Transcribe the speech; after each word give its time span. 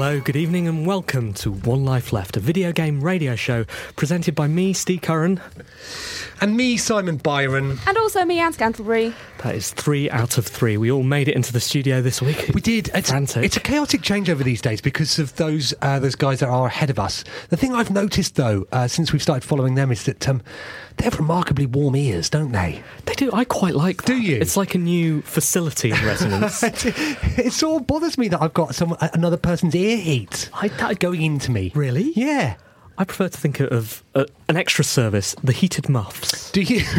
Hello, 0.00 0.20
good 0.20 0.36
evening, 0.36 0.68
and 0.68 0.86
welcome 0.86 1.32
to 1.34 1.50
One 1.50 1.84
Life 1.84 2.12
Left, 2.12 2.36
a 2.36 2.40
video 2.40 2.70
game 2.70 3.00
radio 3.00 3.34
show 3.34 3.64
presented 3.96 4.32
by 4.32 4.46
me, 4.46 4.72
Steve 4.72 5.02
Curran. 5.02 5.40
And 6.40 6.56
me, 6.56 6.76
Simon 6.76 7.16
Byron. 7.16 7.78
And 7.86 7.96
also 7.98 8.24
me, 8.24 8.38
Anne 8.38 8.52
Scantlebury. 8.52 9.12
That 9.38 9.54
is 9.54 9.70
three 9.72 10.08
out 10.10 10.38
of 10.38 10.46
three. 10.46 10.76
We 10.76 10.90
all 10.90 11.02
made 11.02 11.28
it 11.28 11.34
into 11.36 11.52
the 11.52 11.60
studio 11.60 12.00
this 12.00 12.22
week. 12.22 12.50
We 12.54 12.60
did. 12.60 12.90
It's, 12.94 13.10
Frantic. 13.10 13.44
it's 13.44 13.56
a 13.56 13.60
chaotic 13.60 14.02
changeover 14.02 14.44
these 14.44 14.60
days 14.60 14.80
because 14.80 15.18
of 15.18 15.34
those 15.36 15.74
uh, 15.82 15.98
those 15.98 16.14
guys 16.14 16.40
that 16.40 16.48
are 16.48 16.66
ahead 16.66 16.90
of 16.90 16.98
us. 16.98 17.24
The 17.50 17.56
thing 17.56 17.74
I've 17.74 17.90
noticed 17.90 18.36
though, 18.36 18.66
uh, 18.72 18.86
since 18.88 19.12
we've 19.12 19.22
started 19.22 19.44
following 19.46 19.74
them, 19.74 19.90
is 19.92 20.04
that 20.04 20.28
um, 20.28 20.42
they 20.96 21.04
have 21.04 21.18
remarkably 21.18 21.66
warm 21.66 21.94
ears, 21.96 22.28
don't 22.30 22.52
they? 22.52 22.82
They 23.06 23.14
do. 23.14 23.30
I 23.32 23.44
quite 23.44 23.74
like. 23.74 24.04
Do 24.04 24.16
you? 24.16 24.36
It's 24.36 24.56
like 24.56 24.74
a 24.74 24.78
new 24.78 25.22
facility 25.22 25.90
in 25.90 25.96
resonance. 26.04 26.62
it 26.62 27.52
sort 27.52 27.80
of 27.82 27.86
bothers 27.86 28.16
me 28.18 28.28
that 28.28 28.40
I've 28.42 28.54
got 28.54 28.74
some 28.74 28.92
uh, 29.00 29.08
another 29.12 29.36
person's 29.36 29.74
ear 29.74 29.96
heat 29.96 30.50
I- 30.54 30.68
that- 30.68 30.98
going 31.00 31.22
into 31.22 31.50
me. 31.50 31.72
really? 31.74 32.12
Yeah. 32.14 32.56
I 32.98 33.04
prefer 33.04 33.28
to 33.28 33.38
think 33.38 33.60
of 33.60 34.02
uh, 34.14 34.26
an 34.48 34.56
extra 34.56 34.84
service: 34.84 35.34
the 35.42 35.52
heated 35.52 35.88
muffs. 35.88 36.50
Do 36.50 36.62
you? 36.62 36.84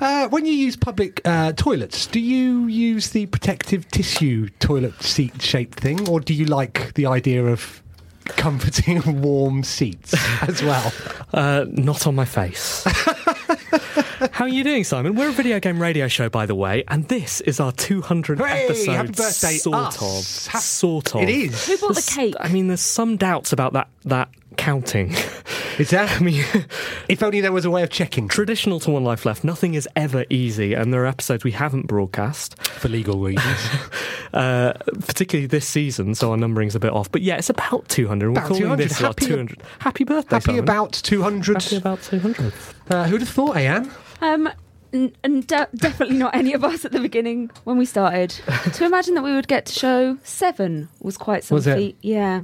Uh, 0.00 0.28
when 0.28 0.46
you 0.46 0.52
use 0.52 0.76
public 0.76 1.20
uh, 1.24 1.52
toilets, 1.54 2.06
do 2.06 2.20
you 2.20 2.66
use 2.66 3.10
the 3.10 3.26
protective 3.26 3.88
tissue 3.90 4.48
toilet 4.60 5.02
seat 5.02 5.42
shaped 5.42 5.80
thing, 5.80 6.08
or 6.08 6.20
do 6.20 6.32
you 6.32 6.44
like 6.44 6.94
the 6.94 7.04
idea 7.04 7.44
of 7.44 7.82
comforting 8.24 9.20
warm 9.22 9.64
seats 9.64 10.14
as 10.42 10.62
well? 10.62 10.92
Uh, 11.32 11.64
not 11.70 12.06
on 12.06 12.14
my 12.14 12.24
face. 12.24 12.86
How 14.32 14.44
are 14.44 14.48
you 14.48 14.64
doing, 14.64 14.84
Simon? 14.84 15.14
We're 15.14 15.28
a 15.30 15.32
video 15.32 15.60
game 15.60 15.80
radio 15.80 16.08
show, 16.08 16.28
by 16.28 16.46
the 16.46 16.54
way, 16.54 16.84
and 16.88 17.06
this 17.08 17.40
is 17.42 17.60
our 17.60 17.72
200th 17.72 18.38
Hey, 18.46 18.64
episode. 18.64 18.92
happy 18.92 19.08
birthday, 19.12 19.56
sort 19.58 19.76
us. 19.76 20.46
of. 20.46 20.52
Ha- 20.52 20.58
sort 20.58 21.14
of. 21.14 21.22
It 21.22 21.28
is. 21.28 21.66
Who 21.66 21.76
bought 21.78 21.94
the 21.94 22.10
cake? 22.14 22.34
I 22.40 22.48
mean, 22.48 22.68
there's 22.68 22.80
some 22.80 23.16
doubts 23.16 23.52
about 23.52 23.74
that 23.74 23.88
that 24.06 24.28
counting. 24.58 25.14
Is 25.78 25.90
that? 25.90 26.10
I 26.10 26.18
mean, 26.24 26.44
if 27.08 27.22
only 27.22 27.40
there 27.40 27.52
was 27.52 27.64
a 27.64 27.70
way 27.70 27.82
of 27.84 27.90
checking 27.90 28.26
traditional 28.28 28.80
to 28.80 28.90
One 28.90 29.04
Life 29.04 29.24
Left, 29.24 29.44
nothing 29.44 29.74
is 29.74 29.88
ever 29.94 30.24
easy, 30.28 30.74
and 30.74 30.92
there 30.92 31.02
are 31.04 31.06
episodes 31.06 31.44
we 31.44 31.52
haven't 31.52 31.86
broadcast, 31.86 32.60
for 32.64 32.88
legal 32.88 33.20
reasons. 33.20 33.58
uh, 34.34 34.72
particularly 35.06 35.46
this 35.46 35.66
season, 35.68 36.16
so 36.16 36.32
our 36.32 36.36
numbering's 36.36 36.74
a 36.74 36.80
bit 36.80 36.92
off. 36.92 37.10
But 37.12 37.22
yeah, 37.22 37.36
it's 37.36 37.48
about 37.48 37.88
200. 37.88 38.30
About 38.30 38.42
We're 38.42 38.48
calling 38.48 38.62
200. 38.64 38.88
this 38.88 39.00
our 39.00 39.06
Happy- 39.08 39.26
200. 39.26 39.62
Happy 39.78 40.04
birthday, 40.04 40.36
Happy 40.36 40.44
Simon. 40.46 40.64
about 40.64 40.92
200. 40.94 41.62
Happy 41.62 41.76
about 41.76 42.02
200. 42.02 42.52
Uh, 42.90 43.04
who'd 43.06 43.20
have 43.20 43.28
thought, 43.30 43.56
Anne? 43.56 43.88
Um, 44.20 44.50
n- 44.92 45.12
and 45.22 45.46
de- 45.46 45.68
definitely 45.76 46.16
not 46.16 46.34
any 46.34 46.54
of 46.54 46.64
us 46.64 46.84
at 46.84 46.90
the 46.90 46.98
beginning 47.00 47.52
when 47.62 47.78
we 47.78 47.84
started. 47.84 48.30
to 48.72 48.84
imagine 48.84 49.14
that 49.14 49.22
we 49.22 49.32
would 49.32 49.46
get 49.46 49.66
to 49.66 49.72
show 49.72 50.18
seven 50.24 50.88
was 51.00 51.16
quite 51.16 51.44
some 51.44 51.54
Was 51.54 51.66
feat. 51.66 51.96
Yeah, 52.02 52.42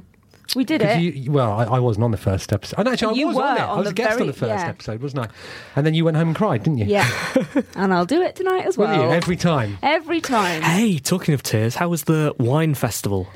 we 0.53 0.63
did 0.65 0.81
it. 0.81 0.99
You, 1.01 1.31
well, 1.31 1.51
I, 1.53 1.63
I 1.63 1.79
wasn't 1.79 2.03
on 2.03 2.11
the 2.11 2.17
first 2.17 2.51
episode. 2.53 2.77
And 2.79 2.87
actually, 2.89 3.15
I 3.15 3.19
You 3.19 3.27
was 3.27 3.35
were 3.37 3.43
on 3.43 3.57
it. 3.57 3.61
on 3.61 3.69
I 3.69 3.79
was 3.79 3.89
a 3.89 3.93
guest 3.93 4.19
on 4.19 4.27
the 4.27 4.33
first 4.33 4.49
yeah. 4.49 4.67
episode, 4.67 5.01
wasn't 5.01 5.25
I? 5.25 5.29
And 5.75 5.85
then 5.85 5.93
you 5.93 6.03
went 6.05 6.17
home 6.17 6.27
and 6.29 6.37
cried, 6.37 6.63
didn't 6.63 6.79
you? 6.79 6.85
yeah, 6.85 7.09
and 7.75 7.93
I'll 7.93 8.05
do 8.05 8.21
it 8.21 8.35
tonight 8.35 8.65
as 8.65 8.77
Will 8.77 8.85
well. 8.87 9.03
you? 9.05 9.09
Every 9.11 9.35
time. 9.37 9.77
Every 9.81 10.21
time. 10.21 10.61
Hey, 10.61 10.99
talking 10.99 11.33
of 11.33 11.41
tears, 11.43 11.75
how 11.75 11.89
was 11.89 12.03
the 12.03 12.35
wine 12.37 12.75
festival? 12.75 13.27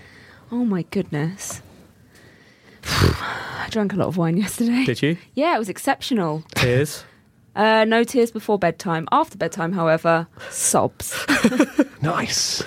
Oh 0.52 0.66
my 0.66 0.84
goodness. 0.92 1.62
I 2.84 3.68
drank 3.70 3.94
a 3.94 3.96
lot 3.96 4.08
of 4.08 4.18
wine 4.18 4.38
yesterday. 4.38 4.84
Did 4.86 5.02
you? 5.02 5.18
Yeah, 5.36 5.56
it 5.56 5.59
was 5.59 5.70
exceptional. 5.70 6.44
Tears? 6.56 7.03
Uh, 7.56 7.84
no 7.86 8.03
tears 8.03 8.31
before 8.31 8.58
bedtime. 8.58 9.08
After 9.12 9.38
bedtime, 9.38 9.74
however, 9.74 10.28
sobs. 10.50 11.16
Nice. 12.02 12.64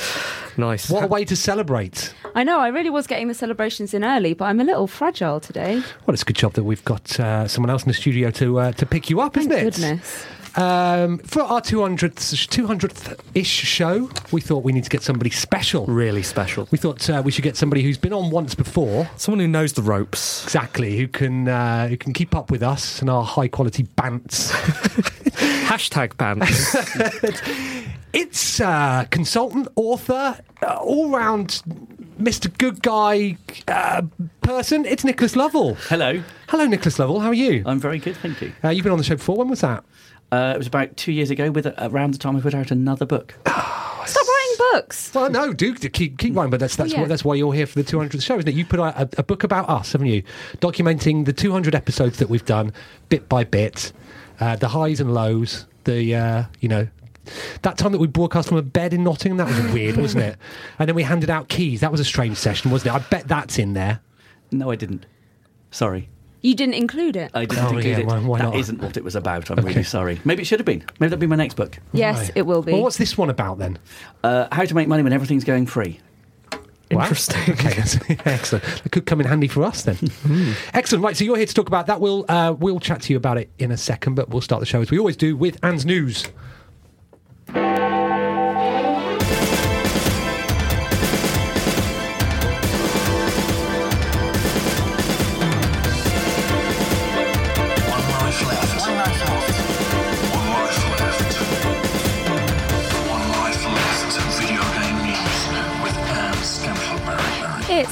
Nice. 0.57 0.91
What 0.91 1.05
a 1.05 1.07
way 1.07 1.25
to 1.25 1.37
celebrate. 1.37 2.15
I 2.35 2.45
know, 2.45 2.59
I 2.61 2.69
really 2.69 2.91
was 2.91 3.07
getting 3.07 3.29
the 3.29 3.35
celebrations 3.35 3.93
in 3.95 4.05
early, 4.05 4.35
but 4.35 4.47
I'm 4.47 4.61
a 4.61 4.65
little 4.65 4.87
fragile 4.87 5.41
today. 5.41 5.77
Well, 6.07 6.15
it's 6.15 6.23
a 6.23 6.27
good 6.27 6.37
job 6.37 6.55
that 6.55 6.65
we've 6.65 6.85
got 6.85 7.19
uh, 7.21 7.47
someone 7.49 7.71
else 7.71 7.83
in 7.83 7.89
the 7.89 7.95
studio 7.95 8.31
to 8.33 8.59
uh, 8.61 8.73
to 8.73 8.87
pick 8.87 9.11
you 9.11 9.21
up, 9.21 9.35
Thank 9.35 9.51
isn't 9.51 9.67
it? 9.67 9.75
goodness. 9.75 10.27
Um, 10.55 11.17
for 11.21 11.41
our 11.41 11.63
200th, 11.63 12.13
200th 12.49 13.19
ish 13.35 13.47
show, 13.49 14.11
we 14.33 14.43
thought 14.43 14.63
we 14.63 14.73
need 14.73 14.85
to 14.85 14.91
get 14.91 15.03
somebody 15.03 15.31
special. 15.31 15.87
Really 15.87 16.23
special. 16.23 16.69
We 16.71 16.77
thought 16.77 17.09
uh, 17.09 17.23
we 17.25 17.33
should 17.33 17.45
get 17.45 17.57
somebody 17.57 17.83
who's 17.83 17.97
been 17.97 18.13
on 18.13 18.31
once 18.31 18.55
before. 18.55 19.09
Someone 19.17 19.41
who 19.41 19.49
knows 19.49 19.73
the 19.73 19.81
ropes. 19.83 20.45
Exactly, 20.45 20.99
who 20.99 21.09
can 21.09 21.49
uh, 21.49 21.89
who 21.89 21.97
can 21.97 22.13
keep 22.13 22.35
up 22.35 22.51
with 22.51 22.63
us 22.63 23.01
and 23.01 23.09
our 23.09 23.25
high 23.25 23.49
quality 23.49 23.85
bants. 23.97 24.53
Hashtag 25.67 26.17
pants. 26.19 26.77
It's 28.15 28.61
uh, 28.61 29.07
consultant, 29.11 29.69
author, 29.75 30.39
uh, 30.61 30.75
all 30.83 31.09
round 31.09 31.63
Mr. 32.21 32.53
Good 32.59 32.83
Guy 32.83 33.39
uh, 33.67 34.03
person. 34.43 34.85
It's 34.85 35.03
Nicholas 35.03 35.35
Lovell. 35.35 35.77
Hello, 35.89 36.23
Hello, 36.49 36.67
Nicholas 36.67 36.99
Lovell. 36.99 37.21
How 37.21 37.29
are 37.29 37.35
you? 37.35 37.63
I'm 37.65 37.81
very 37.81 37.99
good, 37.99 38.15
thank 38.19 38.43
you. 38.43 38.53
Uh, 38.63 38.69
you've 38.69 38.83
been 38.83 38.93
on 38.93 38.99
the 38.99 39.05
show 39.05 39.15
before. 39.17 39.37
When 39.37 39.49
was 39.49 39.63
that? 39.63 39.83
Uh, 40.31 40.53
it 40.55 40.59
was 40.59 40.67
about 40.67 40.95
two 40.99 41.11
years 41.11 41.31
ago, 41.31 41.51
with 41.51 41.67
around 41.79 42.13
the 42.13 42.19
time 42.19 42.37
I 42.37 42.41
put 42.41 42.53
out 42.55 42.71
another 42.71 43.07
book. 43.07 43.33
Stop 43.47 44.27
writing 44.29 44.57
books. 44.73 45.15
Well, 45.15 45.31
no, 45.31 45.55
do 45.55 45.75
do 45.75 45.89
keep 45.89 46.19
keep 46.19 46.37
writing, 46.37 46.51
but 46.51 46.61
that's 46.61 46.77
that's 46.77 46.93
Oh, 46.93 46.97
yeah. 46.97 47.01
what, 47.01 47.09
that's 47.09 47.25
why 47.25 47.35
you're 47.35 47.55
here 47.55 47.67
for 47.67 47.81
the 47.81 47.91
200th 47.91 48.21
show, 48.23 48.37
isn't 48.37 48.47
it? 48.49 48.55
You 48.55 48.67
put 48.67 48.79
out 48.79 48.95
a, 49.01 49.09
a 49.21 49.23
book 49.23 49.43
about 49.43 49.71
us, 49.71 49.93
haven't 49.93 50.09
you? 50.09 50.23
Documenting 50.59 51.25
the 51.25 51.33
200 51.33 51.75
episodes 51.75 52.19
that 52.19 52.29
we've 52.29 52.45
done, 52.45 52.75
bit 53.09 53.27
by 53.31 53.43
bit, 53.45 53.91
uh, 54.41 54.57
the 54.57 54.69
highs 54.69 55.01
and 55.01 55.13
lows, 55.15 55.67
the 55.85 56.15
uh, 56.15 56.45
you 56.61 56.69
know. 56.69 56.89
That 57.63 57.79
time 57.79 57.93
that 57.93 57.99
we 57.99 58.09
broadcast 58.09 58.49
from 58.49 58.57
a 58.57 58.63
bed 58.63 58.93
in 58.93 59.05
Nottingham, 59.05 59.37
that 59.37 59.47
was 59.47 59.73
weird, 59.73 59.97
wasn't 59.97 60.25
it? 60.25 60.37
And 60.81 60.89
then 60.89 60.97
we 60.97 61.05
handed 61.05 61.31
out 61.31 61.49
keys. 61.49 61.81
That 61.81 61.93
was 61.93 62.01
a 62.01 62.05
strange 62.05 62.37
session, 62.37 62.73
wasn't 62.73 62.97
it? 62.97 62.99
I 62.99 63.05
bet 63.11 63.29
that's 63.29 63.61
in 63.61 63.75
there. 63.75 64.01
No, 64.51 64.71
I 64.73 64.75
didn't. 64.77 65.07
Sorry, 65.71 66.09
You 66.45 66.57
didn't 66.57 66.75
include 66.75 67.15
it. 67.15 67.31
I 67.33 67.45
didn't 67.45 67.65
Oh, 67.65 67.69
include 67.69 67.85
yeah, 67.85 67.99
it. 68.01 68.07
why- 68.07 68.19
why 68.19 68.39
That 68.39 68.45
not? 68.47 68.57
isn't 68.57 68.83
what 68.83 68.97
it 68.97 69.05
was 69.05 69.15
about. 69.15 69.49
I'm 69.51 69.61
Okay. 69.61 69.69
really 69.69 69.83
sorry. 69.85 70.21
Maybe 70.25 70.43
it 70.43 70.47
should 70.47 70.59
have 70.59 70.67
been. 70.67 70.81
Maybe 70.99 71.11
that'll 71.11 71.19
be 71.21 71.29
my 71.29 71.37
next 71.37 71.55
book. 71.55 71.79
yes, 71.93 72.19
Right. 72.19 72.33
it 72.35 72.43
will 72.47 72.63
be. 72.63 72.73
Well, 72.73 72.83
what's 72.83 72.97
this 72.97 73.17
one 73.17 73.31
about 73.31 73.59
then? 73.61 73.79
Uh, 74.25 74.49
how 74.51 74.65
to 74.65 74.75
make 74.75 74.89
money 74.89 75.05
when 75.05 75.13
everything's 75.13 75.45
going 75.45 75.67
free. 75.67 76.01
Wow. 76.97 77.03
Interesting. 77.03 77.41
Okay, 77.55 77.79
excellent. 78.25 78.65
That 78.65 78.91
could 78.91 79.07
come 79.07 79.21
in 79.21 79.27
handy 79.27 79.49
for 79.49 79.63
us 79.65 79.83
then. 79.83 79.99
Excellent. 80.75 81.05
Right, 81.05 81.17
so 81.17 81.25
you're 81.25 81.37
here 81.37 81.47
to 81.47 81.55
talk 81.55 81.69
about 81.69 81.87
that. 81.87 82.01
We'll 82.01 82.25
uh, 82.29 82.55
we'll 82.59 82.81
chat 82.81 83.03
to 83.03 83.13
you 83.13 83.17
about 83.17 83.39
it 83.39 83.51
in 83.59 83.71
a 83.71 83.77
second, 83.77 84.15
but 84.15 84.29
we'll 84.29 84.41
start 84.41 84.61
the 84.61 84.67
show 84.67 84.81
as 84.81 84.91
we 84.91 84.99
always 84.99 85.17
do 85.17 85.37
with 85.37 85.63
Anne's 85.65 85.85
news. 85.87 86.25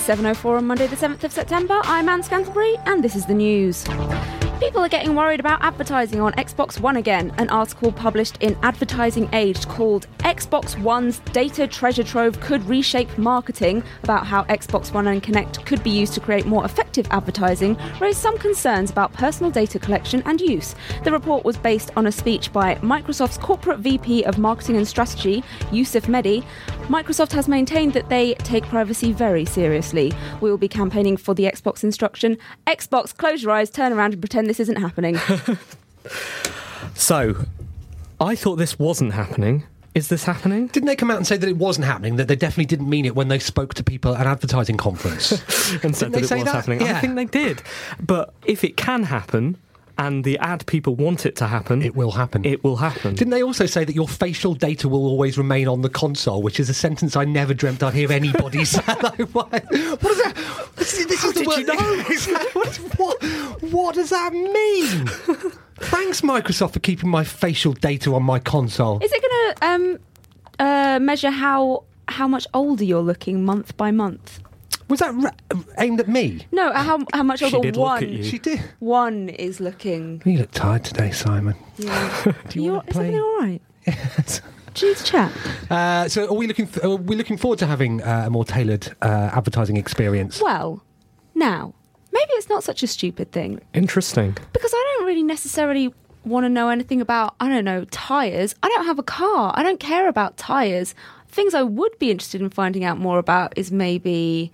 7.04 0.01 0.59
on 0.59 0.67
Monday, 0.67 0.87
the 0.87 0.97
7th 0.97 1.25
of 1.25 1.33
September. 1.33 1.79
I'm 1.85 2.09
Anne 2.09 2.23
Scantlebury, 2.23 2.81
and 2.87 3.05
this 3.05 3.15
is 3.15 3.27
the 3.27 3.35
news. 3.35 3.85
People 4.61 4.85
are 4.85 4.91
getting 4.91 5.17
worried 5.17 5.41
about 5.41 5.63
advertising 5.63 6.21
on 6.21 6.35
Xbox 6.35 6.79
One 6.79 6.97
again. 6.99 7.33
An 7.39 7.49
article 7.49 7.91
published 7.91 8.37
in 8.41 8.59
Advertising 8.63 9.27
Age 9.33 9.67
called 9.67 10.07
Xbox 10.19 10.79
One's 10.79 11.21
Data 11.33 11.67
Treasure 11.67 12.05
Trove 12.05 12.39
Could 12.41 12.63
Reshape 12.69 13.17
Marketing 13.17 13.83
about 14.03 14.27
how 14.27 14.45
Xbox 14.45 14.93
One 14.93 15.07
and 15.07 15.23
Kinect 15.23 15.65
could 15.65 15.83
be 15.83 15.89
used 15.89 16.13
to 16.13 16.21
create 16.21 16.45
more 16.45 16.63
effective 16.67 17.07
advertising 17.11 17.75
raised 18.03 18.19
some 18.19 18.37
concerns 18.37 18.91
about 18.91 19.15
personal 19.15 19.51
data 19.51 19.79
collection 19.79 20.23
and 20.27 20.43
use. 20.43 20.75
The 21.05 21.11
report 21.11 21.43
was 21.43 21.57
based 21.57 21.91
on 21.97 22.07
a 22.07 22.13
speech 22.13 22.53
by 22.53 22.75
Microsoft's 22.77 23.39
corporate 23.39 23.79
VP 23.79 24.25
of 24.25 24.37
Marketing 24.37 24.77
and 24.77 24.87
Strategy, 24.87 25.43
Yusuf 25.73 26.05
Mehdi. 26.05 26.45
Microsoft 26.89 27.33
has 27.33 27.49
maintained 27.49 27.95
that 27.95 28.11
they 28.11 28.35
take 28.35 28.65
privacy 28.65 29.13
very 29.13 29.47
seriously. 29.47 30.13
We 30.43 30.51
will 30.51 30.59
be 30.59 30.69
campaigning 30.69 31.17
for 31.17 31.33
the 31.33 31.45
Xbox 31.45 31.83
instruction 31.83 32.37
Xbox, 32.67 33.17
close 33.17 33.43
your 33.43 33.53
eyes, 33.53 33.71
turn 33.71 33.95
around 33.95 34.13
and 34.13 34.21
pretend 34.21 34.50
this 34.51 34.59
isn't 34.59 34.77
happening. 34.77 35.17
So, 36.95 37.47
I 38.21 38.35
thought 38.35 38.57
this 38.57 38.79
wasn't 38.79 39.13
happening. 39.13 39.65
Is 39.95 40.09
this 40.09 40.25
happening? 40.25 40.67
Didn't 40.69 40.87
they 40.87 40.97
come 40.97 41.11
out 41.11 41.19
and 41.19 41.27
say 41.27 41.37
that 41.37 41.49
it 41.49 41.57
wasn't 41.57 41.87
happening? 41.87 42.17
That 42.17 42.27
they 42.29 42.37
definitely 42.37 42.67
didn't 42.67 42.89
mean 42.89 43.05
it 43.05 43.15
when 43.15 43.29
they 43.29 43.39
spoke 43.39 43.75
to 43.75 43.85
people 43.85 44.15
at 44.15 44.23
an 44.23 44.27
advertising 44.27 44.77
conference? 44.77 45.33
and 45.85 45.95
said 45.97 46.11
Didn't 46.11 46.13
they 46.13 46.21
that 46.21 46.25
it 46.25 46.29
say 46.29 46.37
was 46.37 46.45
that? 46.47 46.55
happening. 46.55 46.81
Yeah. 46.81 46.97
I 46.97 47.01
think 47.01 47.15
they 47.17 47.27
did. 47.27 47.63
But 48.01 48.35
if 48.45 48.65
it 48.65 48.77
can 48.77 49.05
happen, 49.05 49.57
and 50.01 50.25
the 50.25 50.39
ad 50.39 50.65
people 50.65 50.97
want 50.97 51.27
it 51.27 51.37
to 51.37 51.47
happen, 51.47 51.83
it 51.83 51.95
will 51.95 52.13
happen. 52.13 52.43
It 52.43 52.65
will 52.65 52.77
happen. 52.77 53.15
Didn't 53.15 53.33
they 53.33 53.43
also 53.43 53.67
say 53.67 53.85
that 53.85 53.95
your 53.95 54.09
facial 54.09 54.55
data 54.55 54.89
will 54.89 55.05
always 55.05 55.37
remain 55.37 55.69
on 55.69 55.83
the 55.83 55.91
console, 55.91 56.41
which 56.41 56.59
is 56.59 56.71
a 56.71 56.75
sentence 56.75 57.17
I 57.17 57.27
never 57.27 57.53
dreamt 57.53 57.83
I'd 57.83 57.93
hear 57.93 58.11
anybody 58.11 58.65
say? 58.65 58.81
What, 59.33 59.53
what 59.53 59.53
is 59.53 60.23
that? 60.23 60.71
This 60.77 60.95
is, 60.95 61.07
this 61.07 61.21
How 61.21 61.29
is 61.29 61.35
the 61.35 61.45
word. 61.45 61.59
you 61.59 61.67
know? 61.67 61.75
what, 62.55 62.77
what, 62.99 63.63
what 63.63 63.95
does 63.95 64.09
that 64.09 64.33
mean? 64.33 65.07
Thanks, 65.77 66.23
Microsoft, 66.23 66.73
for 66.73 66.81
keeping 66.81 67.11
my 67.11 67.23
facial 67.23 67.75
data 67.75 68.15
on 68.15 68.23
my 68.23 68.39
console. 68.39 68.99
Is 69.03 69.13
it 69.13 69.23
going 69.23 69.55
to 69.55 69.67
um, 69.67 69.99
uh, 70.59 70.99
measure 70.99 71.31
how 71.31 71.85
how 72.09 72.27
much 72.27 72.47
older 72.55 72.85
you're 72.85 73.03
looking 73.03 73.45
month 73.45 73.77
by 73.77 73.91
month? 73.91 74.41
Was 74.91 75.01
that 75.01 75.15
ra- 75.15 75.61
aimed 75.79 76.01
at 76.01 76.09
me? 76.09 76.47
No, 76.53 76.73
how 76.73 76.99
how 77.15 77.23
much 77.23 77.39
She 77.39 77.47
older 77.47 77.61
did 77.61 77.77
look 77.77 77.85
one 77.87 78.03
at 78.05 78.11
you. 78.11 78.23
She 78.25 78.39
did. 78.39 78.61
one 78.81 79.29
is 79.31 79.61
looking. 79.61 80.21
You 80.27 80.39
look 80.39 80.51
tired 80.51 80.85
today, 80.85 81.11
Simon. 81.13 81.55
Yeah. 81.79 82.33
Do 82.49 82.59
you 82.59 82.65
You're- 82.65 82.77
want 82.77 82.87
to 82.87 82.91
is 82.91 82.97
play? 82.97 83.07
everything 83.07 83.21
all 83.23 83.39
right? 83.41 83.63
Yes. 83.87 84.43
Do 84.75 84.87
you 84.87 84.93
need 84.93 84.99
to 84.99 85.05
chat? 85.05 85.33
Uh, 85.71 86.09
so, 86.09 86.27
are 86.29 86.35
we 86.35 86.47
looking? 86.47 86.67
F- 86.67 86.85
are 86.85 86.97
we 86.97 87.17
looking 87.17 87.37
forward 87.39 87.59
to 87.61 87.67
having 87.67 88.03
uh, 88.03 88.25
a 88.27 88.31
more 88.31 88.45
tailored 88.45 88.89
uh, 89.03 89.31
advertising 89.33 89.77
experience? 89.79 90.41
Well, 90.43 90.83
now 91.35 91.73
maybe 92.13 92.31
it's 92.33 92.49
not 92.49 92.63
such 92.65 92.83
a 92.83 92.87
stupid 92.87 93.31
thing 93.33 93.61
Interesting. 93.73 94.37
because 94.53 94.73
I 94.75 94.95
don't 94.99 95.07
really 95.07 95.23
necessarily 95.23 95.95
want 96.25 96.45
to 96.45 96.49
know 96.49 96.69
anything 96.69 97.01
about 97.01 97.35
I 97.41 97.49
don't 97.49 97.65
know 97.65 97.85
tires. 97.91 98.55
I 98.63 98.69
don't 98.69 98.85
have 98.87 98.99
a 98.99 99.03
car. 99.05 99.53
I 99.57 99.63
don't 99.63 99.81
care 99.81 100.09
about 100.09 100.37
tires. 100.37 100.95
Things 101.29 101.55
I 101.55 101.63
would 101.63 101.97
be 102.01 102.11
interested 102.11 102.41
in 102.43 102.51
finding 102.51 102.83
out 102.85 102.99
more 102.99 103.19
about 103.19 103.57
is 103.57 103.71
maybe 103.73 104.53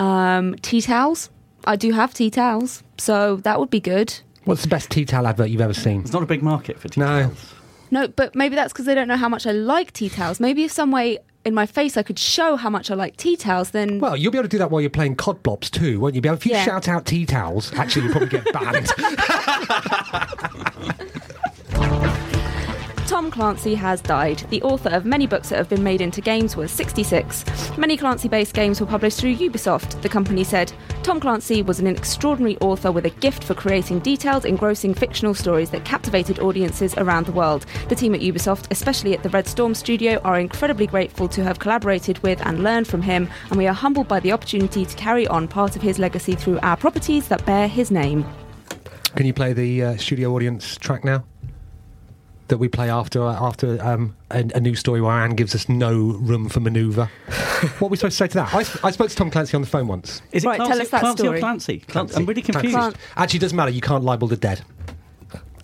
um, 0.00 0.56
tea 0.62 0.80
towels. 0.80 1.30
I 1.66 1.76
do 1.76 1.92
have 1.92 2.14
tea 2.14 2.30
towels, 2.30 2.82
so 2.98 3.36
that 3.36 3.60
would 3.60 3.70
be 3.70 3.80
good. 3.80 4.18
What's 4.44 4.62
the 4.62 4.68
best 4.68 4.90
tea 4.90 5.04
towel 5.04 5.26
advert 5.26 5.50
you've 5.50 5.60
ever 5.60 5.74
seen? 5.74 6.00
It's 6.00 6.12
not 6.12 6.22
a 6.22 6.26
big 6.26 6.42
market 6.42 6.78
for 6.80 6.88
tea 6.88 7.00
No. 7.00 7.22
towels. 7.24 7.54
No, 7.92 8.08
but 8.08 8.34
maybe 8.34 8.54
that's 8.56 8.72
because 8.72 8.86
they 8.86 8.94
don't 8.94 9.08
know 9.08 9.16
how 9.16 9.28
much 9.28 9.46
I 9.46 9.50
like 9.52 9.92
tea 9.92 10.08
towels. 10.08 10.38
Maybe 10.40 10.62
if 10.64 10.70
some 10.72 10.90
way 10.92 11.18
in 11.44 11.54
my 11.54 11.66
face 11.66 11.96
I 11.96 12.02
could 12.02 12.18
show 12.18 12.54
how 12.56 12.70
much 12.70 12.90
I 12.90 12.94
like 12.94 13.16
tea 13.16 13.36
towels, 13.36 13.70
then 13.70 13.98
Well, 13.98 14.16
you'll 14.16 14.30
be 14.32 14.38
able 14.38 14.44
to 14.48 14.48
do 14.48 14.58
that 14.58 14.70
while 14.70 14.80
you're 14.80 14.90
playing 14.90 15.16
cod 15.16 15.42
blobs 15.42 15.68
too, 15.70 15.98
won't 16.00 16.14
you? 16.14 16.20
Be 16.20 16.28
able, 16.28 16.36
if 16.38 16.46
you 16.46 16.52
Yeah. 16.52 16.64
shout 16.64 16.86
out 16.88 17.04
tea 17.06 17.26
towels, 17.26 17.72
actually, 17.74 18.04
you'll 18.06 18.12
probably 18.12 18.28
get 18.28 18.52
banned. 18.52 18.86
Tom 23.10 23.28
Clancy 23.28 23.74
has 23.74 24.00
died. 24.00 24.38
The 24.50 24.62
author 24.62 24.88
of 24.90 25.04
many 25.04 25.26
books 25.26 25.48
that 25.48 25.56
have 25.56 25.68
been 25.68 25.82
made 25.82 26.00
into 26.00 26.20
games 26.20 26.54
was 26.54 26.70
66. 26.70 27.76
Many 27.76 27.96
Clancy 27.96 28.28
based 28.28 28.54
games 28.54 28.80
were 28.80 28.86
published 28.86 29.18
through 29.18 29.34
Ubisoft. 29.34 30.00
The 30.00 30.08
company 30.08 30.44
said 30.44 30.72
Tom 31.02 31.18
Clancy 31.18 31.60
was 31.60 31.80
an 31.80 31.88
extraordinary 31.88 32.56
author 32.58 32.92
with 32.92 33.06
a 33.06 33.10
gift 33.10 33.42
for 33.42 33.54
creating 33.54 33.98
detailed, 33.98 34.46
engrossing 34.46 34.94
fictional 34.94 35.34
stories 35.34 35.70
that 35.70 35.84
captivated 35.84 36.38
audiences 36.38 36.94
around 36.98 37.26
the 37.26 37.32
world. 37.32 37.66
The 37.88 37.96
team 37.96 38.14
at 38.14 38.20
Ubisoft, 38.20 38.68
especially 38.70 39.12
at 39.12 39.24
the 39.24 39.30
Red 39.30 39.48
Storm 39.48 39.74
studio, 39.74 40.20
are 40.22 40.38
incredibly 40.38 40.86
grateful 40.86 41.26
to 41.30 41.42
have 41.42 41.58
collaborated 41.58 42.20
with 42.20 42.40
and 42.46 42.62
learned 42.62 42.86
from 42.86 43.02
him, 43.02 43.28
and 43.48 43.58
we 43.58 43.66
are 43.66 43.74
humbled 43.74 44.06
by 44.06 44.20
the 44.20 44.30
opportunity 44.30 44.86
to 44.86 44.96
carry 44.96 45.26
on 45.26 45.48
part 45.48 45.74
of 45.74 45.82
his 45.82 45.98
legacy 45.98 46.36
through 46.36 46.60
our 46.60 46.76
properties 46.76 47.26
that 47.26 47.44
bear 47.44 47.66
his 47.66 47.90
name. 47.90 48.24
Can 49.16 49.26
you 49.26 49.34
play 49.34 49.52
the 49.52 49.82
uh, 49.82 49.96
studio 49.96 50.32
audience 50.32 50.76
track 50.76 51.04
now? 51.04 51.24
That 52.50 52.58
we 52.58 52.66
play 52.66 52.90
after 52.90 53.22
after 53.22 53.80
um, 53.80 54.16
a, 54.30 54.38
a 54.56 54.60
news 54.60 54.80
story 54.80 55.00
where 55.00 55.12
Anne 55.12 55.36
gives 55.36 55.54
us 55.54 55.68
no 55.68 55.92
room 55.94 56.48
for 56.48 56.58
manoeuvre. 56.58 57.06
what 57.78 57.82
are 57.82 57.86
we 57.90 57.96
supposed 57.96 58.18
to 58.18 58.24
say 58.24 58.26
to 58.26 58.34
that? 58.34 58.52
I, 58.52 58.58
I 58.88 58.90
spoke 58.90 59.08
to 59.08 59.14
Tom 59.14 59.30
Clancy 59.30 59.54
on 59.54 59.60
the 59.60 59.68
phone 59.68 59.86
once. 59.86 60.20
Is 60.32 60.44
it 60.44 60.48
Right, 60.48 60.56
tell 60.56 60.66
Clancy, 60.66 60.82
us 60.82 60.90
that 60.90 61.00
Clancy 61.00 61.22
story. 61.22 61.38
or 61.38 61.40
Clancy? 61.40 61.78
Clancy. 61.78 62.16
I'm 62.16 62.26
really 62.26 62.42
confused. 62.42 62.74
Clancy. 62.74 62.98
Actually, 63.16 63.36
it 63.38 63.40
doesn't 63.42 63.56
matter. 63.56 63.70
You 63.70 63.80
can't 63.80 64.02
libel 64.02 64.26
the 64.26 64.36
dead. 64.36 64.62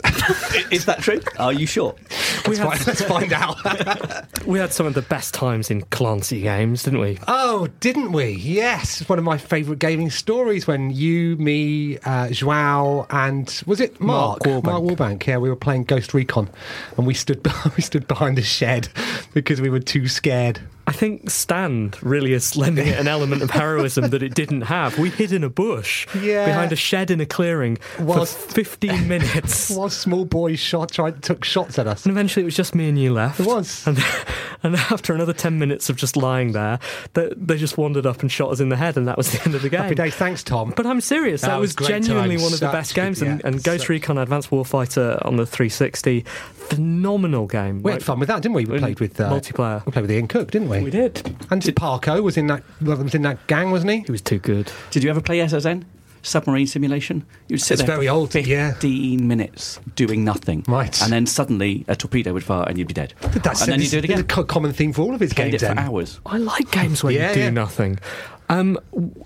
Is 0.71 0.85
that 0.85 1.01
true? 1.01 1.21
Are 1.41 1.53
you 1.53 1.67
sure? 1.67 1.97
Let's, 2.47 2.59
find, 2.61 2.87
let's 2.87 3.03
find 3.03 3.33
out. 3.33 4.27
We 4.47 4.61
had 4.61 4.73
some 4.73 4.87
of 4.87 4.95
the 4.95 5.03
best 5.03 5.35
times 5.35 5.73
in 5.73 5.83
Clancy 5.83 6.41
games, 6.41 6.85
didn't 6.85 7.01
we? 7.01 7.19
Oh, 7.27 7.67
didn't 7.81 8.13
we? 8.13 8.29
Yes, 8.31 9.01
it's 9.01 9.09
one 9.09 9.19
of 9.19 9.25
my 9.25 9.39
favourite 9.39 9.81
gaming 9.81 10.09
stories 10.09 10.69
when 10.69 10.91
you, 10.91 11.37
me, 11.37 11.99
uh, 12.05 12.31
Joao, 12.31 13.09
and 13.11 13.63
was 13.67 13.81
it 13.81 14.01
Mark? 14.01 14.47
Mark 14.47 14.63
Warbank. 14.63 14.65
Mark 14.65 14.83
Warbank. 14.85 15.27
Yeah, 15.27 15.39
we 15.39 15.49
were 15.49 15.57
playing 15.57 15.83
Ghost 15.85 16.15
Recon, 16.15 16.49
and 16.97 17.09
we 17.09 17.15
stood 17.15 17.45
we 17.77 17.83
stood 17.83 18.07
behind 18.07 18.39
a 18.39 18.43
shed 18.43 18.89
because 19.35 19.61
we 19.61 19.69
were 19.69 19.81
too 19.81 20.07
scared. 20.07 20.61
I 20.89 20.93
think 20.93 21.31
Stand 21.31 22.01
really 22.03 22.33
is 22.33 22.57
lending 22.57 22.87
it 22.87 22.97
an 22.99 23.09
element 23.09 23.43
of 23.43 23.51
heroism 23.51 24.11
that 24.11 24.23
it 24.23 24.35
didn't 24.37 24.63
have. 24.63 24.97
We 24.99 25.11
hid 25.11 25.33
in 25.33 25.43
a 25.43 25.51
bush 25.51 26.07
Yeah. 26.21 26.47
behind 26.47 26.71
a 26.73 26.77
shed 26.77 27.11
in 27.11 27.21
a 27.21 27.27
clearing 27.27 27.79
Was- 27.99 28.33
for 28.33 28.53
15 28.53 29.09
minutes. 29.09 29.71
While 29.71 29.91
small 29.91 30.25
boys 30.25 30.61
shot, 30.61 30.93
tried, 30.93 31.23
took 31.25 31.43
shots 31.45 31.79
at 31.81 31.89
us. 31.89 32.05
And 32.07 32.13
eventually 32.13 32.43
it 32.43 32.45
was 32.45 32.55
just 32.55 32.75
me 32.75 32.89
and 32.89 32.97
you 32.99 33.13
left. 33.13 33.41
It 33.41 33.47
was. 33.47 33.85
And, 33.87 33.99
and 34.63 34.77
after 34.77 35.13
another 35.13 35.33
10 35.33 35.59
minutes 35.59 35.91
of 35.91 35.97
just 35.97 36.17
lying 36.17 36.53
there, 36.53 36.79
they, 37.15 37.33
they 37.37 37.57
just 37.57 37.77
wandered 37.77 38.07
up 38.07 38.21
and 38.23 38.31
shot 38.31 38.53
us 38.53 38.61
in 38.61 38.69
the 38.69 38.77
head, 38.77 38.97
and 38.97 39.09
that 39.09 39.17
was 39.17 39.33
the 39.33 39.43
end 39.45 39.57
of 39.57 39.63
the 39.63 39.69
game. 39.69 39.81
Happy 39.81 39.97
days, 39.97 40.15
thanks, 40.15 40.45
Tom. 40.45 40.73
But 40.77 40.87
I'm 40.87 41.01
serious. 41.01 41.41
That, 41.41 41.49
That 41.49 41.61
was, 41.61 41.75
was 41.77 41.89
genuinely 41.89 42.37
times. 42.37 42.43
one 42.45 42.53
of 42.55 42.61
the 42.61 42.69
best 42.69 42.95
games. 42.95 43.23
and, 43.23 43.41
yeah, 43.41 43.47
and 43.49 43.63
Ghost 43.63 43.81
such- 43.81 43.89
Recon 43.89 44.19
Advanced 44.19 44.51
Warfighter 44.51 45.25
on 45.27 45.35
the 45.37 45.47
360, 45.47 46.21
phenomenal 46.55 47.47
game. 47.47 47.83
we 47.83 47.93
had 47.93 48.03
fun 48.03 48.19
with 48.19 48.29
that, 48.29 48.43
didn't 48.43 48.55
we? 48.55 48.65
We 48.65 48.79
played 48.79 49.01
with 49.01 49.21
uh, 49.21 49.31
multiplayer. 49.31 49.85
We 49.87 49.93
played 49.93 50.03
with 50.03 50.11
Ian 50.13 50.29
Cook, 50.29 50.51
didn't 50.51 50.69
we? 50.69 50.76
We 50.85 50.91
did. 50.91 51.27
And 51.51 51.63
Parko 51.63 52.23
was 52.23 52.37
in 52.37 52.47
that 52.49 52.63
was 52.81 53.15
in 53.15 53.23
that 53.23 53.47
gang, 53.47 53.71
wasn't 53.71 53.93
he? 53.93 53.99
He 54.01 54.13
was 54.13 54.23
too 54.23 54.39
good. 54.39 54.71
Did 54.91 55.03
you 55.05 55.11
ever 55.11 55.21
play 55.21 55.39
SSN? 55.39 55.85
Submarine 56.23 56.67
simulation? 56.67 57.25
You'd 57.47 57.61
sit 57.61 57.75
It's 57.75 57.83
there 57.87 57.95
very 57.97 58.07
for 58.09 58.13
old, 58.15 58.35
yeah. 58.35 58.73
15 58.73 59.29
minutes 59.29 59.79
doing 59.95 60.25
nothing. 60.25 60.65
Right. 60.67 61.01
And 61.01 61.13
then 61.13 61.25
suddenly 61.27 61.85
a 61.87 61.95
torpedo 61.95 62.33
would 62.33 62.43
fire 62.43 62.65
and 62.69 62.77
you'd 62.77 62.89
be 62.89 62.95
dead. 62.95 63.15
That's 63.21 63.63
and 63.63 63.71
then 63.73 63.81
you 63.81 63.89
do 63.89 63.99
it 63.99 64.05
again. 64.05 64.19
it's 64.21 64.37
a 64.37 64.43
common 64.43 64.73
theme 64.73 64.93
for 64.93 65.03
all 65.03 65.15
of 65.15 65.21
his 65.21 65.33
Played 65.33 65.53
games. 65.53 65.63
it 65.63 65.67
for 65.75 65.79
hours. 65.79 66.19
I 66.27 66.39
like 66.39 66.71
games 66.73 67.05
where 67.05 67.13
Yeah, 67.13 67.29
you 67.29 67.35
do 67.35 67.41
yeah. 67.43 67.51
nothing. 67.51 68.01
Um, 68.49 68.77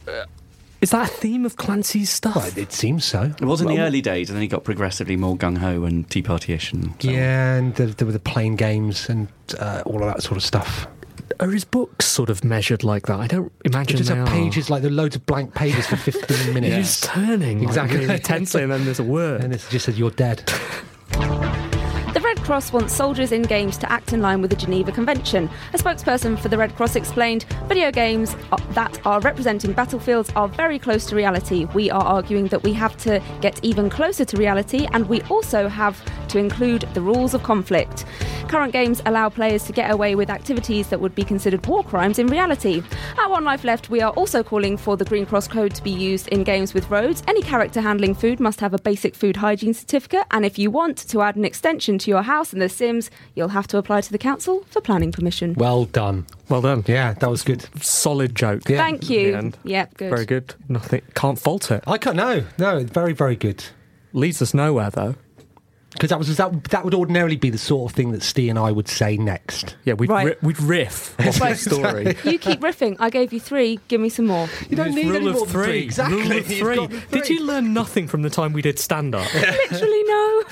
uh, 0.06 0.24
is 0.82 0.90
that 0.90 1.08
a 1.08 1.12
theme 1.12 1.46
of 1.46 1.56
Clancy's 1.56 2.10
stuff? 2.10 2.36
Well, 2.36 2.52
it 2.58 2.70
seems 2.72 3.06
so. 3.06 3.32
It 3.40 3.44
was 3.46 3.62
in 3.62 3.68
the 3.68 3.80
early 3.80 4.02
days 4.02 4.28
and 4.28 4.36
then 4.36 4.42
he 4.42 4.48
got 4.48 4.64
progressively 4.64 5.16
more 5.16 5.38
gung 5.38 5.56
ho 5.56 5.84
and 5.84 6.08
Tea 6.10 6.20
Party-ish. 6.22 6.72
And 6.74 6.84
so 7.00 7.08
on. 7.08 7.14
Yeah, 7.14 7.54
and 7.56 7.74
there, 7.76 7.86
there 7.86 8.04
were 8.06 8.12
the 8.12 8.18
playing 8.18 8.56
games 8.56 9.08
and 9.08 9.28
uh, 9.58 9.82
all 9.86 10.02
of 10.02 10.06
that 10.14 10.22
sort 10.22 10.36
of 10.36 10.42
stuff. 10.42 10.86
Are 11.38 11.48
his 11.50 11.64
books 11.64 12.06
sort 12.06 12.28
of 12.30 12.42
measured 12.44 12.82
like 12.84 13.06
that? 13.06 13.20
I 13.20 13.26
don't 13.26 13.52
imagine 13.64 13.96
just 13.98 14.10
they 14.10 14.16
have 14.16 14.26
are. 14.28 14.30
pages 14.30 14.68
like 14.68 14.82
the 14.82 14.90
loads 14.90 15.16
of 15.16 15.24
blank 15.26 15.54
pages 15.54 15.86
for 15.86 15.96
15 15.96 16.52
minutes. 16.54 16.74
Just 17.00 17.04
turning 17.04 17.62
Exactly. 17.62 17.66
exactly 17.66 17.98
really 18.00 18.14
intensely, 18.14 18.62
and 18.62 18.72
then 18.72 18.84
there's 18.84 18.98
a 19.00 19.04
word. 19.04 19.42
And 19.44 19.54
it 19.54 19.64
just 19.70 19.84
said, 19.86 19.94
You're 19.96 20.10
dead. 20.10 20.42
Cross 22.50 22.72
wants 22.72 22.92
soldiers 22.92 23.30
in 23.30 23.42
games 23.42 23.76
to 23.76 23.92
act 23.92 24.12
in 24.12 24.20
line 24.20 24.40
with 24.40 24.50
the 24.50 24.56
Geneva 24.56 24.90
Convention. 24.90 25.48
A 25.72 25.78
spokesperson 25.78 26.36
for 26.36 26.48
the 26.48 26.58
Red 26.58 26.74
Cross 26.74 26.96
explained 26.96 27.44
video 27.68 27.92
games 27.92 28.34
that 28.70 29.00
are 29.06 29.20
representing 29.20 29.72
battlefields 29.72 30.32
are 30.34 30.48
very 30.48 30.76
close 30.76 31.06
to 31.06 31.14
reality. 31.14 31.66
We 31.66 31.92
are 31.92 32.02
arguing 32.02 32.48
that 32.48 32.64
we 32.64 32.72
have 32.72 32.96
to 33.04 33.22
get 33.40 33.64
even 33.64 33.88
closer 33.88 34.24
to 34.24 34.36
reality 34.36 34.88
and 34.92 35.08
we 35.08 35.22
also 35.30 35.68
have 35.68 36.04
to 36.30 36.38
include 36.38 36.82
the 36.92 37.00
rules 37.00 37.34
of 37.34 37.44
conflict. 37.44 38.04
Current 38.48 38.72
games 38.72 39.00
allow 39.06 39.28
players 39.28 39.62
to 39.64 39.72
get 39.72 39.92
away 39.92 40.16
with 40.16 40.28
activities 40.28 40.88
that 40.88 41.00
would 41.00 41.14
be 41.14 41.22
considered 41.22 41.64
war 41.66 41.84
crimes 41.84 42.18
in 42.18 42.26
reality. 42.26 42.82
At 43.16 43.30
One 43.30 43.44
Life 43.44 43.62
Left, 43.62 43.90
we 43.90 44.00
are 44.00 44.10
also 44.12 44.42
calling 44.42 44.76
for 44.76 44.96
the 44.96 45.04
Green 45.04 45.24
Cross 45.24 45.46
Code 45.48 45.72
to 45.76 45.82
be 45.84 45.90
used 45.90 46.26
in 46.28 46.42
games 46.42 46.74
with 46.74 46.90
roads. 46.90 47.22
Any 47.28 47.42
character 47.42 47.80
handling 47.80 48.14
food 48.14 48.40
must 48.40 48.58
have 48.58 48.74
a 48.74 48.78
basic 48.80 49.14
food 49.14 49.36
hygiene 49.36 49.72
certificate, 49.72 50.24
and 50.32 50.44
if 50.44 50.58
you 50.58 50.68
want 50.68 50.96
to 50.96 51.22
add 51.22 51.36
an 51.36 51.44
extension 51.44 51.96
to 51.98 52.10
your 52.10 52.22
house 52.22 52.39
in 52.52 52.58
The 52.58 52.68
Sims, 52.68 53.10
you'll 53.34 53.48
have 53.48 53.66
to 53.68 53.78
apply 53.78 54.00
to 54.00 54.12
the 54.12 54.18
council 54.18 54.64
for 54.70 54.80
planning 54.80 55.12
permission. 55.12 55.54
Well 55.54 55.84
done. 55.84 56.26
Well 56.48 56.62
done. 56.62 56.84
Yeah, 56.86 57.12
that 57.14 57.30
was 57.30 57.42
good. 57.42 57.66
Solid 57.82 58.34
joke. 58.34 58.68
Yeah. 58.68 58.78
Thank 58.78 59.08
you. 59.10 59.36
end. 59.36 59.58
Yep, 59.64 59.96
good. 59.96 60.10
Very 60.10 60.26
good. 60.26 60.54
Nothing. 60.68 61.02
Can't 61.14 61.38
fault 61.38 61.70
it. 61.70 61.84
I 61.86 61.98
can't. 61.98 62.16
No, 62.16 62.44
no, 62.58 62.84
very, 62.84 63.12
very 63.12 63.36
good. 63.36 63.64
Leads 64.12 64.42
us 64.42 64.54
nowhere 64.54 64.90
though. 64.90 65.14
Because 65.92 66.10
that 66.10 66.18
was 66.18 66.36
that. 66.36 66.64
That 66.64 66.84
would 66.84 66.94
ordinarily 66.94 67.34
be 67.36 67.50
the 67.50 67.58
sort 67.58 67.90
of 67.90 67.96
thing 67.96 68.12
that 68.12 68.22
Steve 68.22 68.50
and 68.50 68.58
I 68.58 68.70
would 68.70 68.86
say 68.88 69.16
next. 69.16 69.74
Yeah, 69.84 69.94
we'd 69.94 70.08
Right. 70.08 70.24
ri- 70.26 70.36
we'd 70.40 70.60
riff 70.60 71.18
off 71.26 71.38
the 71.40 71.54
story. 71.56 72.04
You 72.24 72.38
keep 72.38 72.60
riffing. 72.60 72.96
I 73.00 73.10
gave 73.10 73.32
you 73.32 73.40
three. 73.40 73.80
Give 73.88 74.00
me 74.00 74.08
some 74.08 74.26
more. 74.26 74.48
You 74.68 74.76
don't 74.76 74.94
need 74.94 75.06
rule 75.06 75.16
any 75.16 75.26
of 75.26 75.32
more 75.34 75.46
than 75.46 75.52
three. 75.52 75.64
three. 75.64 75.82
Exactly. 75.82 76.16
Rule 76.22 76.38
of 76.38 76.50
You've 76.50 77.04
three. 77.04 77.20
Did 77.20 77.28
you 77.28 77.44
learn 77.44 77.74
nothing 77.74 78.06
from 78.06 78.22
the 78.22 78.30
time 78.30 78.52
we 78.52 78.62
did 78.62 78.78
stand 78.78 79.14
up? 79.16 79.26
Literally, 79.34 80.02
no. 80.04 80.42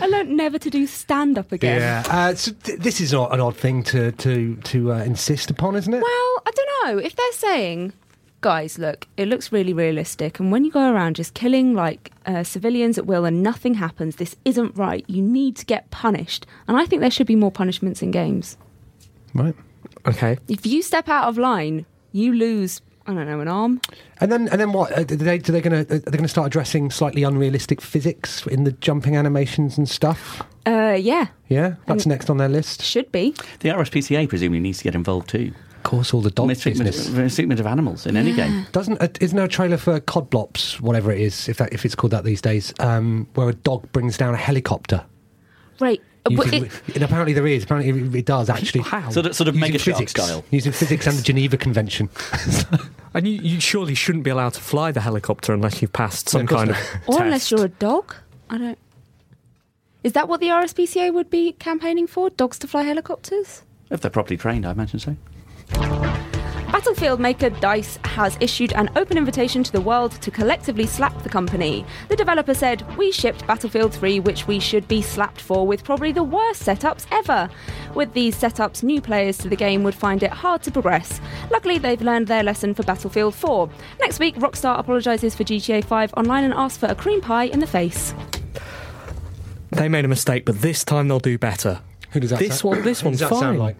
I 0.00 0.08
learned 0.10 0.36
never 0.36 0.58
to 0.58 0.68
do 0.70 0.84
stand 0.88 1.38
up 1.38 1.52
again. 1.52 1.80
Yeah. 1.80 2.02
Uh, 2.08 2.34
so 2.34 2.50
th- 2.64 2.80
this 2.80 3.00
is 3.00 3.12
not 3.12 3.32
an 3.32 3.40
odd 3.40 3.56
thing 3.56 3.84
to 3.84 4.10
to 4.12 4.56
to 4.56 4.92
uh, 4.92 4.98
insist 5.04 5.48
upon, 5.50 5.76
isn't 5.76 5.94
it? 5.94 6.02
Well, 6.02 6.42
I 6.44 6.50
don't 6.54 6.68
know. 6.96 6.98
If 6.98 7.14
they're 7.14 7.32
saying, 7.32 7.92
guys, 8.40 8.78
look, 8.78 9.06
it 9.16 9.26
looks 9.28 9.50
really 9.52 9.72
realistic, 9.72 10.38
and 10.40 10.52
when 10.52 10.64
you 10.64 10.70
go 10.70 10.90
around 10.92 11.16
just 11.16 11.34
killing 11.34 11.74
like 11.74 12.12
uh, 12.26 12.42
civilians 12.44 12.98
at 12.98 13.06
will 13.06 13.24
and 13.24 13.42
nothing 13.42 13.74
happens, 13.74 14.16
this 14.16 14.36
isn't 14.44 14.76
right. 14.76 15.04
You 15.08 15.22
need 15.22 15.56
to 15.56 15.66
get 15.66 15.90
punished. 15.90 16.46
And 16.66 16.76
I 16.76 16.86
think 16.86 17.00
there 17.00 17.10
should 17.10 17.26
be 17.26 17.36
more 17.36 17.50
punishments 17.52 18.02
in 18.02 18.10
games. 18.10 18.56
Right. 19.34 19.54
Okay. 20.06 20.38
If 20.48 20.66
you 20.66 20.82
step 20.82 21.08
out 21.08 21.28
of 21.28 21.36
line, 21.38 21.84
you 22.12 22.32
lose, 22.32 22.80
I 23.06 23.14
don't 23.14 23.26
know, 23.26 23.40
an 23.40 23.48
arm. 23.48 23.80
And 24.20 24.30
then 24.32 24.48
and 24.48 24.60
then 24.60 24.72
what? 24.72 24.96
Uh, 24.96 25.04
do 25.04 25.16
they 25.16 25.38
do 25.38 25.52
they 25.52 25.60
going 25.60 25.84
to 25.86 25.94
are 25.94 25.98
they 25.98 26.10
going 26.10 26.22
to 26.22 26.28
start 26.28 26.46
addressing 26.46 26.90
slightly 26.90 27.22
unrealistic 27.24 27.80
physics 27.80 28.46
in 28.46 28.64
the 28.64 28.72
jumping 28.72 29.16
animations 29.16 29.76
and 29.78 29.88
stuff? 29.88 30.42
Uh, 30.66 30.96
yeah, 31.00 31.28
Yeah, 31.48 31.76
that's 31.86 32.04
next 32.04 32.28
on 32.28 32.36
their 32.36 32.48
list. 32.48 32.82
should 32.82 33.10
be. 33.10 33.30
The 33.60 33.70
RSPCA 33.70 34.28
presumably 34.28 34.60
needs 34.60 34.78
to 34.78 34.84
get 34.84 34.94
involved 34.94 35.28
too. 35.30 35.52
Of 35.88 35.92
course, 35.92 36.12
all 36.12 36.20
the 36.20 36.30
dog 36.30 36.48
Mistreatment, 36.48 36.90
business. 36.90 37.08
mistreatment 37.08 37.60
of 37.60 37.66
animals 37.66 38.04
in 38.04 38.14
any 38.14 38.34
game. 38.34 38.66
Doesn't 38.72 39.00
uh, 39.00 39.08
isn't 39.22 39.34
there 39.34 39.46
a 39.46 39.48
trailer 39.48 39.78
for 39.78 39.98
Codblops, 40.00 40.78
whatever 40.82 41.10
it 41.10 41.18
is, 41.18 41.48
if 41.48 41.56
that, 41.56 41.72
if 41.72 41.86
it's 41.86 41.94
called 41.94 42.10
that 42.10 42.24
these 42.24 42.42
days, 42.42 42.74
um, 42.78 43.26
where 43.36 43.48
a 43.48 43.54
dog 43.54 43.90
brings 43.92 44.18
down 44.18 44.34
a 44.34 44.36
helicopter? 44.36 45.02
Right. 45.80 46.02
Uh, 46.26 46.30
but 46.36 46.44
Using- 46.52 46.66
it- 46.66 46.94
and 46.96 47.04
apparently 47.04 47.32
there 47.32 47.46
is. 47.46 47.64
Apparently 47.64 48.02
it, 48.06 48.14
it 48.16 48.26
does 48.26 48.50
actually. 48.50 48.82
How? 48.82 49.08
Sort 49.08 49.24
of, 49.24 49.34
sort 49.34 49.48
of 49.48 49.54
Using 49.54 49.72
mega 49.72 49.78
physics, 49.82 50.10
style. 50.10 50.44
using 50.50 50.72
physics 50.72 51.06
and 51.06 51.16
the 51.16 51.22
Geneva 51.22 51.56
Convention. 51.56 52.10
And 53.14 53.26
you, 53.26 53.40
you 53.40 53.58
surely 53.58 53.94
shouldn't 53.94 54.24
be 54.24 54.30
allowed 54.30 54.52
to 54.52 54.60
fly 54.60 54.92
the 54.92 55.00
helicopter 55.00 55.54
unless 55.54 55.80
you've 55.80 55.94
passed 55.94 56.28
some 56.28 56.42
of 56.42 56.48
course 56.48 56.58
kind 56.58 56.70
of 56.72 56.76
not. 56.76 56.94
or 57.06 57.12
test. 57.14 57.20
unless 57.24 57.50
you're 57.50 57.64
a 57.64 57.68
dog. 57.68 58.14
I 58.50 58.58
don't. 58.58 58.78
Is 60.04 60.12
that 60.12 60.28
what 60.28 60.40
the 60.40 60.48
RSPCA 60.48 61.14
would 61.14 61.30
be 61.30 61.52
campaigning 61.52 62.06
for? 62.06 62.28
Dogs 62.28 62.58
to 62.58 62.66
fly 62.68 62.82
helicopters? 62.82 63.62
If 63.90 64.02
they're 64.02 64.10
properly 64.10 64.36
trained, 64.36 64.66
I 64.66 64.72
imagine 64.72 65.00
so. 65.00 65.16
Battlefield 66.78 67.18
maker 67.18 67.50
DICE 67.50 67.98
has 68.04 68.38
issued 68.40 68.72
an 68.74 68.88
open 68.94 69.18
invitation 69.18 69.64
to 69.64 69.72
the 69.72 69.80
world 69.80 70.12
to 70.22 70.30
collectively 70.30 70.86
slap 70.86 71.24
the 71.24 71.28
company. 71.28 71.84
The 72.08 72.14
developer 72.14 72.54
said, 72.54 72.86
We 72.96 73.10
shipped 73.10 73.44
Battlefield 73.48 73.92
3, 73.92 74.20
which 74.20 74.46
we 74.46 74.60
should 74.60 74.86
be 74.86 75.02
slapped 75.02 75.40
for 75.40 75.66
with 75.66 75.82
probably 75.82 76.12
the 76.12 76.22
worst 76.22 76.62
setups 76.62 77.04
ever. 77.10 77.50
With 77.96 78.12
these 78.12 78.36
setups, 78.40 78.84
new 78.84 79.00
players 79.00 79.38
to 79.38 79.48
the 79.48 79.56
game 79.56 79.82
would 79.82 79.94
find 79.96 80.22
it 80.22 80.30
hard 80.30 80.62
to 80.62 80.70
progress. 80.70 81.20
Luckily, 81.50 81.78
they've 81.78 82.00
learned 82.00 82.28
their 82.28 82.44
lesson 82.44 82.74
for 82.74 82.84
Battlefield 82.84 83.34
4. 83.34 83.68
Next 83.98 84.20
week, 84.20 84.36
Rockstar 84.36 84.78
apologises 84.78 85.34
for 85.34 85.42
GTA 85.42 85.84
5 85.84 86.14
online 86.16 86.44
and 86.44 86.54
asks 86.54 86.78
for 86.78 86.86
a 86.86 86.94
cream 86.94 87.20
pie 87.20 87.46
in 87.46 87.58
the 87.58 87.66
face. 87.66 88.14
They 89.70 89.88
made 89.88 90.04
a 90.04 90.08
mistake, 90.08 90.44
but 90.44 90.60
this 90.60 90.84
time 90.84 91.08
they'll 91.08 91.18
do 91.18 91.38
better. 91.38 91.80
Who 92.12 92.20
does 92.20 92.30
that? 92.30 92.38
This 92.38 92.60
sound- 92.60 92.76
one, 92.76 92.82
this 92.84 93.00
who 93.00 93.06
one's 93.08 93.18
does 93.18 93.30
fine. 93.30 93.40
sound 93.40 93.58
like? 93.58 93.76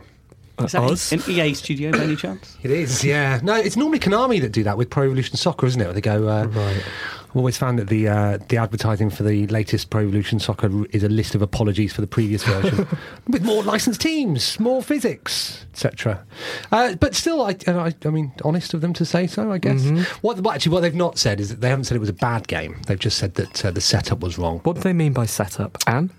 Uh, 0.61 0.65
Is 0.65 0.73
that 0.73 0.83
us? 0.83 1.13
an 1.13 1.23
EA 1.29 1.55
studio 1.55 1.93
by 1.93 1.99
any 2.01 2.17
chance? 2.17 2.57
It 2.63 2.71
is, 2.71 3.05
yeah. 3.05 3.41
No, 3.43 3.55
it's 3.55 3.77
normally 3.77 3.99
Konami 4.01 4.41
that 4.41 4.53
do 4.53 4.63
that 4.65 4.77
with 4.77 4.91
Pro 4.91 5.05
Evolution 5.05 5.37
Soccer, 5.37 5.67
isn't 5.67 5.81
it? 5.81 5.85
Where 5.85 5.95
they 5.95 6.01
go. 6.01 6.29
Uh, 6.29 6.47
Right. 6.47 6.83
I've 7.31 7.37
always 7.37 7.59
found 7.59 7.79
that 7.79 7.89
the 7.89 8.09
uh, 8.09 8.39
the 8.49 8.57
advertising 8.57 9.11
for 9.11 9.23
the 9.23 9.47
latest 9.49 9.91
Pro 9.91 10.01
Evolution 10.01 10.41
Soccer 10.41 10.71
is 10.93 11.03
a 11.03 11.11
list 11.11 11.35
of 11.35 11.43
apologies 11.43 11.93
for 11.93 12.01
the 12.01 12.07
previous 12.07 12.43
version, 12.43 12.87
with 13.29 13.45
more 13.45 13.63
licensed 13.63 14.01
teams, 14.01 14.59
more 14.59 14.83
physics, 14.83 15.67
etc. 15.75 16.25
Uh, 16.73 16.95
but 16.95 17.15
still, 17.15 17.43
I, 17.43 17.55
I, 17.67 17.93
I 18.07 18.09
mean, 18.09 18.33
honest 18.47 18.73
of 18.73 18.81
them 18.81 18.95
to 18.95 19.05
say 19.05 19.27
so, 19.27 19.53
I 19.53 19.59
guess. 19.59 19.87
What, 20.23 20.41
what 20.41 20.55
actually 20.55 20.73
what 20.73 20.81
they've 20.81 20.95
not 20.95 21.19
said 21.19 21.39
is 21.39 21.51
that 21.51 21.61
they 21.61 21.69
haven't 21.69 21.85
said 21.85 21.97
it 21.97 22.01
was 22.01 22.09
a 22.09 22.15
bad 22.15 22.49
game. 22.49 22.81
They've 22.87 22.99
just 22.99 23.19
said 23.19 23.35
that 23.35 23.63
uh, 23.63 23.71
the 23.73 23.83
setup 23.83 24.21
was 24.21 24.39
wrong. 24.39 24.61
What 24.61 24.77
do 24.77 24.81
they 24.81 24.95
mean 24.95 25.13
by 25.13 25.27
setup? 25.27 25.77
Anne? 25.87 26.11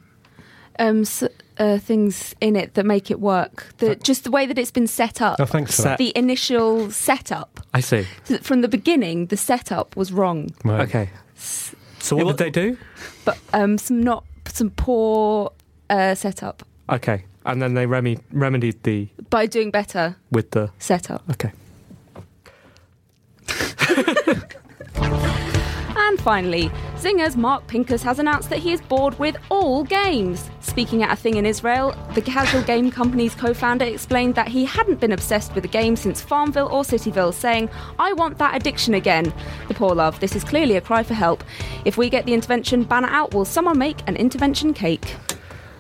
Um, 0.78 1.02
s 1.02 1.24
uh, 1.60 1.78
things 1.78 2.34
in 2.42 2.56
it 2.56 2.74
that 2.76 2.86
make 2.86 3.12
it 3.12 3.20
work. 3.20 3.68
The, 3.78 3.96
just 3.96 4.24
the 4.24 4.32
way 4.32 4.46
that 4.46 4.58
it's 4.58 4.72
been 4.72 4.88
set 4.88 5.22
up. 5.22 5.40
Oh, 5.40 5.46
thanks 5.46 5.76
for 5.76 5.82
Set- 5.84 5.90
that. 5.90 5.98
The 5.98 6.14
initial 6.18 6.90
setup. 6.92 7.60
I 7.74 7.82
see. 7.82 8.06
So 8.24 8.38
From 8.40 8.62
the 8.62 8.68
beginning, 8.70 9.28
the 9.28 9.38
setup 9.38 9.96
was 9.96 10.12
wrong. 10.12 10.50
Right. 10.64 10.82
Okay. 10.88 11.10
So 11.36 12.16
what 12.16 12.26
Yeah, 12.26 12.32
did 12.34 12.38
they 12.38 12.50
do? 12.50 12.78
but 13.26 13.38
um, 13.54 13.78
some 13.78 14.02
not 14.02 14.24
some 14.48 14.70
poor 14.72 15.52
uh, 15.90 16.16
setup 16.16 16.64
Okay. 16.90 17.24
And 17.46 17.62
then 17.62 17.74
they 17.76 17.86
remi- 17.86 18.18
remedied 18.32 18.82
the 18.84 19.08
by 19.30 19.46
doing 19.46 19.70
better 19.72 20.16
with 20.32 20.52
the 20.52 20.72
setup. 20.80 21.24
okay. 21.32 21.52
And 26.02 26.20
finally, 26.22 26.70
Zynga's 26.98 27.38
Mark 27.38 27.68
Pincus 27.68 28.02
has 28.04 28.18
announced 28.18 28.50
that 28.50 28.60
he 28.60 28.72
is 28.72 28.82
bored 28.82 29.18
with 29.20 29.36
all 29.50 29.84
games. 29.84 30.50
Speaking 30.80 31.04
at 31.04 31.12
a 31.12 31.16
thing 31.18 31.36
in 31.36 31.46
Israel, 31.46 31.94
the 32.16 32.22
casual 32.22 32.62
game 32.62 32.90
company's 32.90 33.36
co 33.36 33.54
founder 33.54 33.84
explained 33.84 34.36
that 34.36 34.48
he 34.48 34.64
hadn't 34.64 35.02
been 35.02 35.12
obsessed 35.12 35.54
with 35.54 35.66
a 35.66 35.68
game 35.68 35.98
since 35.98 36.22
Farmville 36.22 36.70
or 36.72 36.84
Cityville, 36.84 37.34
saying, 37.34 37.70
I 38.00 38.14
want 38.14 38.38
that 38.38 38.56
addiction 38.56 38.94
again. 38.94 39.34
The 39.68 39.74
poor 39.74 39.94
love, 39.94 40.22
this 40.22 40.38
is 40.38 40.46
clearly 40.46 40.78
a 40.78 40.82
cry 40.82 41.04
for 41.04 41.16
help. 41.16 41.44
If 41.84 41.98
we 41.98 42.10
get 42.10 42.26
the 42.26 42.34
intervention 42.34 42.86
banner 42.86 43.10
out, 43.10 43.34
will 43.34 43.44
someone 43.44 43.78
make 43.78 43.98
an 44.08 44.16
intervention 44.16 44.74
cake? 44.74 45.18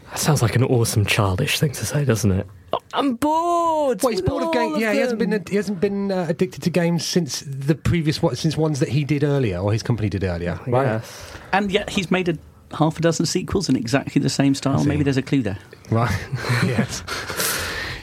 That 0.10 0.20
sounds 0.20 0.41
like 0.41 0.58
an 0.58 0.65
awesome 0.65 1.06
childish 1.06 1.60
thing 1.60 1.72
to 1.72 1.86
say, 1.86 2.03
doesn't 2.03 2.32
it? 2.34 2.46
I'm 2.94 3.15
bored. 3.15 4.03
Well, 4.03 4.12
he's 4.12 4.22
bored 4.22 4.44
of 4.44 4.51
games. 4.51 4.79
Yeah, 4.79 4.91
he 4.91 5.00
hasn't 5.00 5.20
been 5.20 5.46
he 5.50 5.56
hasn't 5.56 5.79
been 5.79 6.12
uh, 6.12 6.25
addicted 6.27 6.62
to 6.63 6.70
games 6.70 7.06
since 7.06 7.41
the 7.48 7.74
previous 7.74 8.22
what 8.22 8.38
since 8.38 8.58
ones 8.58 8.82
that 8.82 8.89
he 8.89 9.06
did 9.06 9.24
earlier 9.24 9.60
or 9.60 9.72
his 9.72 9.82
company 9.82 10.10
did 10.10 10.25
earlier. 10.25 10.60
Right. 10.68 10.86
Yes. 10.86 11.34
And 11.53 11.72
yet 11.72 11.89
he's 11.89 12.12
made 12.12 12.27
a 12.29 12.38
half 12.74 12.98
a 12.98 13.02
dozen 13.02 13.26
sequels 13.26 13.70
in 13.70 13.76
exactly 13.76 14.22
the 14.22 14.30
same 14.30 14.54
style. 14.56 14.84
Maybe 14.84 15.04
there's 15.04 15.18
a 15.18 15.22
clue 15.22 15.42
there. 15.42 15.58
Right. 15.90 16.16
yes. 16.66 17.04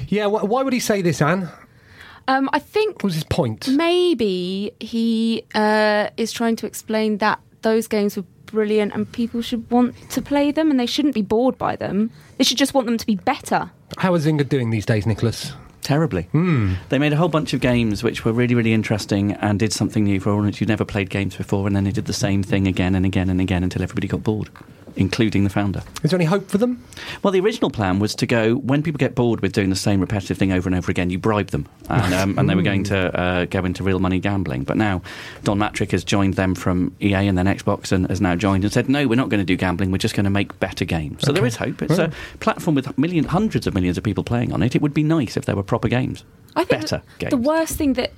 Yeah. 0.09 0.27
Wh- 0.29 0.49
why 0.49 0.63
would 0.63 0.73
he 0.73 0.81
say 0.81 1.03
this, 1.03 1.21
Anne? 1.23 1.49
Um, 2.29 2.51
I 2.53 2.59
think 2.59 2.97
What 2.97 3.05
was 3.05 3.15
his 3.15 3.25
point? 3.25 3.69
maybe 3.69 4.73
he 4.81 5.45
uh, 5.55 6.11
is 6.17 6.33
trying 6.33 6.57
to 6.57 6.67
explain 6.67 7.19
that 7.19 7.39
those 7.63 7.87
games 7.87 8.17
were 8.17 8.25
brilliant 8.47 8.93
and 8.95 9.11
people 9.13 9.43
should 9.43 9.69
want 9.71 9.95
to 10.11 10.21
play 10.23 10.51
them 10.51 10.71
and 10.71 10.79
they 10.81 10.87
shouldn't 10.87 11.15
be 11.15 11.23
bored 11.23 11.57
by 11.59 11.77
them. 11.77 12.11
They 12.39 12.45
should 12.45 12.59
just 12.59 12.75
want 12.75 12.87
them 12.87 12.99
to 12.99 13.07
be 13.07 13.15
better. 13.17 13.71
How 13.99 14.15
is 14.15 14.27
Zynga 14.27 14.49
doing 14.49 14.71
these 14.71 14.85
days, 14.87 15.07
Nicholas? 15.07 15.53
Terribly. 15.87 16.23
Hmm. 16.33 16.75
They 16.89 16.99
made 16.99 17.13
a 17.13 17.17
whole 17.17 17.29
bunch 17.29 17.55
of 17.55 17.61
games 17.61 18.03
which 18.03 18.25
were 18.25 18.33
really, 18.33 18.57
really 18.57 18.73
interesting 18.73 19.35
and 19.35 19.57
did 19.57 19.73
something 19.73 20.03
new 20.03 20.19
for 20.19 20.31
audience 20.31 20.59
who'd 20.59 20.67
never 20.67 20.85
played 20.85 21.11
games 21.11 21.37
before, 21.37 21.65
and 21.69 21.77
then 21.77 21.85
they 21.85 21.93
did 21.93 22.07
the 22.07 22.13
same 22.13 22.43
thing 22.43 22.67
again 22.67 22.97
and 22.97 23.07
again 23.07 23.31
and 23.31 23.41
again 23.41 23.63
until 23.63 23.83
everybody 23.83 24.09
got 24.09 24.25
bored, 24.25 24.51
including 24.97 25.45
the 25.45 25.51
founder. 25.51 25.83
Is 26.03 26.11
there 26.11 26.19
any 26.19 26.25
hope 26.25 26.49
for 26.49 26.59
them? 26.59 26.83
Well, 27.23 27.33
the 27.33 27.41
original 27.41 27.71
plan 27.71 27.99
was 27.99 28.15
to 28.17 28.27
go 28.27 28.55
when 28.57 28.83
people 28.83 28.99
get 28.99 29.15
bored 29.15 29.41
with 29.41 29.53
doing 29.53 29.71
the 29.71 29.77
same 29.77 30.01
repetitive 30.01 30.39
thing 30.39 30.53
over 30.53 30.69
and 30.69 30.77
over 30.77 30.91
again, 30.91 31.11
you 31.11 31.19
bribe 31.19 31.49
them, 31.49 31.67
and, 31.89 32.15
um, 32.15 32.39
and 32.39 32.49
they 32.49 32.55
were 32.55 32.63
going 32.63 32.85
to 32.95 33.19
uh, 33.19 33.45
go 33.47 33.65
into 33.65 33.83
real 33.83 33.99
money 33.99 34.19
gambling. 34.19 34.65
But 34.65 34.77
now 34.77 35.03
Don 35.45 35.59
Mattrick 35.59 35.93
has 35.93 36.05
joined 36.05 36.35
them 36.35 36.55
from 36.55 36.95
EA 37.01 37.27
and 37.27 37.37
then 37.37 37.47
Xbox, 37.47 37.93
and 37.93 38.09
has 38.09 38.21
now 38.21 38.35
joined 38.35 38.65
and 38.65 38.73
said, 38.73 38.89
"No, 38.89 39.07
we're 39.07 39.15
not 39.17 39.29
going 39.29 39.41
to 39.41 39.45
do 39.45 39.57
gambling. 39.57 39.91
We're 39.91 39.99
just 39.99 40.15
going 40.15 40.25
to 40.25 40.31
make 40.31 40.59
better 40.59 40.85
games." 40.85 41.23
So 41.23 41.33
there 41.33 41.47
is 41.47 41.57
hope. 41.57 41.83
It's 41.83 41.99
a 41.99 42.11
platform 42.41 42.75
with 42.75 42.97
million, 42.99 43.25
hundreds 43.25 43.67
of 43.67 43.75
millions 43.75 43.99
of 43.99 44.05
people 44.05 44.25
playing 44.25 44.53
on 44.53 44.63
it. 44.63 44.75
It 44.75 44.83
would 44.83 44.95
be 44.95 45.03
nice 45.03 45.37
if 45.37 45.45
there 45.45 45.57
were 45.57 45.63
proper 45.63 45.89
games. 45.89 46.25
I 46.55 46.65
think 46.65 46.83
Better 46.83 47.03
the, 47.19 47.29
the 47.29 47.37
worst 47.37 47.77
thing 47.77 47.93
that 47.95 48.13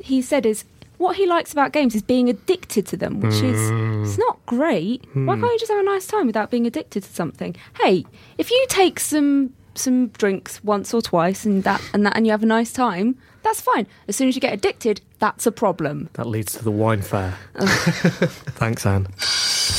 he 0.00 0.20
said 0.22 0.44
is 0.44 0.64
what 1.00 1.16
he 1.16 1.26
likes 1.26 1.50
about 1.52 1.72
games 1.72 1.94
is 1.94 2.02
being 2.02 2.28
addicted 2.28 2.86
to 2.86 2.96
them, 2.96 3.20
which 3.20 3.36
is 3.36 3.58
mm. 3.58 4.04
it's 4.04 4.18
not 4.18 4.44
great. 4.44 5.02
Why 5.14 5.34
hmm. 5.34 5.40
can't 5.40 5.52
you 5.52 5.58
just 5.58 5.70
have 5.72 5.80
a 5.80 5.84
nice 5.84 6.06
time 6.06 6.26
without 6.26 6.50
being 6.50 6.66
addicted 6.66 7.04
to 7.04 7.10
something? 7.10 7.56
Hey, 7.80 8.04
if 8.36 8.50
you 8.50 8.66
take 8.68 9.00
some 9.00 9.54
some 9.74 10.08
drinks 10.08 10.62
once 10.62 10.92
or 10.92 11.00
twice 11.00 11.46
and 11.46 11.64
that 11.64 11.80
and 11.94 12.04
that 12.04 12.16
and 12.16 12.26
you 12.26 12.32
have 12.32 12.42
a 12.42 12.46
nice 12.46 12.70
time, 12.72 13.16
that's 13.42 13.62
fine. 13.62 13.86
As 14.08 14.16
soon 14.16 14.28
as 14.28 14.34
you 14.34 14.42
get 14.42 14.52
addicted, 14.52 15.00
that's 15.18 15.46
a 15.46 15.52
problem. 15.52 16.10
That 16.12 16.26
leads 16.26 16.52
to 16.54 16.64
the 16.64 16.70
wine 16.70 17.00
fair. 17.00 17.34
Oh. 17.56 17.66
Thanks, 18.60 18.84
Anne. 18.84 19.04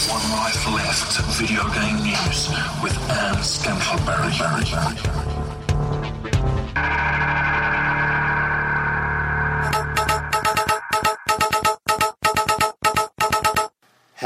One 0.09 0.31
life 0.31 0.67
left. 0.73 1.21
Video 1.39 1.61
game 1.69 1.97
news 2.03 2.49
with 2.81 2.97
Anne 3.11 3.35
Scantlebury. 3.43 5.40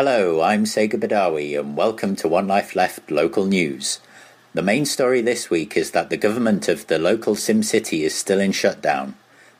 Hello, 0.08 0.42
I'm 0.42 0.66
Sega 0.66 1.00
Badawi, 1.00 1.60
and 1.60 1.76
welcome 1.76 2.16
to 2.18 2.28
One 2.28 2.48
Life 2.48 2.76
Left 2.76 3.10
local 3.10 3.46
news. 3.46 4.00
The 4.54 4.62
main 4.62 4.86
story 4.86 5.20
this 5.20 5.50
week 5.50 5.76
is 5.76 5.90
that 5.92 6.12
the 6.12 6.16
government 6.16 6.68
of 6.68 6.86
the 6.86 7.00
local 7.00 7.34
Sim 7.34 7.64
City 7.64 8.04
is 8.04 8.14
still 8.14 8.40
in 8.40 8.52
shutdown. 8.52 9.16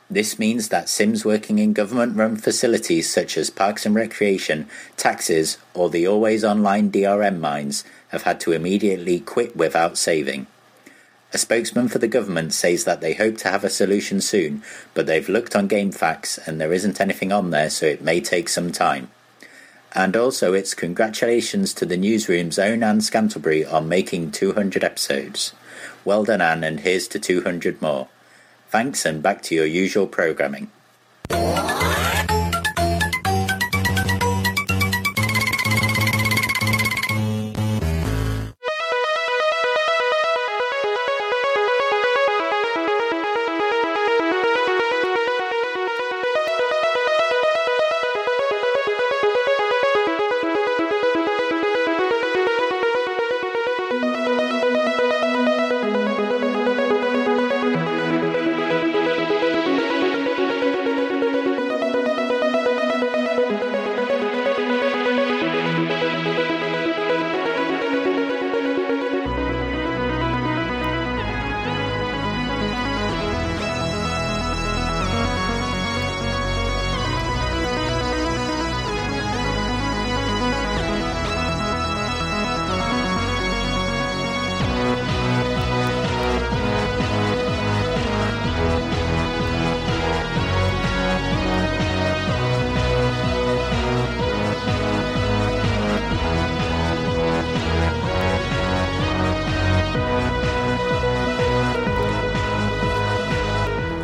This 0.08 0.38
means 0.38 0.68
that 0.68 0.88
Sims 0.88 1.24
working 1.24 1.58
in 1.58 1.72
government 1.72 2.16
run 2.16 2.36
facilities 2.36 3.12
such 3.12 3.36
as 3.36 3.50
parks 3.50 3.84
and 3.84 3.96
recreation, 3.96 4.68
taxis, 4.96 5.58
or 5.74 5.90
the 5.90 6.06
always 6.06 6.44
online 6.44 6.92
DRM 6.92 7.40
mines 7.40 7.82
have 8.10 8.22
had 8.22 8.38
to 8.38 8.52
immediately 8.52 9.18
quit 9.18 9.56
without 9.56 9.98
saving. 9.98 10.46
A 11.34 11.38
spokesman 11.38 11.88
for 11.88 11.98
the 11.98 12.06
government 12.06 12.52
says 12.52 12.84
that 12.84 13.00
they 13.00 13.14
hope 13.14 13.36
to 13.38 13.50
have 13.50 13.64
a 13.64 13.68
solution 13.68 14.20
soon, 14.20 14.62
but 14.94 15.08
they've 15.08 15.28
looked 15.28 15.56
on 15.56 15.68
GameFAQs 15.68 16.46
and 16.46 16.60
there 16.60 16.72
isn't 16.72 17.00
anything 17.00 17.32
on 17.32 17.50
there, 17.50 17.68
so 17.68 17.86
it 17.86 18.00
may 18.00 18.20
take 18.20 18.48
some 18.48 18.70
time. 18.70 19.10
And 19.96 20.14
also, 20.14 20.52
it's 20.52 20.74
congratulations 20.74 21.72
to 21.72 21.86
the 21.86 21.96
newsroom's 21.96 22.58
own 22.58 22.82
Anne 22.82 23.00
Scantlebury 23.00 23.64
on 23.64 23.88
making 23.88 24.30
200 24.30 24.84
episodes. 24.84 25.54
Well 26.04 26.22
done, 26.24 26.42
Anne, 26.42 26.64
and 26.64 26.80
here's 26.80 27.08
to 27.08 27.18
200 27.18 27.80
more. 27.80 28.08
Thanks, 28.68 29.06
and 29.06 29.22
back 29.22 29.40
to 29.44 29.54
your 29.54 29.64
usual 29.64 30.06
programming. 30.06 30.70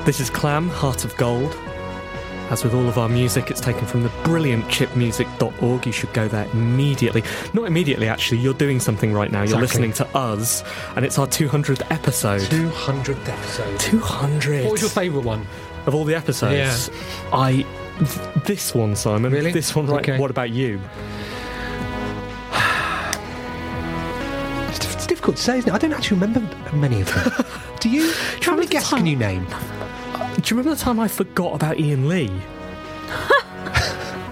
This 0.05 0.19
is 0.19 0.31
Clam, 0.31 0.69
Heart 0.69 1.05
of 1.05 1.17
Gold. 1.17 1.57
As 2.51 2.65
with 2.65 2.75
all 2.75 2.89
of 2.89 2.99
our 2.99 3.09
music, 3.09 3.51
it's 3.51 3.61
taken 3.61 3.87
from 3.87 4.03
the 4.03 4.09
brilliant 4.25 4.65
chipmusic.org. 4.67 5.87
You 5.87 5.93
should 5.93 6.13
go 6.13 6.27
there 6.27 6.47
immediately. 6.53 7.23
Not 7.55 7.67
immediately, 7.67 8.09
actually. 8.09 8.39
You're 8.39 8.53
doing 8.53 8.81
something 8.81 9.13
right 9.13 9.31
now. 9.31 9.39
You're 9.43 9.63
Exactly. 9.63 9.89
listening 9.89 9.93
to 9.93 10.17
us, 10.19 10.65
and 10.97 11.05
it's 11.05 11.19
our 11.19 11.27
200th 11.29 11.89
episode. 11.91 12.41
200th 12.43 13.29
episode. 13.29 13.79
200. 13.81 14.65
What 14.65 14.73
was 14.73 14.81
your 14.81 14.91
favourite 14.91 15.25
one? 15.25 15.47
of 15.87 15.95
all 15.95 16.05
the 16.05 16.15
episodes? 16.15 16.89
Yeah. 16.89 17.31
I. 17.33 17.65
This 18.45 18.75
one, 18.75 18.97
Simon. 18.97 19.33
Really? 19.33 19.53
This 19.53 19.75
one, 19.75 19.87
right? 19.87 20.01
Okay. 20.03 20.19
What 20.19 20.31
about 20.31 20.51
you? 20.51 20.81
It's, 24.69 25.07
difficult 25.07 25.37
to 25.37 25.43
say, 25.43 25.59
isn't 25.59 25.71
it? 25.71 25.75
I 25.75 25.79
don't 25.79 25.93
actually 25.93 26.19
remember 26.19 26.41
many 26.77 27.03
of 27.03 27.15
them. 27.15 27.47
Do 27.81 27.89
you? 27.89 28.13
How 28.13 28.13
many 28.13 28.41
remember 28.47 28.63
the 28.65 28.69
guests 28.73 28.91
can 28.91 29.07
you 29.07 29.17
name? 29.17 29.47
Do 30.37 30.43
you 30.55 30.57
remember 30.59 30.75
the 30.75 30.81
time 30.83 30.99
I 30.99 31.09
forgot 31.09 31.55
about 31.55 31.79
Ian 31.79 32.09
Lee? 32.09 32.31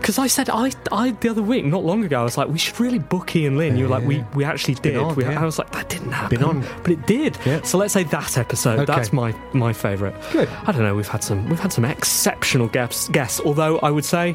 Because 0.00 0.18
I 0.18 0.26
said 0.28 0.48
I, 0.48 0.72
I 0.90 1.10
the 1.10 1.28
other 1.28 1.42
week, 1.42 1.64
not 1.66 1.84
long 1.84 2.02
ago, 2.02 2.20
I 2.20 2.24
was 2.24 2.36
like, 2.36 2.48
we 2.48 2.58
should 2.58 2.80
really 2.80 2.98
book 2.98 3.36
Ian 3.36 3.58
Lee, 3.58 3.68
and 3.68 3.78
you 3.78 3.84
were 3.84 3.90
like, 3.90 4.04
we, 4.04 4.24
we 4.34 4.44
actually 4.44 4.74
did. 4.74 4.96
on, 4.96 5.14
we, 5.14 5.24
yeah. 5.24 5.40
I 5.40 5.44
was 5.44 5.58
like, 5.58 5.70
that 5.72 5.88
didn't 5.90 6.10
happen, 6.10 6.38
Been 6.38 6.44
on. 6.44 6.60
but 6.82 6.90
it 6.90 7.06
did. 7.06 7.38
Yeah. 7.44 7.60
So 7.62 7.78
let's 7.78 7.92
say 7.92 8.02
that 8.04 8.38
episode. 8.38 8.80
Okay. 8.80 8.92
That's 8.92 9.12
my 9.12 9.32
my 9.52 9.72
favourite. 9.74 10.14
Good. 10.32 10.48
I 10.66 10.72
don't 10.72 10.82
know. 10.82 10.96
We've 10.96 11.06
had 11.06 11.22
some 11.22 11.48
we've 11.48 11.60
had 11.60 11.72
some 11.72 11.84
exceptional 11.84 12.66
guests. 12.66 13.08
Guests, 13.10 13.40
although 13.44 13.78
I 13.80 13.90
would 13.90 14.06
say 14.06 14.34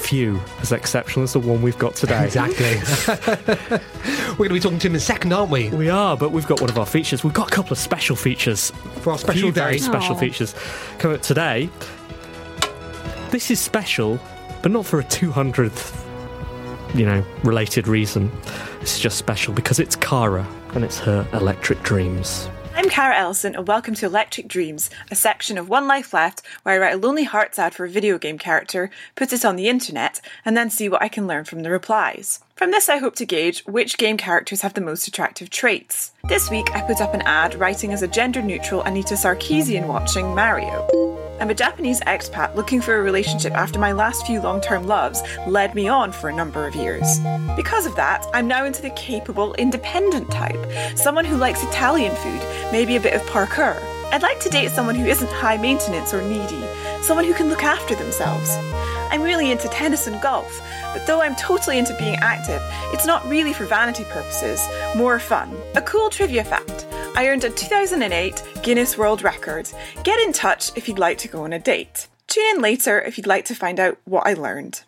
few 0.00 0.40
as 0.60 0.72
exceptional 0.72 1.22
as 1.24 1.34
the 1.34 1.40
one 1.40 1.62
we've 1.62 1.78
got 1.78 1.94
today. 1.94 2.24
Exactly. 2.24 2.76
We're 4.30 4.48
going 4.48 4.48
to 4.48 4.54
be 4.54 4.60
talking 4.60 4.78
to 4.78 4.86
him 4.86 4.94
in 4.94 4.96
a 4.96 5.00
second, 5.00 5.32
aren't 5.32 5.50
we? 5.50 5.68
We 5.70 5.90
are, 5.90 6.16
but 6.16 6.32
we've 6.32 6.46
got 6.46 6.60
one 6.60 6.70
of 6.70 6.78
our 6.78 6.86
features. 6.86 7.22
We've 7.22 7.34
got 7.34 7.48
a 7.48 7.54
couple 7.54 7.72
of 7.72 7.78
special 7.78 8.16
features 8.16 8.70
For 9.00 9.12
our 9.12 9.18
special 9.18 9.42
few 9.42 9.52
very 9.52 9.78
special 9.78 10.16
Aw. 10.16 10.18
features 10.18 10.54
coming 10.98 11.16
up 11.16 11.22
today. 11.22 11.68
This 13.30 13.50
is 13.50 13.60
special, 13.60 14.18
but 14.62 14.72
not 14.72 14.86
for 14.86 14.98
a 14.98 15.04
200th, 15.04 15.94
you 16.96 17.06
know, 17.06 17.24
related 17.44 17.86
reason. 17.86 18.30
This 18.80 18.96
is 18.96 19.00
just 19.00 19.18
special 19.18 19.52
because 19.54 19.78
it's 19.78 19.94
Cara 19.96 20.46
and 20.74 20.84
it's 20.84 20.98
her 20.98 21.28
electric 21.32 21.82
dreams. 21.82 22.48
I'm 22.72 22.88
Cara 22.88 23.16
Ellison, 23.16 23.56
and 23.56 23.66
welcome 23.66 23.94
to 23.94 24.06
Electric 24.06 24.46
Dreams, 24.46 24.90
a 25.10 25.14
section 25.14 25.58
of 25.58 25.68
One 25.68 25.88
Life 25.88 26.14
Left 26.14 26.42
where 26.62 26.74
I 26.74 26.78
write 26.78 26.94
a 26.94 26.96
Lonely 26.96 27.24
Hearts 27.24 27.58
ad 27.58 27.74
for 27.74 27.84
a 27.84 27.90
video 27.90 28.16
game 28.16 28.38
character, 28.38 28.90
put 29.16 29.32
it 29.32 29.44
on 29.44 29.56
the 29.56 29.68
internet, 29.68 30.20
and 30.44 30.56
then 30.56 30.70
see 30.70 30.88
what 30.88 31.02
I 31.02 31.08
can 31.08 31.26
learn 31.26 31.44
from 31.44 31.62
the 31.62 31.70
replies. 31.70 32.40
From 32.60 32.72
this, 32.72 32.90
I 32.90 32.98
hope 32.98 33.16
to 33.16 33.24
gauge 33.24 33.64
which 33.64 33.96
game 33.96 34.18
characters 34.18 34.60
have 34.60 34.74
the 34.74 34.82
most 34.82 35.08
attractive 35.08 35.48
traits. 35.48 36.12
This 36.28 36.50
week, 36.50 36.70
I 36.74 36.82
put 36.82 37.00
up 37.00 37.14
an 37.14 37.22
ad 37.22 37.54
writing 37.54 37.90
as 37.94 38.02
a 38.02 38.06
gender 38.06 38.42
neutral 38.42 38.82
Anita 38.82 39.14
Sarkeesian 39.14 39.86
watching 39.86 40.34
Mario. 40.34 40.86
I'm 41.40 41.48
a 41.48 41.54
Japanese 41.54 42.00
expat 42.00 42.54
looking 42.54 42.82
for 42.82 42.98
a 42.98 43.02
relationship 43.02 43.54
after 43.54 43.78
my 43.78 43.92
last 43.92 44.26
few 44.26 44.42
long 44.42 44.60
term 44.60 44.86
loves 44.86 45.22
led 45.46 45.74
me 45.74 45.88
on 45.88 46.12
for 46.12 46.28
a 46.28 46.36
number 46.36 46.66
of 46.66 46.74
years. 46.74 47.18
Because 47.56 47.86
of 47.86 47.96
that, 47.96 48.26
I'm 48.34 48.46
now 48.46 48.66
into 48.66 48.82
the 48.82 48.90
capable, 48.90 49.54
independent 49.54 50.30
type. 50.30 50.98
Someone 50.98 51.24
who 51.24 51.38
likes 51.38 51.62
Italian 51.62 52.14
food, 52.14 52.42
maybe 52.72 52.94
a 52.96 53.00
bit 53.00 53.14
of 53.14 53.22
parkour. 53.22 53.82
I'd 54.12 54.20
like 54.20 54.40
to 54.40 54.50
date 54.50 54.72
someone 54.72 54.96
who 54.96 55.06
isn't 55.06 55.30
high 55.30 55.56
maintenance 55.56 56.12
or 56.12 56.20
needy, 56.20 56.66
someone 57.02 57.24
who 57.24 57.34
can 57.34 57.48
look 57.48 57.62
after 57.62 57.94
themselves. 57.94 58.50
I'm 59.10 59.22
really 59.22 59.50
into 59.50 59.68
tennis 59.68 60.06
and 60.06 60.20
golf, 60.20 60.60
but 60.92 61.06
though 61.06 61.20
I'm 61.20 61.36
totally 61.36 61.78
into 61.78 61.96
being 61.98 62.16
active, 62.16 62.62
it's 62.92 63.06
not 63.06 63.28
really 63.28 63.52
for 63.52 63.66
vanity 63.66 64.04
purposes, 64.04 64.60
more 64.96 65.18
fun. 65.18 65.56
A 65.74 65.82
cool 65.82 66.10
trivia 66.10 66.44
fact 66.44 66.86
I 67.16 67.26
earned 67.26 67.44
a 67.44 67.50
2008 67.50 68.42
Guinness 68.62 68.96
World 68.96 69.22
Record. 69.22 69.68
Get 70.04 70.20
in 70.20 70.32
touch 70.32 70.70
if 70.76 70.88
you'd 70.88 70.98
like 70.98 71.18
to 71.18 71.28
go 71.28 71.42
on 71.42 71.52
a 71.52 71.58
date. 71.58 72.06
Tune 72.28 72.44
in 72.56 72.62
later 72.62 73.00
if 73.00 73.18
you'd 73.18 73.26
like 73.26 73.44
to 73.46 73.54
find 73.54 73.80
out 73.80 73.98
what 74.04 74.26
I 74.26 74.34
learned. 74.34 74.82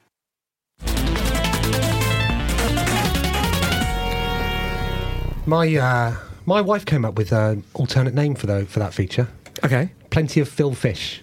My 5.44 5.77
uh, 5.77 6.14
my 6.46 6.61
wife 6.61 6.87
came 6.87 7.05
up 7.05 7.16
with 7.16 7.33
an 7.33 7.64
alternate 7.75 8.14
name 8.14 8.37
for 8.37 8.46
the, 8.46 8.64
for 8.66 8.79
that 8.79 8.94
feature. 8.94 9.27
Okay. 9.64 9.90
Plenty 10.11 10.40
of 10.40 10.48
Phil 10.48 10.75
Fish. 10.75 11.22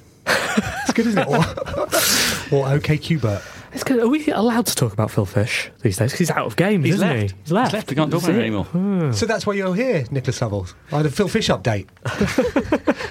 It's 0.57 0.93
good, 0.93 1.07
isn't 1.07 1.19
it? 1.19 1.27
Or, 1.27 1.38
or 2.57 2.69
OK 2.73 2.97
Cubert. 2.97 3.41
It's 3.71 3.83
good. 3.83 3.99
Are 3.99 4.07
we 4.07 4.27
allowed 4.31 4.65
to 4.65 4.73
talk 4.75 4.93
about 4.93 5.12
Phil 5.12 5.27
Fish 5.27 5.69
these 5.83 5.97
days? 5.97 6.12
'Cause 6.12 6.17
he's 6.19 6.31
out 6.31 6.47
of 6.47 6.55
games, 6.55 6.85
He's 6.85 6.95
isn't 6.95 7.07
left. 7.07 7.19
he? 7.21 7.38
He's 7.43 7.51
left. 7.51 7.67
He's 7.71 7.73
left. 7.75 7.89
We 7.91 7.95
can't 7.95 8.12
talk 8.12 8.23
about 8.23 8.35
it 8.35 8.39
it. 8.39 8.41
anymore. 8.41 9.13
So 9.13 9.27
that's 9.27 9.45
why 9.45 9.53
you're 9.53 9.75
here, 9.75 10.05
Nicholas 10.09 10.41
Lovell. 10.41 10.67
I 10.91 10.97
had 10.97 11.05
a 11.05 11.12
Phil 11.12 11.27
Fish 11.27 11.49
update. 11.49 11.85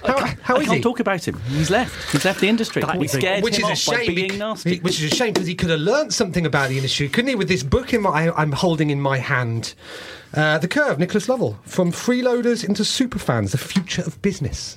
how 0.04 0.26
how 0.42 0.56
I 0.56 0.60
is 0.60 0.66
can't 0.66 0.76
he? 0.78 0.82
talk 0.82 0.98
about 0.98 1.26
him. 1.28 1.38
He's 1.48 1.70
left. 1.70 2.10
He's 2.10 2.24
left 2.24 2.40
the 2.40 2.48
industry. 2.48 2.82
That 2.82 2.96
we 2.98 3.04
is 3.06 3.14
a- 3.14 3.18
scared 3.18 3.44
which 3.44 3.56
him 3.58 3.66
is 3.66 3.68
a 3.68 3.72
off 3.92 3.98
shame. 3.98 4.06
by 4.08 4.14
being 4.14 4.28
bec- 4.30 4.38
nasty. 4.38 4.78
Which 4.80 5.00
is 5.00 5.12
a 5.12 5.14
shame 5.14 5.32
because 5.32 5.46
he 5.46 5.54
could 5.54 5.70
have 5.70 5.78
learnt 5.80 6.12
something 6.12 6.44
about 6.44 6.70
the 6.70 6.76
industry, 6.76 7.08
couldn't 7.08 7.28
he? 7.28 7.34
With 7.36 7.48
this 7.48 7.62
book 7.62 7.94
in 7.94 8.02
my, 8.02 8.32
I'm 8.36 8.50
holding 8.50 8.90
in 8.90 9.00
my 9.00 9.18
hand, 9.18 9.74
uh, 10.34 10.58
The 10.58 10.66
Curve, 10.68 10.98
Nicholas 10.98 11.28
Lovell, 11.28 11.56
from 11.66 11.92
freeloaders 11.92 12.64
into 12.68 12.82
superfans, 12.82 13.52
the 13.52 13.58
future 13.58 14.02
of 14.02 14.20
business. 14.22 14.76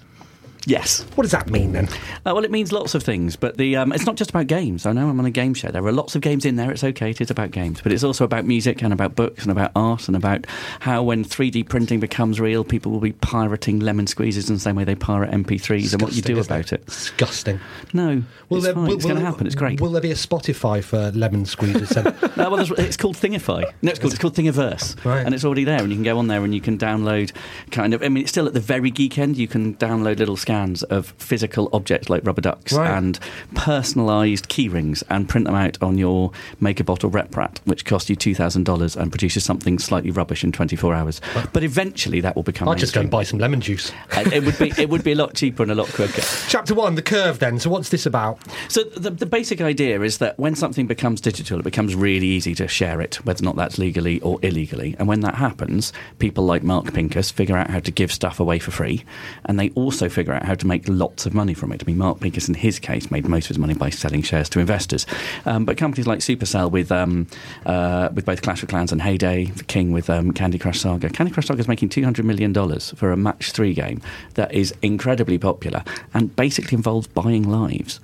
Yes. 0.66 1.02
What 1.16 1.24
does 1.24 1.32
that 1.32 1.50
mean 1.50 1.72
then? 1.74 1.88
Uh, 1.88 2.34
well, 2.34 2.44
it 2.44 2.52
means 2.52 2.72
lots 2.72 2.96
of 2.96 3.04
things, 3.04 3.36
but 3.36 3.58
the 3.58 3.76
um, 3.78 3.92
it's 3.92 4.06
not 4.06 4.16
just 4.16 4.30
about 4.30 4.48
games. 4.48 4.86
I 4.86 4.94
know 4.94 5.10
I'm 5.10 5.20
on 5.20 5.26
a 5.26 5.32
game 5.32 5.54
show. 5.54 5.70
There 5.70 5.86
are 5.86 5.92
lots 5.92 6.16
of 6.16 6.22
games 6.22 6.46
in 6.46 6.56
there. 6.56 6.72
It's 6.72 6.84
okay. 6.84 7.12
It 7.12 7.22
is 7.22 7.32
about 7.32 7.52
games, 7.52 7.82
but 7.82 7.92
it's 7.92 8.04
also 8.04 8.24
about 8.24 8.46
music 8.46 8.82
and 8.82 8.94
about 8.94 9.16
books 9.16 9.44
and 9.44 9.52
about 9.52 9.72
art 9.76 10.08
and 10.08 10.16
about 10.16 10.46
how 10.80 11.04
when 11.04 11.24
3D 11.24 11.68
printing 11.70 12.00
becomes 12.00 12.40
real, 12.40 12.64
people 12.64 12.92
will 12.92 13.00
be 13.00 13.14
pirating 13.14 13.80
lemon 13.80 14.08
squeezes 14.08 14.50
in 14.50 14.56
the 14.56 14.62
same 14.62 14.76
way 14.76 14.84
they 14.84 14.96
pirate 14.96 15.32
MP3s 15.32 15.94
and 15.94 16.02
what 16.02 16.14
you 16.14 16.22
do 16.22 16.40
about 16.40 16.74
it. 16.74 16.86
Disgusting. 16.86 17.60
No, 17.94 18.24
it's 18.50 18.64
there- 18.64 18.74
fine. 18.74 18.90
it's 18.92 19.06
going 19.06 19.18
to 19.18 19.22
happen. 19.26 19.46
It's 19.46 19.56
great. 19.56 19.82
Will 19.82 19.92
there 19.92 20.02
be 20.02 20.12
a 20.12 20.16
Spotify 20.16 20.84
for 20.84 21.12
lemon 21.12 21.46
squeezes? 21.46 21.92
No, 22.38 22.50
well, 22.50 22.72
it's 22.80 22.98
called 22.98 23.18
Thingify. 23.18 23.64
No, 23.82 23.92
it's 23.92 24.00
called, 24.00 24.14
it's 24.14 24.22
called 24.22 24.36
Thingiverse. 24.36 25.04
Right. 25.06 25.26
And 25.26 25.36
it's 25.36 25.44
already 25.44 25.64
there, 25.64 25.80
and 25.80 25.90
you 25.90 25.96
can 25.96 26.04
go 26.04 26.18
on 26.18 26.28
there 26.28 26.44
and 26.44 26.56
you 26.56 26.62
can 26.62 26.78
download 26.78 27.32
kind 27.72 27.94
of. 27.94 28.02
I 28.02 28.10
mean, 28.10 28.24
it's 28.24 28.32
still 28.32 28.48
at 28.48 28.54
the 28.54 28.60
very 28.60 28.90
geek 28.90 29.18
end. 29.18 29.38
You 29.38 29.48
can 29.48 29.76
download 29.76 30.18
little 30.20 30.38
scans 30.52 30.84
of 30.84 31.14
physical 31.18 31.70
objects 31.72 32.10
like 32.10 32.26
rubber 32.26 32.42
ducks 32.42 32.74
Right. 32.74 32.92
and 32.92 33.18
personalised 33.54 34.50
key 34.50 34.68
rings 34.68 35.02
and 35.10 35.30
print 35.30 35.46
them 35.46 35.56
out 35.56 35.78
on 35.82 35.98
your 35.98 36.32
MakerBot 36.62 37.06
or 37.06 37.10
RepRap, 37.10 37.60
which 37.66 37.86
costs 37.86 38.10
you 38.10 38.18
$2,000 38.18 38.98
and 38.98 39.12
produces 39.12 39.46
something 39.46 39.80
slightly 39.80 40.12
rubbish 40.12 40.44
in 40.44 40.52
24 40.52 40.94
hours. 40.94 41.22
But 41.54 41.64
eventually 41.64 42.20
that 42.22 42.36
will 42.36 42.44
become. 42.44 42.68
I'll 42.68 42.76
just 42.76 42.94
go 42.94 43.00
and 43.00 43.10
buy 43.10 43.24
some 43.24 43.40
lemon 43.40 43.62
juice. 43.62 43.94
Uh, 44.12 44.30
it 44.34 44.44
would 44.44 44.58
be 44.58 44.74
it 44.78 44.90
would 44.90 45.04
be 45.06 45.14
a 45.14 45.16
lot 45.16 45.36
cheaper 45.36 45.64
and 45.64 45.72
a 45.72 45.76
lot 45.76 45.88
quicker. 45.88 46.22
Chapter 46.50 46.76
one, 46.76 46.96
The 46.96 47.02
Curve 47.02 47.40
then. 47.40 47.58
So 47.60 47.70
what's 47.70 47.88
this 47.90 48.06
about? 48.06 48.40
So 48.68 48.84
the, 48.84 49.10
the 49.12 49.26
basic 49.26 49.62
idea 49.62 50.02
is 50.02 50.18
that 50.18 50.38
when 50.38 50.56
something 50.56 50.86
becomes 50.86 51.22
digital, 51.22 51.60
it 51.60 51.64
becomes 51.64 51.96
really 51.96 52.28
easy 52.28 52.54
to 52.56 52.68
share 52.68 53.00
it, 53.00 53.16
whether 53.26 53.42
or 53.42 53.46
not 53.46 53.56
that's 53.56 53.78
legally 53.78 54.20
or 54.20 54.38
illegally. 54.42 54.96
And 55.00 55.08
when 55.08 55.22
that 55.22 55.36
happens, 55.36 55.94
people 56.20 56.44
like 56.44 56.62
Mark 56.64 56.94
Pincus 56.94 57.32
figure 57.32 57.56
out 57.56 57.70
how 57.70 57.80
to 57.80 57.92
give 57.92 58.12
stuff 58.12 58.40
away 58.42 58.60
for 58.60 58.72
free, 58.72 59.06
and 59.46 59.58
they 59.58 59.70
also 59.72 60.10
figure 60.10 60.34
out 60.34 60.41
how 60.46 60.56
to 60.56 60.68
make 60.68 60.84
lots 60.88 61.26
of 61.26 61.34
money 61.34 61.54
from 61.54 61.72
it. 61.72 61.84
I 61.84 61.86
mean, 61.86 61.98
Mark 61.98 62.20
Pincus, 62.20 62.48
in 62.48 62.56
his 62.56 62.80
case, 62.80 63.12
made 63.12 63.28
most 63.28 63.46
of 63.46 63.50
his 63.50 63.60
money 63.60 63.74
by 63.74 63.90
selling 63.90 64.22
shares 64.22 64.50
to 64.50 64.60
investors. 64.60 65.06
Um, 65.46 65.66
but 65.66 65.78
companies 65.78 66.08
like 66.08 66.20
Supercell, 66.20 66.72
with 66.72 66.92
um, 66.92 67.28
uh, 67.66 68.10
with 68.14 68.26
both 68.26 68.42
Clash 68.42 68.64
of 68.64 68.70
Clans 68.70 68.92
and 68.92 69.02
Hay 69.02 69.18
Day, 69.18 69.46
the 69.46 69.64
King 69.64 69.92
with 69.92 70.10
um, 70.10 70.32
Candy 70.32 70.58
Crush 70.58 70.80
Saga, 70.80 71.10
Candy 71.10 71.32
Crush 71.32 71.48
Saga 71.48 71.60
is 71.60 71.68
making 71.68 71.90
two 71.90 72.04
hundred 72.04 72.26
million 72.26 72.54
dollars 72.54 72.92
for 72.98 73.12
a 73.12 73.18
match 73.18 73.52
three 73.52 73.74
game 73.74 74.02
that 74.34 74.54
is 74.54 74.74
incredibly 74.82 75.38
popular 75.38 75.84
and 76.14 76.36
basically 76.36 76.76
involves 76.76 77.08
buying 77.08 77.50
lives. 77.50 78.00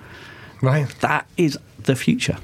Right. 0.61 0.87
That 1.01 1.27
is 1.37 1.57
the 1.83 1.95
future. 1.95 2.37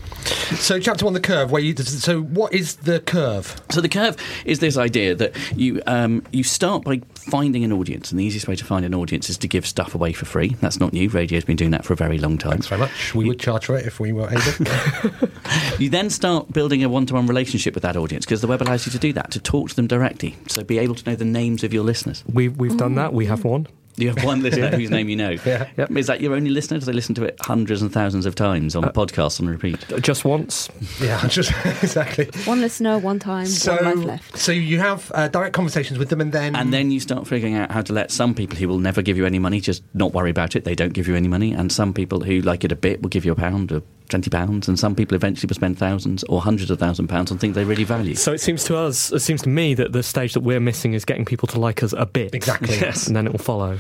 So 0.56 0.80
chapter 0.80 1.06
one, 1.06 1.14
The 1.14 1.20
Curve, 1.20 1.52
where 1.52 1.62
you. 1.62 1.76
So 1.76 2.22
what 2.22 2.54
is 2.54 2.78
the 2.78 3.00
curve? 3.02 3.62
So 3.70 3.82
the 3.82 3.90
curve 3.90 4.16
is 4.46 4.60
this 4.60 4.78
idea 4.78 5.16
that 5.16 5.36
you 5.56 5.82
um, 5.86 6.24
you 6.32 6.44
start 6.44 6.84
by 6.84 7.02
finding 7.16 7.64
an 7.64 7.72
audience, 7.72 8.12
and 8.12 8.20
the 8.20 8.24
easiest 8.24 8.48
way 8.48 8.56
to 8.56 8.64
find 8.66 8.86
an 8.86 8.94
audience 8.94 9.30
is 9.30 9.38
to 9.40 9.48
give 9.48 9.66
stuff 9.68 9.94
away 9.96 10.14
for 10.14 10.26
free. 10.26 10.56
That's 10.62 10.80
not 10.80 10.94
new. 10.94 11.10
Radio's 11.10 11.44
been 11.44 11.58
doing 11.58 11.72
that 11.72 11.84
for 11.86 11.94
a 11.94 11.96
very 11.96 12.18
long 12.18 12.38
time. 12.38 12.52
Thanks 12.52 12.68
very 12.68 12.80
much. 12.80 13.14
We 13.14 13.26
would 13.26 13.40
charter 13.40 13.76
it 13.76 13.86
if 13.86 14.00
we 14.00 14.14
were 14.14 14.30
able. 14.30 15.30
You 15.80 15.90
then 15.90 16.10
start 16.10 16.54
building 16.54 16.84
a 16.84 16.90
one-to-one 16.90 17.28
relationship 17.28 17.74
with 17.74 17.84
that 17.84 17.98
audience 17.98 18.26
because 18.26 18.42
the 18.42 18.48
web 18.48 18.62
allows 18.62 18.86
you 18.86 18.92
to 18.92 19.00
do 19.00 19.12
that, 19.14 19.32
to 19.32 19.40
talk 19.40 19.70
to 19.70 19.76
them 19.76 19.88
directly. 19.88 20.36
So 20.48 20.64
be 20.64 20.78
able 20.80 20.96
to 20.96 21.10
know 21.10 21.16
the 21.16 21.26
names 21.26 21.64
of 21.64 21.74
your 21.74 21.84
listeners. 21.84 22.24
We, 22.32 22.48
we've 22.48 22.78
done 22.78 22.96
that. 22.96 23.14
We 23.14 23.26
have 23.26 23.44
one. 23.44 23.68
You 23.96 24.10
have 24.12 24.24
one 24.24 24.42
listener 24.42 24.70
whose 24.70 24.90
name 24.90 25.10
you 25.10 25.16
know. 25.16 25.38
Yeah. 25.46 25.70
Yep. 25.78 25.92
Is 25.92 26.08
that 26.08 26.20
your 26.22 26.34
only 26.34 26.50
listener? 26.50 26.80
Do 26.80 26.86
they 26.86 26.94
listen 26.94 27.14
to 27.16 27.24
it 27.24 27.38
hundreds 27.42 27.82
and 27.82 27.92
thousands 27.92 28.26
of 28.26 28.34
times 28.36 28.76
on 28.76 28.84
podcasts 28.86 29.40
on 29.40 29.48
repeat? 29.48 29.86
Just 30.02 30.26
once. 30.26 30.70
yeah, 31.02 31.26
just 31.28 31.52
exactly. 31.84 32.30
One 32.46 32.60
listener, 32.62 32.98
one 32.98 33.20
time, 33.20 33.46
So, 33.46 33.76
one 33.76 33.98
life 34.00 34.06
left. 34.08 34.38
so 34.38 34.52
you 34.52 34.80
have 34.80 35.12
uh, 35.14 35.28
direct 35.28 35.54
conversations 35.54 36.00
with 36.00 36.10
them, 36.10 36.22
and 36.22 36.32
then 36.32 36.56
And 36.56 36.74
then 36.74 36.90
you 36.92 37.00
start 37.00 37.28
figuring 37.28 37.56
out 37.56 37.72
how 37.72 37.82
to 37.82 37.94
let 37.94 38.10
some 38.12 38.34
people 38.34 38.58
who 38.58 38.68
will 38.68 38.80
never 38.80 39.02
give 39.02 39.18
you 39.18 39.26
any 39.26 39.40
money 39.40 39.60
just 39.60 39.84
not 39.94 40.14
worry 40.14 40.30
about 40.32 40.56
it. 40.56 40.64
They 40.64 40.76
don't 40.76 40.94
give 40.94 41.08
you 41.08 41.16
any 41.16 41.28
money. 41.28 41.54
And 41.54 41.72
some 41.72 41.94
people 41.94 42.22
who 42.22 42.42
like 42.42 42.64
it 42.64 42.72
a 42.72 42.76
bit 42.76 43.02
will 43.02 43.10
give 43.10 43.26
you 43.26 43.32
a 43.32 43.36
pound 43.36 43.72
or 43.72 43.82
20 44.10 44.30
pounds. 44.30 44.68
And 44.68 44.78
some 44.80 44.96
people 44.96 45.16
eventually 45.16 45.48
will 45.48 45.56
spend 45.56 45.78
thousands 45.78 46.24
or 46.26 46.42
hundreds 46.42 46.70
of 46.72 46.80
thousand 46.80 47.08
pounds 47.08 47.32
on 47.32 47.38
things 47.38 47.56
they 47.56 47.64
really 47.64 47.84
value. 47.84 48.16
So 48.16 48.34
it 48.34 48.40
seems 48.42 48.64
to 48.66 48.78
us, 48.78 49.12
it 49.12 49.20
seems 49.20 49.42
to 49.44 49.50
me 49.50 49.74
that 49.76 49.92
the 49.92 50.04
stage 50.04 50.34
that 50.34 50.42
we're 50.42 50.60
missing 50.60 50.94
is 50.94 51.06
getting 51.06 51.26
people 51.26 51.48
to 51.50 51.60
like 51.60 51.84
us 51.84 51.94
a 51.94 52.06
bit. 52.06 52.34
Exactly. 52.36 52.76
Yes. 52.76 53.08
And 53.08 53.16
then 53.16 53.26
it 53.28 53.32
will 53.32 53.40
follow. 53.40 53.78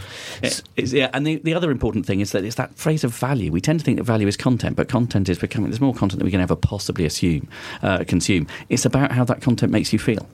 Yeah, 0.75 1.09
and 1.13 1.25
the, 1.25 1.37
the 1.37 1.53
other 1.53 1.71
important 1.71 2.05
thing 2.05 2.19
is 2.19 2.31
that 2.31 2.43
it's 2.43 2.55
that 2.55 2.75
phrase 2.75 3.03
of 3.03 3.13
value. 3.13 3.51
We 3.51 3.61
tend 3.61 3.79
to 3.79 3.85
think 3.85 3.97
that 3.97 4.03
value 4.03 4.27
is 4.27 4.37
content, 4.37 4.75
but 4.75 4.87
content 4.89 5.29
is 5.29 5.39
becoming, 5.39 5.69
there's 5.69 5.81
more 5.81 5.93
content 5.93 6.19
than 6.19 6.25
we 6.25 6.31
can 6.31 6.41
ever 6.41 6.55
possibly 6.55 7.05
assume, 7.05 7.47
uh, 7.81 8.03
consume. 8.07 8.47
It's 8.69 8.85
about 8.85 9.11
how 9.11 9.23
that 9.25 9.41
content 9.41 9.71
makes 9.71 9.93
you 9.93 9.99
feel. 9.99 10.27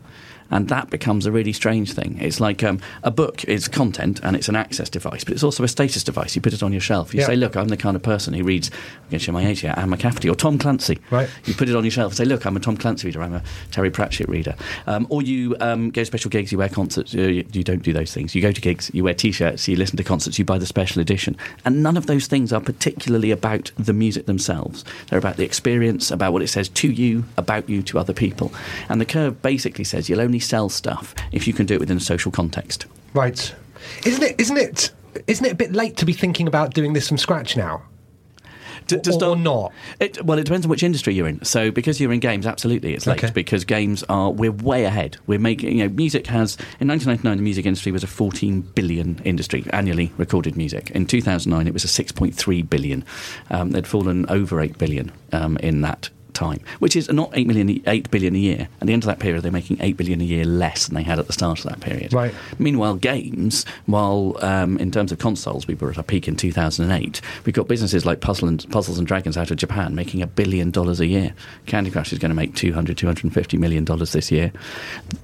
And 0.51 0.67
that 0.69 0.89
becomes 0.89 1.25
a 1.25 1.31
really 1.31 1.53
strange 1.53 1.93
thing. 1.93 2.17
It's 2.19 2.39
like 2.39 2.63
um, 2.63 2.79
a 3.03 3.11
book 3.11 3.43
is 3.45 3.67
content 3.67 4.19
and 4.23 4.35
it's 4.35 4.49
an 4.49 4.55
access 4.55 4.89
device, 4.89 5.23
but 5.23 5.33
it's 5.33 5.43
also 5.43 5.63
a 5.63 5.67
status 5.67 6.03
device. 6.03 6.35
You 6.35 6.41
put 6.41 6.53
it 6.53 6.63
on 6.63 6.71
your 6.71 6.81
shelf. 6.81 7.13
You 7.13 7.19
Yeah. 7.21 7.27
say, 7.27 7.35
Look, 7.35 7.55
I'm 7.55 7.67
the 7.67 7.77
kind 7.77 7.95
of 7.95 8.01
person 8.03 8.33
who 8.33 8.43
reads, 8.43 8.69
I'm 8.69 9.09
going 9.11 9.19
to 9.19 9.25
show 9.25 9.31
my 9.31 9.45
age 9.45 9.61
here, 9.61 9.73
Anne 9.77 9.89
McCaffrey 9.89 10.29
or 10.31 10.35
Tom 10.35 10.57
Clancy. 10.57 10.97
Right. 11.11 11.29
You 11.45 11.53
put 11.53 11.69
it 11.69 11.75
on 11.75 11.83
your 11.83 11.91
shelf 11.91 12.11
and 12.13 12.17
say, 12.17 12.25
Look, 12.25 12.45
I'm 12.45 12.55
a 12.57 12.59
Tom 12.59 12.77
Clancy 12.77 13.07
reader, 13.07 13.21
I'm 13.21 13.33
a 13.35 13.43
Terry 13.71 13.91
Pratchett 13.91 14.27
reader. 14.27 14.55
Um, 14.87 15.05
or 15.09 15.21
you 15.21 15.55
um, 15.59 15.91
go 15.91 16.01
to 16.01 16.05
special 16.05 16.29
gigs, 16.29 16.51
you 16.51 16.57
wear 16.57 16.69
concerts, 16.69 17.13
uh, 17.13 17.19
you, 17.19 17.45
you 17.53 17.63
don't 17.63 17.83
do 17.83 17.93
those 17.93 18.13
things. 18.13 18.33
You 18.33 18.41
go 18.41 18.51
to 18.51 18.61
gigs, 18.61 18.89
you 18.93 19.03
wear 19.03 19.13
t 19.13 19.31
shirts, 19.31 19.67
you 19.67 19.75
listen 19.75 19.97
to 19.97 20.03
concerts, 20.03 20.39
you 20.39 20.45
buy 20.45 20.57
the 20.57 20.65
special 20.65 21.01
edition. 21.01 21.37
And 21.65 21.83
none 21.83 21.95
of 21.97 22.07
those 22.07 22.27
things 22.27 22.51
are 22.51 22.61
particularly 22.61 23.31
about 23.31 23.71
the 23.77 23.93
music 23.93 24.25
themselves. 24.25 24.83
They're 25.09 25.19
about 25.19 25.37
the 25.37 25.45
experience, 25.45 26.11
about 26.11 26.33
what 26.33 26.41
it 26.41 26.47
says 26.47 26.69
to 26.69 26.91
you, 26.91 27.25
about 27.37 27.69
you, 27.69 27.81
to 27.83 27.99
other 27.99 28.13
people. 28.13 28.51
And 28.89 28.99
the 28.99 29.05
curve 29.05 29.41
basically 29.41 29.83
says 29.83 30.09
you'll 30.09 30.21
only 30.21 30.38
sell 30.39 30.69
stuff 30.69 31.13
if 31.31 31.47
you 31.47 31.53
can 31.53 31.65
do 31.65 31.75
it 31.75 31.79
within 31.79 31.97
a 31.97 32.01
social 32.01 32.31
context. 32.31 32.85
right, 33.13 33.53
isn't 34.05 34.23
it? 34.23 34.39
Isn't 34.39 34.57
it? 34.57 34.91
Isn't 35.27 35.45
it 35.45 35.51
a 35.51 35.55
bit 35.55 35.73
late 35.73 35.97
to 35.97 36.05
be 36.05 36.13
thinking 36.13 36.47
about 36.47 36.73
doing 36.73 36.93
this 36.93 37.07
from 37.07 37.17
scratch 37.17 37.57
now? 37.57 37.81
To, 38.87 38.99
Or- 39.21 39.23
or 39.31 39.35
not? 39.35 39.71
It, 39.99 40.23
well, 40.25 40.39
it 40.39 40.45
depends 40.45 40.65
on 40.65 40.69
which 40.71 40.81
industry 40.81 41.13
you're 41.13 41.27
in. 41.27 41.43
So, 41.45 41.69
because 41.69 41.99
you're 42.01 42.11
in 42.11 42.19
games, 42.19 42.47
absolutely, 42.47 42.95
it's 42.95 43.05
late 43.05 43.23
Okay. 43.23 43.31
because 43.31 43.63
games 43.63 44.03
are 44.09 44.31
we're 44.31 44.51
way 44.51 44.85
ahead. 44.85 45.17
We're 45.27 45.37
making 45.37 45.77
you 45.77 45.83
know 45.87 45.93
music 45.93 46.25
has 46.27 46.55
in 46.79 46.87
1999 46.87 47.37
the 47.37 47.43
music 47.43 47.65
industry 47.67 47.91
was 47.91 48.03
a 48.03 48.07
14 48.07 48.61
billion 48.61 49.21
industry 49.25 49.63
annually 49.73 50.11
recorded 50.17 50.57
music. 50.57 50.89
In 50.91 51.05
2009 51.05 51.67
it 51.67 51.73
was 51.73 51.83
a 51.83 51.87
6.3 51.87 52.67
billion. 52.67 53.05
Um, 53.51 53.71
they'd 53.71 53.85
fallen 53.85 54.25
over 54.27 54.59
8 54.59 54.77
billion 54.79 55.11
um, 55.33 55.57
in 55.57 55.81
that 55.81 56.09
time, 56.39 56.59
which 56.79 56.95
is 56.95 57.11
not 57.11 57.29
8 57.33 57.45
million, 57.45 57.81
8 57.85 58.09
billion 58.09 58.33
a 58.35 58.37
year. 58.37 58.67
At 58.79 58.87
the 58.87 58.93
end 58.93 59.03
of 59.03 59.07
that 59.07 59.19
period, 59.19 59.43
they're 59.43 59.51
making 59.51 59.77
8 59.81 59.97
billion 59.97 60.21
a 60.21 60.23
year 60.23 60.45
less 60.45 60.87
than 60.87 60.95
they 60.95 61.03
had 61.03 61.19
at 61.19 61.27
the 61.27 61.33
start 61.33 61.59
of 61.59 61.65
that 61.65 61.81
period. 61.81 62.13
Right. 62.13 62.33
Meanwhile, 62.57 62.95
games, 62.95 63.65
while 63.85 64.37
um, 64.41 64.77
in 64.77 64.89
terms 64.91 65.11
of 65.11 65.19
consoles, 65.19 65.67
we 65.67 65.75
were 65.75 65.91
at 65.91 65.97
a 65.97 66.03
peak 66.03 66.27
in 66.27 66.35
2008, 66.35 67.21
we've 67.45 67.53
got 67.53 67.67
businesses 67.67 68.05
like 68.05 68.21
Puzzle 68.21 68.47
and, 68.47 68.69
Puzzles 68.71 68.97
and 68.97 69.05
Dragons 69.05 69.37
out 69.37 69.51
of 69.51 69.57
Japan 69.57 69.95
making 69.95 70.21
a 70.21 70.27
billion 70.27 70.71
dollars 70.71 70.99
a 70.99 71.05
year. 71.05 71.33
Candy 71.65 71.91
Crush 71.91 72.13
is 72.13 72.19
going 72.19 72.29
to 72.29 72.35
make 72.35 72.55
200, 72.55 72.97
250 72.97 73.57
million 73.57 73.83
dollars 73.83 74.13
this 74.13 74.31
year. 74.31 74.51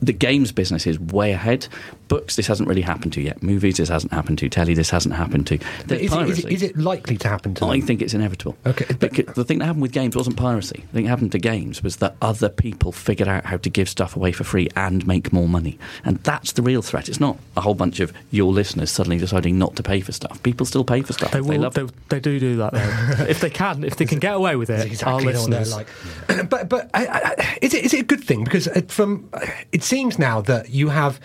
The 0.01 0.13
games 0.13 0.51
business 0.51 0.85
is 0.85 0.99
way 0.99 1.31
ahead. 1.31 1.67
Books, 2.07 2.35
this 2.35 2.47
hasn't 2.47 2.67
really 2.69 2.81
happened 2.81 3.13
to 3.13 3.21
yet. 3.21 3.41
Movies, 3.41 3.77
this 3.77 3.89
hasn't 3.89 4.13
happened 4.13 4.37
to. 4.39 4.49
Telly, 4.49 4.73
this 4.73 4.89
hasn't 4.89 5.15
happened 5.15 5.47
to. 5.47 5.55
Is 5.55 5.61
it, 5.89 6.29
is, 6.29 6.39
it, 6.45 6.51
is, 6.51 6.61
it 6.61 6.77
likely 6.77 7.17
to 7.17 7.27
happen 7.27 7.55
to 7.55 7.65
I 7.65 7.79
them? 7.79 7.87
think 7.87 8.01
it's 8.01 8.13
inevitable. 8.13 8.55
Okay, 8.65 8.85
but- 8.99 9.15
the 9.33 9.43
thing 9.43 9.59
that 9.59 9.65
happened 9.65 9.81
with 9.81 9.91
games 9.91 10.15
wasn't 10.15 10.37
piracy. 10.37 10.83
The 10.93 11.04
thing 11.05 11.09
happened 11.09 11.31
to 11.31 11.39
games 11.39 11.83
was 11.83 11.97
that 11.97 12.15
other 12.21 12.49
people 12.49 12.91
figured 12.91 13.27
out 13.27 13.45
how 13.45 13.57
to 13.57 13.69
give 13.69 13.87
stuff 13.87 14.15
away 14.15 14.31
for 14.31 14.43
free 14.43 14.67
and 14.75 15.05
make 15.05 15.31
more 15.31 15.47
money. 15.47 15.77
And 16.03 16.17
that's 16.19 16.53
the 16.53 16.61
real 16.61 16.81
threat. 16.81 17.07
It's 17.07 17.19
not 17.19 17.37
a 17.55 17.61
whole 17.61 17.75
bunch 17.75 17.99
of 17.99 18.11
your 18.31 18.51
listeners 18.51 18.91
suddenly 18.91 19.17
deciding 19.17 19.59
not 19.59 19.75
to 19.75 19.83
pay 19.83 20.01
for 20.01 20.11
stuff. 20.11 20.41
People 20.43 20.65
still 20.65 20.83
pay 20.83 21.01
for 21.01 21.13
stuff. 21.13 21.31
They 21.31 21.39
if 21.39 21.45
will. 21.45 21.61
love 21.61 21.73
They, 21.75 21.85
they 22.09 22.19
do 22.19 22.39
do 22.39 22.57
that 22.57 22.73
though. 22.73 23.25
if 23.29 23.39
they 23.39 23.49
can, 23.49 23.83
if 23.83 23.97
they 23.97 24.05
can 24.05 24.19
get 24.19 24.35
away 24.35 24.55
with 24.55 24.69
it, 24.69 24.89
That's 24.89 25.03
our 25.03 25.19
exactly 25.19 25.25
what 25.25 25.49
they're 25.49 25.59
listeners. 25.59 25.87
like. 26.27 26.49
but 26.49 26.69
but 26.69 26.89
I, 26.93 27.07
I, 27.07 27.57
is 27.61 27.73
it 27.73 27.85
is 27.85 27.93
it 27.93 28.01
a 28.01 28.03
good 28.03 28.23
thing 28.23 28.43
because 28.43 28.67
it, 28.67 28.91
from 28.91 29.29
it 29.71 29.83
seems 29.83 30.17
now 30.17 30.41
that 30.41 30.69
you 30.69 30.89
have 30.89 31.19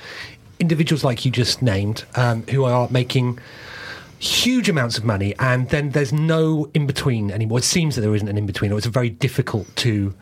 individuals 0.59 1.03
like 1.05 1.25
you 1.25 1.31
just 1.31 1.63
named 1.63 2.05
um, 2.17 2.43
who 2.51 2.65
are 2.65 2.89
making 2.91 3.39
huge 4.21 4.69
amounts 4.69 4.99
of 4.99 5.05
money 5.05 5.35
and 5.39 5.69
then 5.71 5.91
there's 5.91 6.13
no 6.13 6.71
in 6.75 6.87
between 6.87 7.31
anymore. 7.31 7.59
It 7.59 7.65
seems 7.65 7.95
that 7.95 8.03
there 8.03 8.15
isn't 8.15 8.29
an 8.29 8.37
in 8.37 8.47
between, 8.47 8.71
or 8.71 8.77
it's 8.77 8.87
very 8.87 9.11
difficult 9.11 9.75
to 9.77 10.15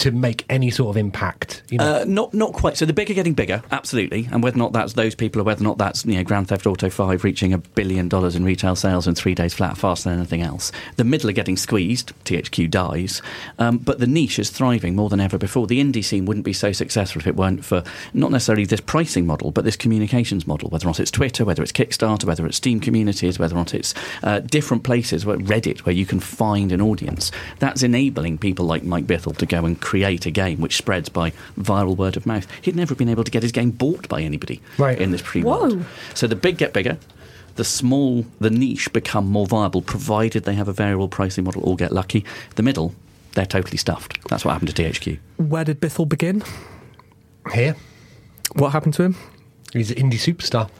to 0.00 0.10
make 0.10 0.44
any 0.50 0.70
sort 0.70 0.90
of 0.90 0.96
impact. 0.96 1.62
You 1.70 1.78
know, 1.78 2.00
Uh, 2.00 2.04
not 2.06 2.34
not 2.34 2.52
quite. 2.52 2.76
So 2.76 2.84
the 2.86 2.92
big 2.92 3.10
are 3.10 3.14
getting 3.14 3.34
bigger, 3.34 3.62
absolutely, 3.70 4.28
and 4.32 4.42
whether 4.42 4.56
or 4.56 4.58
not 4.58 4.72
that's 4.72 4.94
those 4.94 5.14
people 5.14 5.40
or 5.40 5.44
whether 5.44 5.62
or 5.62 5.64
not 5.64 5.78
that's 5.78 6.04
you 6.04 6.14
know 6.14 6.24
Grand 6.24 6.48
Theft 6.48 6.66
Auto 6.66 6.90
Five 6.90 7.22
reaching 7.24 7.52
a 7.52 7.58
billion 7.58 8.08
dollars 8.08 8.34
in 8.34 8.44
retail 8.44 8.76
sales 8.76 9.06
in 9.06 9.14
three 9.14 9.34
days 9.34 9.54
flat, 9.54 9.76
faster 9.76 10.08
than 10.10 10.18
anything 10.18 10.42
else. 10.42 10.72
The 10.96 11.04
middle 11.04 11.30
are 11.30 11.34
getting 11.34 11.56
squeezed. 11.56 12.12
THQ 12.24 12.70
dies, 12.70 13.22
um, 13.58 13.78
but 13.78 13.98
the 13.98 14.06
niche 14.06 14.38
is 14.38 14.50
thriving 14.50 14.94
more 14.96 15.08
than 15.08 15.20
ever 15.20 15.38
before. 15.38 15.66
The 15.66 15.80
indie 15.82 16.04
scene 16.04 16.24
wouldn't 16.24 16.44
be 16.44 16.52
so 16.52 16.72
successful 16.72 17.20
if 17.20 17.26
it 17.26 17.36
weren't 17.36 17.64
for 17.64 17.82
not 18.14 18.30
necessarily 18.30 18.64
this 18.64 18.80
pricing 18.80 19.26
model, 19.26 19.50
but 19.50 19.64
this 19.64 19.76
communications 19.76 20.46
model. 20.46 20.70
Whether 20.70 20.86
or 20.86 20.90
not 20.90 21.00
it's 21.00 21.10
Twitter, 21.10 21.44
whether 21.44 21.62
it's 21.62 21.72
Kickstarter, 21.72 22.24
whether 22.24 22.46
it's 22.46 22.56
Steam 22.56 22.80
communities, 22.80 23.38
whether 23.38 23.54
or 23.54 23.58
not 23.58 23.74
it's 23.74 23.94
uh, 24.22 24.40
different 24.40 24.82
places, 24.82 25.26
where 25.26 25.36
Reddit, 25.36 25.80
where 25.80 25.94
you 25.94 26.06
can 26.06 26.20
find 26.20 26.72
an 26.72 26.80
audience. 26.80 27.30
That's 27.58 27.82
enabling 27.82 28.38
people 28.38 28.64
like 28.64 28.82
Mike 28.82 29.06
Bithell 29.06 29.36
to 29.36 29.46
go 29.46 29.64
and 29.64 29.80
create 29.90 30.24
a 30.24 30.30
game 30.30 30.60
which 30.60 30.76
spreads 30.76 31.08
by 31.08 31.32
viral 31.58 31.96
word 31.96 32.16
of 32.16 32.24
mouth. 32.24 32.46
He'd 32.62 32.76
never 32.76 32.94
been 32.94 33.08
able 33.08 33.24
to 33.24 33.30
get 33.30 33.42
his 33.42 33.50
game 33.50 33.72
bought 33.72 34.08
by 34.08 34.20
anybody 34.22 34.60
Right. 34.78 34.96
in 35.00 35.10
this 35.10 35.20
pre 35.20 35.42
Whoa. 35.42 35.58
world. 35.58 35.84
So 36.14 36.28
the 36.28 36.36
big 36.36 36.58
get 36.58 36.72
bigger. 36.72 36.96
The 37.56 37.64
small, 37.64 38.24
the 38.38 38.50
niche 38.50 38.92
become 38.92 39.26
more 39.26 39.46
viable, 39.48 39.82
provided 39.82 40.44
they 40.44 40.54
have 40.54 40.68
a 40.68 40.72
variable 40.72 41.08
pricing 41.08 41.42
model 41.42 41.62
or 41.68 41.74
get 41.74 41.90
lucky. 41.92 42.24
The 42.54 42.62
middle, 42.62 42.94
they're 43.34 43.44
totally 43.46 43.76
stuffed. 43.78 44.16
That's 44.28 44.44
what 44.44 44.52
happened 44.52 44.72
to 44.74 44.82
THQ. 44.82 45.18
Where 45.38 45.64
did 45.64 45.80
Bithell 45.80 46.08
begin? 46.08 46.44
here 47.52 47.74
What 48.54 48.70
happened 48.70 48.94
to 48.94 49.02
him? 49.02 49.16
he's 49.72 49.90
an 49.90 49.96
indie 49.96 50.20
superstar. 50.20 50.70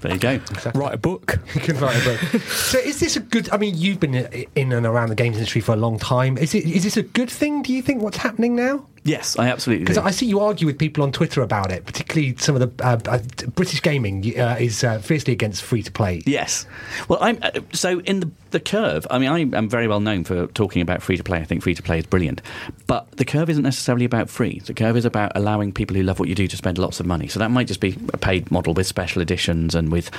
There 0.00 0.12
you 0.12 0.18
go. 0.18 0.40
Write 0.74 0.94
a 0.94 0.98
book. 0.98 1.38
You 1.54 1.60
can 1.60 1.78
write 1.78 2.00
a 2.00 2.04
book. 2.04 2.40
so, 2.42 2.78
is 2.78 3.00
this 3.00 3.16
a 3.16 3.20
good? 3.20 3.50
I 3.50 3.56
mean, 3.58 3.76
you've 3.76 3.98
been 4.00 4.14
in 4.14 4.72
and 4.72 4.86
around 4.86 5.08
the 5.08 5.14
games 5.14 5.36
industry 5.36 5.60
for 5.60 5.72
a 5.72 5.76
long 5.76 5.98
time. 5.98 6.38
Is 6.38 6.54
it? 6.54 6.64
Is 6.64 6.84
this 6.84 6.96
a 6.96 7.02
good 7.02 7.28
thing? 7.28 7.62
Do 7.62 7.72
you 7.72 7.82
think 7.82 8.02
what's 8.02 8.16
happening 8.18 8.54
now? 8.54 8.86
Yes, 9.02 9.38
I 9.38 9.48
absolutely 9.48 9.84
Because. 9.84 9.98
I 9.98 10.10
see 10.10 10.26
you 10.26 10.40
argue 10.40 10.66
with 10.66 10.78
people 10.78 11.02
on 11.02 11.12
Twitter 11.12 11.42
about 11.42 11.72
it, 11.72 11.86
particularly 11.86 12.36
some 12.36 12.54
of 12.54 12.76
the 12.76 12.84
uh, 12.84 12.98
uh, 13.06 13.18
British 13.54 13.82
gaming 13.82 14.38
uh, 14.38 14.56
is 14.60 14.84
uh, 14.84 14.98
fiercely 14.98 15.32
against 15.32 15.62
free 15.62 15.82
to 15.82 15.90
play. 15.90 16.22
Yes. 16.26 16.66
Well, 17.08 17.18
I'm 17.22 17.38
uh, 17.42 17.60
so 17.72 18.00
in 18.00 18.20
the 18.20 18.30
the 18.50 18.60
curve. 18.60 19.06
I 19.10 19.18
mean, 19.18 19.28
I 19.28 19.56
am 19.56 19.68
very 19.68 19.88
well 19.88 20.00
known 20.00 20.24
for 20.24 20.46
talking 20.48 20.82
about 20.82 21.02
free 21.02 21.16
to 21.16 21.24
play. 21.24 21.38
I 21.38 21.44
think 21.44 21.62
free 21.62 21.74
to 21.74 21.82
play 21.82 22.00
is 22.00 22.06
brilliant, 22.06 22.42
but 22.86 23.10
the 23.12 23.24
curve 23.24 23.48
isn't 23.50 23.62
necessarily 23.62 24.04
about 24.04 24.28
free. 24.28 24.60
The 24.60 24.74
curve 24.74 24.96
is 24.96 25.04
about 25.04 25.32
allowing 25.34 25.72
people 25.72 25.96
who 25.96 26.02
love 26.02 26.18
what 26.18 26.28
you 26.28 26.34
do 26.34 26.46
to 26.48 26.56
spend 26.56 26.78
lots 26.78 27.00
of 27.00 27.06
money. 27.06 27.28
So 27.28 27.38
that 27.38 27.50
might 27.50 27.66
just 27.66 27.80
be 27.80 27.96
a 28.12 28.18
paid 28.18 28.50
model 28.50 28.74
with 28.74 28.86
special 28.86 29.22
editions 29.22 29.74
and 29.74 29.90
with 29.92 30.10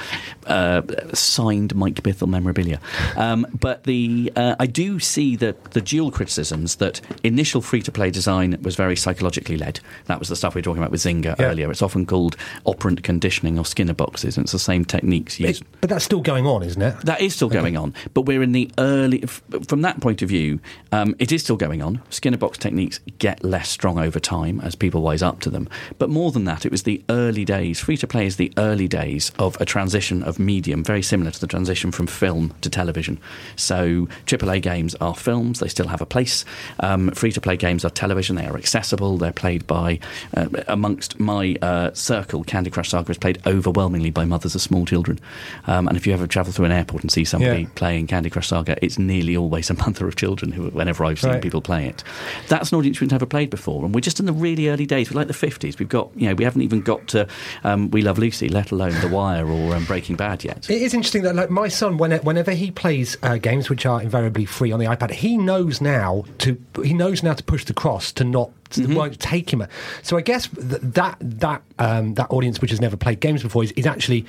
uh, 0.48 0.82
signed 1.14 1.76
Mike 1.76 1.96
Bithell 1.96 2.28
memorabilia. 2.28 2.80
Um, 3.16 3.46
but 3.60 3.84
the 3.84 4.32
uh, 4.36 4.56
I 4.60 4.66
do 4.66 5.00
see 5.00 5.36
the 5.36 5.56
the 5.72 5.82
dual 5.82 6.12
criticisms 6.12 6.78
that 6.78 7.02
initial 7.24 7.62
free 7.62 7.82
to 7.82 7.92
play 7.92 8.12
design 8.12 8.58
was 8.62 8.71
very 8.76 8.96
psychologically 8.96 9.58
led. 9.58 9.80
That 10.06 10.20
was 10.20 10.30
the 10.30 10.36
stuff 10.36 10.56
we 10.56 10.60
were 10.60 10.64
talking 10.64 10.82
about 10.82 10.92
with 10.92 11.02
Zynga 11.02 11.38
Yeah. 11.40 11.46
earlier. 11.46 11.72
It's 11.72 11.82
often 11.82 12.06
called 12.06 12.36
operant 12.66 13.04
conditioning 13.04 13.58
or 13.60 13.66
Skinner 13.66 13.94
boxes, 13.94 14.38
and 14.38 14.44
it's 14.46 14.52
the 14.54 14.60
same 14.60 14.86
techniques 14.86 15.40
used. 15.40 15.62
It- 15.62 15.68
but 15.82 15.90
that's 15.90 16.06
still 16.06 16.22
going 16.22 16.46
on, 16.46 16.64
isn't 16.64 16.82
it? 16.82 16.96
That 17.06 17.22
is 17.22 17.34
still 17.36 17.50
going 17.50 17.78
on, 17.78 17.94
but 18.14 18.22
we're 18.24 18.44
in 18.44 18.52
the 18.52 18.70
early. 18.78 19.24
f- 19.24 19.42
From 19.68 19.82
that 19.82 20.00
point 20.02 20.22
of 20.22 20.30
view, 20.30 20.60
um, 20.92 21.16
it 21.20 21.32
is 21.32 21.42
still 21.44 21.56
going 21.58 21.82
on. 21.82 22.02
Skinner 22.10 22.38
box 22.38 22.58
techniques 22.58 23.00
get 23.20 23.44
less 23.44 23.70
strong 23.70 23.98
over 24.00 24.20
time 24.20 24.60
as 24.62 24.76
people 24.76 25.02
wise 25.02 25.22
up 25.22 25.40
to 25.42 25.50
them. 25.50 25.68
But 25.98 26.10
more 26.10 26.32
than 26.32 26.44
that, 26.46 26.66
it 26.66 26.72
was 26.72 26.84
the 26.84 27.02
early 27.10 27.46
days. 27.46 27.80
Free 27.80 27.98
to 27.98 28.08
play 28.08 28.26
is 28.26 28.36
the 28.38 28.52
early 28.58 28.88
days 28.88 29.32
of 29.40 29.60
a 29.60 29.66
transition 29.66 30.24
of 30.24 30.40
medium, 30.40 30.84
very 30.84 31.02
similar 31.02 31.32
to 31.32 31.40
the 31.40 31.48
transition 31.48 31.92
from 31.92 32.08
film 32.08 32.54
to 32.62 32.70
television. 32.70 33.20
So 33.56 34.08
AAA 34.26 34.60
games 34.62 34.96
are 35.02 35.16
films; 35.16 35.60
they 35.60 35.68
still 35.68 35.88
have 35.88 36.02
a 36.02 36.06
place. 36.06 36.46
Um, 36.80 37.12
Free 37.12 37.32
to 37.32 37.42
play 37.42 37.58
games 37.58 37.84
are 37.86 37.90
television; 37.90 38.36
they 38.36 38.46
are 38.46 38.58
accessible. 38.62 39.18
They're 39.18 39.32
played 39.34 39.66
by 39.68 40.00
uh, 40.38 40.48
amongst 40.68 41.20
my 41.20 41.56
uh, 41.62 41.92
circle. 41.94 42.44
Candy 42.44 42.70
Crush 42.70 42.90
Saga 42.90 43.12
is 43.12 43.18
played 43.18 43.42
overwhelmingly 43.48 44.12
by 44.12 44.26
mothers 44.26 44.56
of 44.56 44.62
small 44.62 44.86
children. 44.86 45.20
Um, 45.68 45.88
and 45.88 45.98
if 45.98 46.06
you 46.06 46.14
ever 46.14 46.28
travel 46.28 46.54
through 46.54 46.66
an 46.66 46.72
airport 46.72 47.02
and 47.04 47.12
see 47.12 47.26
somebody 47.26 47.62
Yeah. 47.64 47.68
playing 47.76 48.08
Candy 48.08 48.30
Crush 48.30 48.48
Saga, 48.48 48.78
it's 48.86 48.98
nearly 49.00 49.36
always 49.36 49.70
a 49.70 49.74
mother 49.74 50.08
of 50.08 50.16
children. 50.16 50.52
Who, 50.52 50.70
whenever 50.70 51.04
I've 51.06 51.20
seen 51.20 51.32
Right. 51.32 51.42
people 51.42 51.62
play 51.62 51.88
it, 51.88 52.04
that's 52.48 52.72
an 52.72 52.78
audience 52.78 53.00
we've 53.02 53.12
never 53.12 53.26
played 53.26 53.50
before, 53.50 53.84
and 53.86 53.94
we're 53.96 54.02
just 54.02 54.20
in 54.20 54.26
the 54.26 54.34
really 54.34 54.70
early 54.70 54.86
days. 54.86 55.12
We're 55.12 55.20
like 55.20 55.28
the 55.28 55.34
fifties. 55.34 55.80
We've 55.80 55.90
got 55.90 56.10
you 56.16 56.28
know 56.30 56.36
we 56.36 56.44
haven't 56.44 56.62
even 56.62 56.82
got 56.82 57.08
to 57.10 57.28
um, 57.64 57.90
We 57.92 58.02
Love 58.02 58.20
Lucy, 58.20 58.50
let 58.50 58.72
alone 58.72 58.94
The 59.02 59.08
Wire 59.08 59.48
or 59.48 59.76
um, 59.76 59.86
Breaking 59.86 60.16
Bad 60.16 60.44
yet. 60.44 60.70
It 60.70 60.82
is 60.82 60.94
interesting 60.94 61.24
that, 61.24 61.36
like, 61.36 61.50
my 61.50 61.68
son, 61.68 61.98
when, 61.98 62.12
whenever 62.20 62.52
he 62.52 62.70
plays 62.72 63.18
uh, 63.24 63.38
games 63.38 63.70
which 63.70 63.86
are 63.86 64.02
invariably 64.02 64.46
free 64.46 64.72
on 64.72 64.80
the 64.80 64.86
iPad, 64.86 65.12
he 65.12 65.38
knows 65.38 65.82
now 65.82 66.24
to 66.40 66.58
he 66.84 66.94
knows 66.94 67.24
now 67.24 67.34
to 67.34 67.44
push 67.44 67.66
the 67.66 67.74
cross 67.74 68.12
to 68.14 68.24
not 68.24 68.51
to 68.72 68.96
won't 68.96 69.20
take 69.20 69.52
him. 69.52 69.66
So 70.02 70.18
I 70.18 70.22
guess 70.22 70.48
th- 70.48 70.82
that 70.82 71.18
that 71.20 71.62
um, 71.80 72.14
that 72.16 72.28
audience 72.32 72.62
which 72.62 72.72
has 72.72 72.82
never 72.82 72.98
played 72.98 73.20
games 73.20 73.44
before 73.44 73.64
is, 73.64 73.72
is 73.74 73.86
actually 73.86 74.26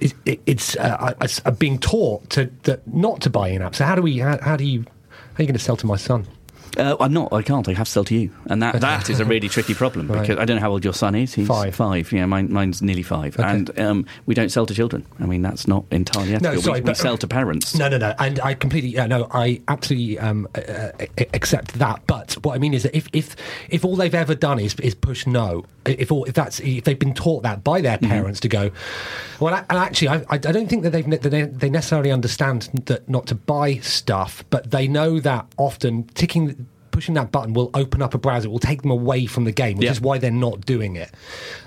is, 0.00 0.14
it, 0.24 0.40
it's 0.46 0.76
uh, 0.76 1.14
uh, 1.44 1.50
being 1.52 1.78
taught 1.78 2.28
to 2.30 2.50
that 2.62 2.86
not 2.86 3.20
to 3.22 3.30
buy 3.30 3.48
in 3.48 3.62
app. 3.62 3.74
So 3.74 3.84
how 3.84 3.94
do 3.94 4.02
we 4.02 4.18
how, 4.18 4.38
how 4.40 4.56
do 4.56 4.64
you 4.64 4.80
how 4.80 5.38
are 5.38 5.42
you 5.42 5.46
going 5.46 5.52
to 5.52 5.58
sell 5.58 5.76
to 5.76 5.86
my 5.86 5.96
son? 5.96 6.26
Uh, 6.76 6.96
I'm 7.00 7.12
not. 7.12 7.32
I 7.32 7.42
can't. 7.42 7.68
I 7.68 7.72
have 7.74 7.86
to 7.86 7.92
sell 7.92 8.04
to 8.04 8.14
you, 8.14 8.30
and 8.46 8.62
that 8.62 8.80
that 8.80 9.10
is 9.10 9.20
a 9.20 9.24
really 9.24 9.48
tricky 9.48 9.74
problem 9.74 10.08
Right. 10.08 10.20
because 10.22 10.38
I 10.38 10.44
don't 10.44 10.56
know 10.56 10.62
how 10.62 10.70
old 10.70 10.84
your 10.84 10.94
son 10.94 11.14
is. 11.14 11.34
He's 11.34 11.46
Five. 11.46 11.74
Five. 11.74 12.10
Yeah, 12.12 12.24
mine, 12.26 12.52
mine's 12.52 12.80
nearly 12.80 13.02
five, 13.02 13.38
Okay. 13.38 13.48
and 13.48 13.78
um, 13.78 14.06
we 14.26 14.34
don't 14.34 14.48
sell 14.50 14.64
to 14.66 14.74
children. 14.74 15.04
I 15.20 15.26
mean, 15.26 15.42
that's 15.42 15.68
not 15.68 15.84
entirely 15.90 16.34
ethical. 16.34 16.54
No, 16.54 16.60
sorry, 16.60 16.80
we, 16.80 16.90
we 16.90 16.94
sell 16.94 17.18
to 17.18 17.26
parents. 17.26 17.74
No, 17.76 17.88
no, 17.88 17.98
no. 17.98 18.14
And 18.18 18.40
I 18.40 18.54
completely, 18.54 18.90
yeah, 18.90 19.06
no, 19.06 19.28
I 19.32 19.60
absolutely 19.68 20.18
um, 20.18 20.48
uh, 20.54 20.60
uh, 20.60 20.90
accept 21.34 21.74
that. 21.74 22.06
But 22.06 22.32
what 22.42 22.54
I 22.54 22.58
mean 22.58 22.72
is 22.74 22.84
that 22.84 22.96
if 22.96 23.08
if 23.12 23.36
if 23.68 23.84
all 23.84 23.96
they've 23.96 24.14
ever 24.14 24.34
done 24.34 24.58
is 24.58 24.74
is 24.76 24.94
push 24.94 25.26
no, 25.26 25.64
if 25.84 26.10
all 26.10 26.24
if 26.24 26.34
that's 26.34 26.60
if 26.60 26.84
they've 26.84 26.98
been 26.98 27.14
taught 27.14 27.42
that 27.42 27.62
by 27.62 27.80
their 27.82 27.98
parents 27.98 28.40
to 28.40 28.48
go, 28.48 28.70
well, 29.40 29.54
I, 29.54 29.58
and 29.68 29.78
actually, 29.78 30.08
I, 30.08 30.24
I 30.30 30.38
don't 30.38 30.68
think 30.68 30.84
that 30.84 30.90
they've 30.90 31.10
that 31.10 31.22
they, 31.22 31.42
they 31.42 31.68
necessarily 31.70 32.10
understand 32.12 32.70
that 32.86 33.08
not 33.08 33.26
to 33.26 33.34
buy 33.34 33.76
stuff, 33.76 34.42
but 34.50 34.70
they 34.70 34.88
know 34.88 35.20
that 35.20 35.46
often 35.58 36.04
ticking. 36.14 36.61
Pushing 36.92 37.14
that 37.14 37.32
button 37.32 37.52
will 37.54 37.70
open 37.74 38.00
up 38.02 38.14
a 38.14 38.18
browser. 38.18 38.46
It 38.46 38.50
will 38.52 38.58
take 38.60 38.82
them 38.82 38.90
away 38.92 39.26
from 39.26 39.42
the 39.44 39.50
game, 39.50 39.78
which 39.78 39.86
Yeah. 39.86 39.90
is 39.92 40.00
why 40.00 40.18
they're 40.18 40.30
not 40.30 40.64
doing 40.64 40.94
it. 40.96 41.10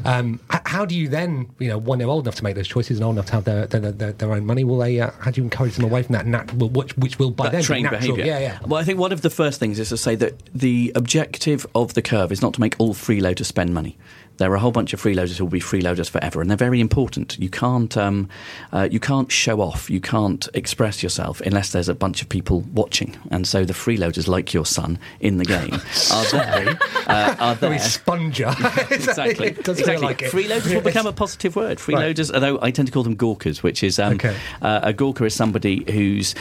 Um, 0.06 0.40
how 0.50 0.86
do 0.86 0.96
you 0.96 1.10
then, 1.10 1.48
you 1.60 1.68
know, 1.68 1.78
when 1.78 2.00
they're 2.00 2.08
old 2.08 2.26
enough 2.26 2.36
to 2.36 2.44
make 2.44 2.56
those 2.56 2.68
choices 2.68 2.98
and 2.98 3.06
old 3.06 3.16
enough 3.16 3.26
to 3.28 3.32
have 3.34 3.44
their 3.44 3.66
their, 3.68 3.92
their, 3.92 4.12
their 4.14 4.32
own 4.32 4.46
money, 4.46 4.64
will 4.64 4.78
they? 4.78 5.00
Uh, 5.00 5.12
how 5.20 5.32
do 5.32 5.42
you 5.42 5.44
encourage 5.46 5.76
them 5.76 5.84
away 5.84 6.04
from 6.04 6.14
that 6.14 6.26
natural, 6.26 6.70
which 6.70 6.96
which 6.98 7.20
will 7.20 7.32
by 7.32 7.50
that 7.50 7.64
then 7.68 7.78
be 7.78 7.84
natural? 7.84 8.00
behaviour. 8.16 8.26
Yeah, 8.26 8.40
yeah. 8.40 8.60
Well, 8.66 8.80
I 8.80 8.84
think 8.86 9.00
one 9.00 9.12
of 9.12 9.22
the 9.22 9.30
first 9.30 9.60
things 9.60 9.80
is 9.80 9.90
to 9.90 9.98
say 9.98 10.16
that 10.16 10.34
the 10.54 10.92
objective 10.96 11.66
of 11.76 11.94
the 11.96 12.02
curve 12.02 12.32
is 12.32 12.42
not 12.42 12.54
to 12.54 12.62
make 12.62 12.76
all 12.78 12.94
freeloaders 12.94 13.46
spend 13.46 13.74
money. 13.74 13.98
There 14.38 14.52
are 14.52 14.56
a 14.56 14.60
whole 14.60 14.72
bunch 14.72 14.94
of 14.94 15.02
freeloaders 15.02 15.38
who 15.38 15.46
will 15.46 15.52
be 15.52 15.60
freeloaders 15.62 16.10
forever, 16.10 16.42
and 16.42 16.50
they're 16.50 16.58
very 16.58 16.80
important. 16.82 17.38
You 17.40 17.50
can't, 17.50 17.96
um, 17.98 18.28
uh, 18.74 18.88
you 18.92 19.00
can't 19.00 19.32
show 19.32 19.62
off, 19.62 19.90
you 19.90 20.02
can't 20.02 20.48
express 20.54 21.02
yourself 21.02 21.42
unless 21.42 21.72
there's 21.72 21.90
a 21.90 21.96
bunch 21.96 22.22
of 22.22 22.30
people 22.30 22.62
watching. 22.74 23.16
And 23.32 23.48
so 23.48 23.64
the 23.66 23.74
freeloaders, 23.74 24.28
like 24.28 24.54
your 24.54 24.66
son 24.66 25.00
in 25.20 25.38
the 25.38 25.46
game, 25.46 25.74
are 26.12 26.26
there. 26.32 26.78
Uh, 27.08 27.36
are 27.40 27.56
Very 27.56 27.78
there. 27.78 27.88
sponger. 27.88 28.54
exactly. 28.92 29.48
exactly. 29.58 29.98
like 29.98 30.22
it. 30.22 30.32
Freeloaders 30.32 30.74
will 30.74 30.82
become 30.82 31.08
a 31.08 31.14
positive 31.14 31.56
word. 31.56 31.78
Freeloaders, 31.78 32.34
although 32.34 32.60
I 32.62 32.72
tend 32.72 32.88
to 32.88 32.92
call 32.92 33.04
them 33.04 33.16
gawkers, 33.16 33.64
which 33.64 33.84
is 33.84 34.00
um, 34.00 34.14
Okay. 34.16 34.36
uh, 34.62 34.80
a 34.84 34.94
gawker 34.94 35.26
is 35.26 35.34
somebody 35.34 35.90
who's 35.92 36.36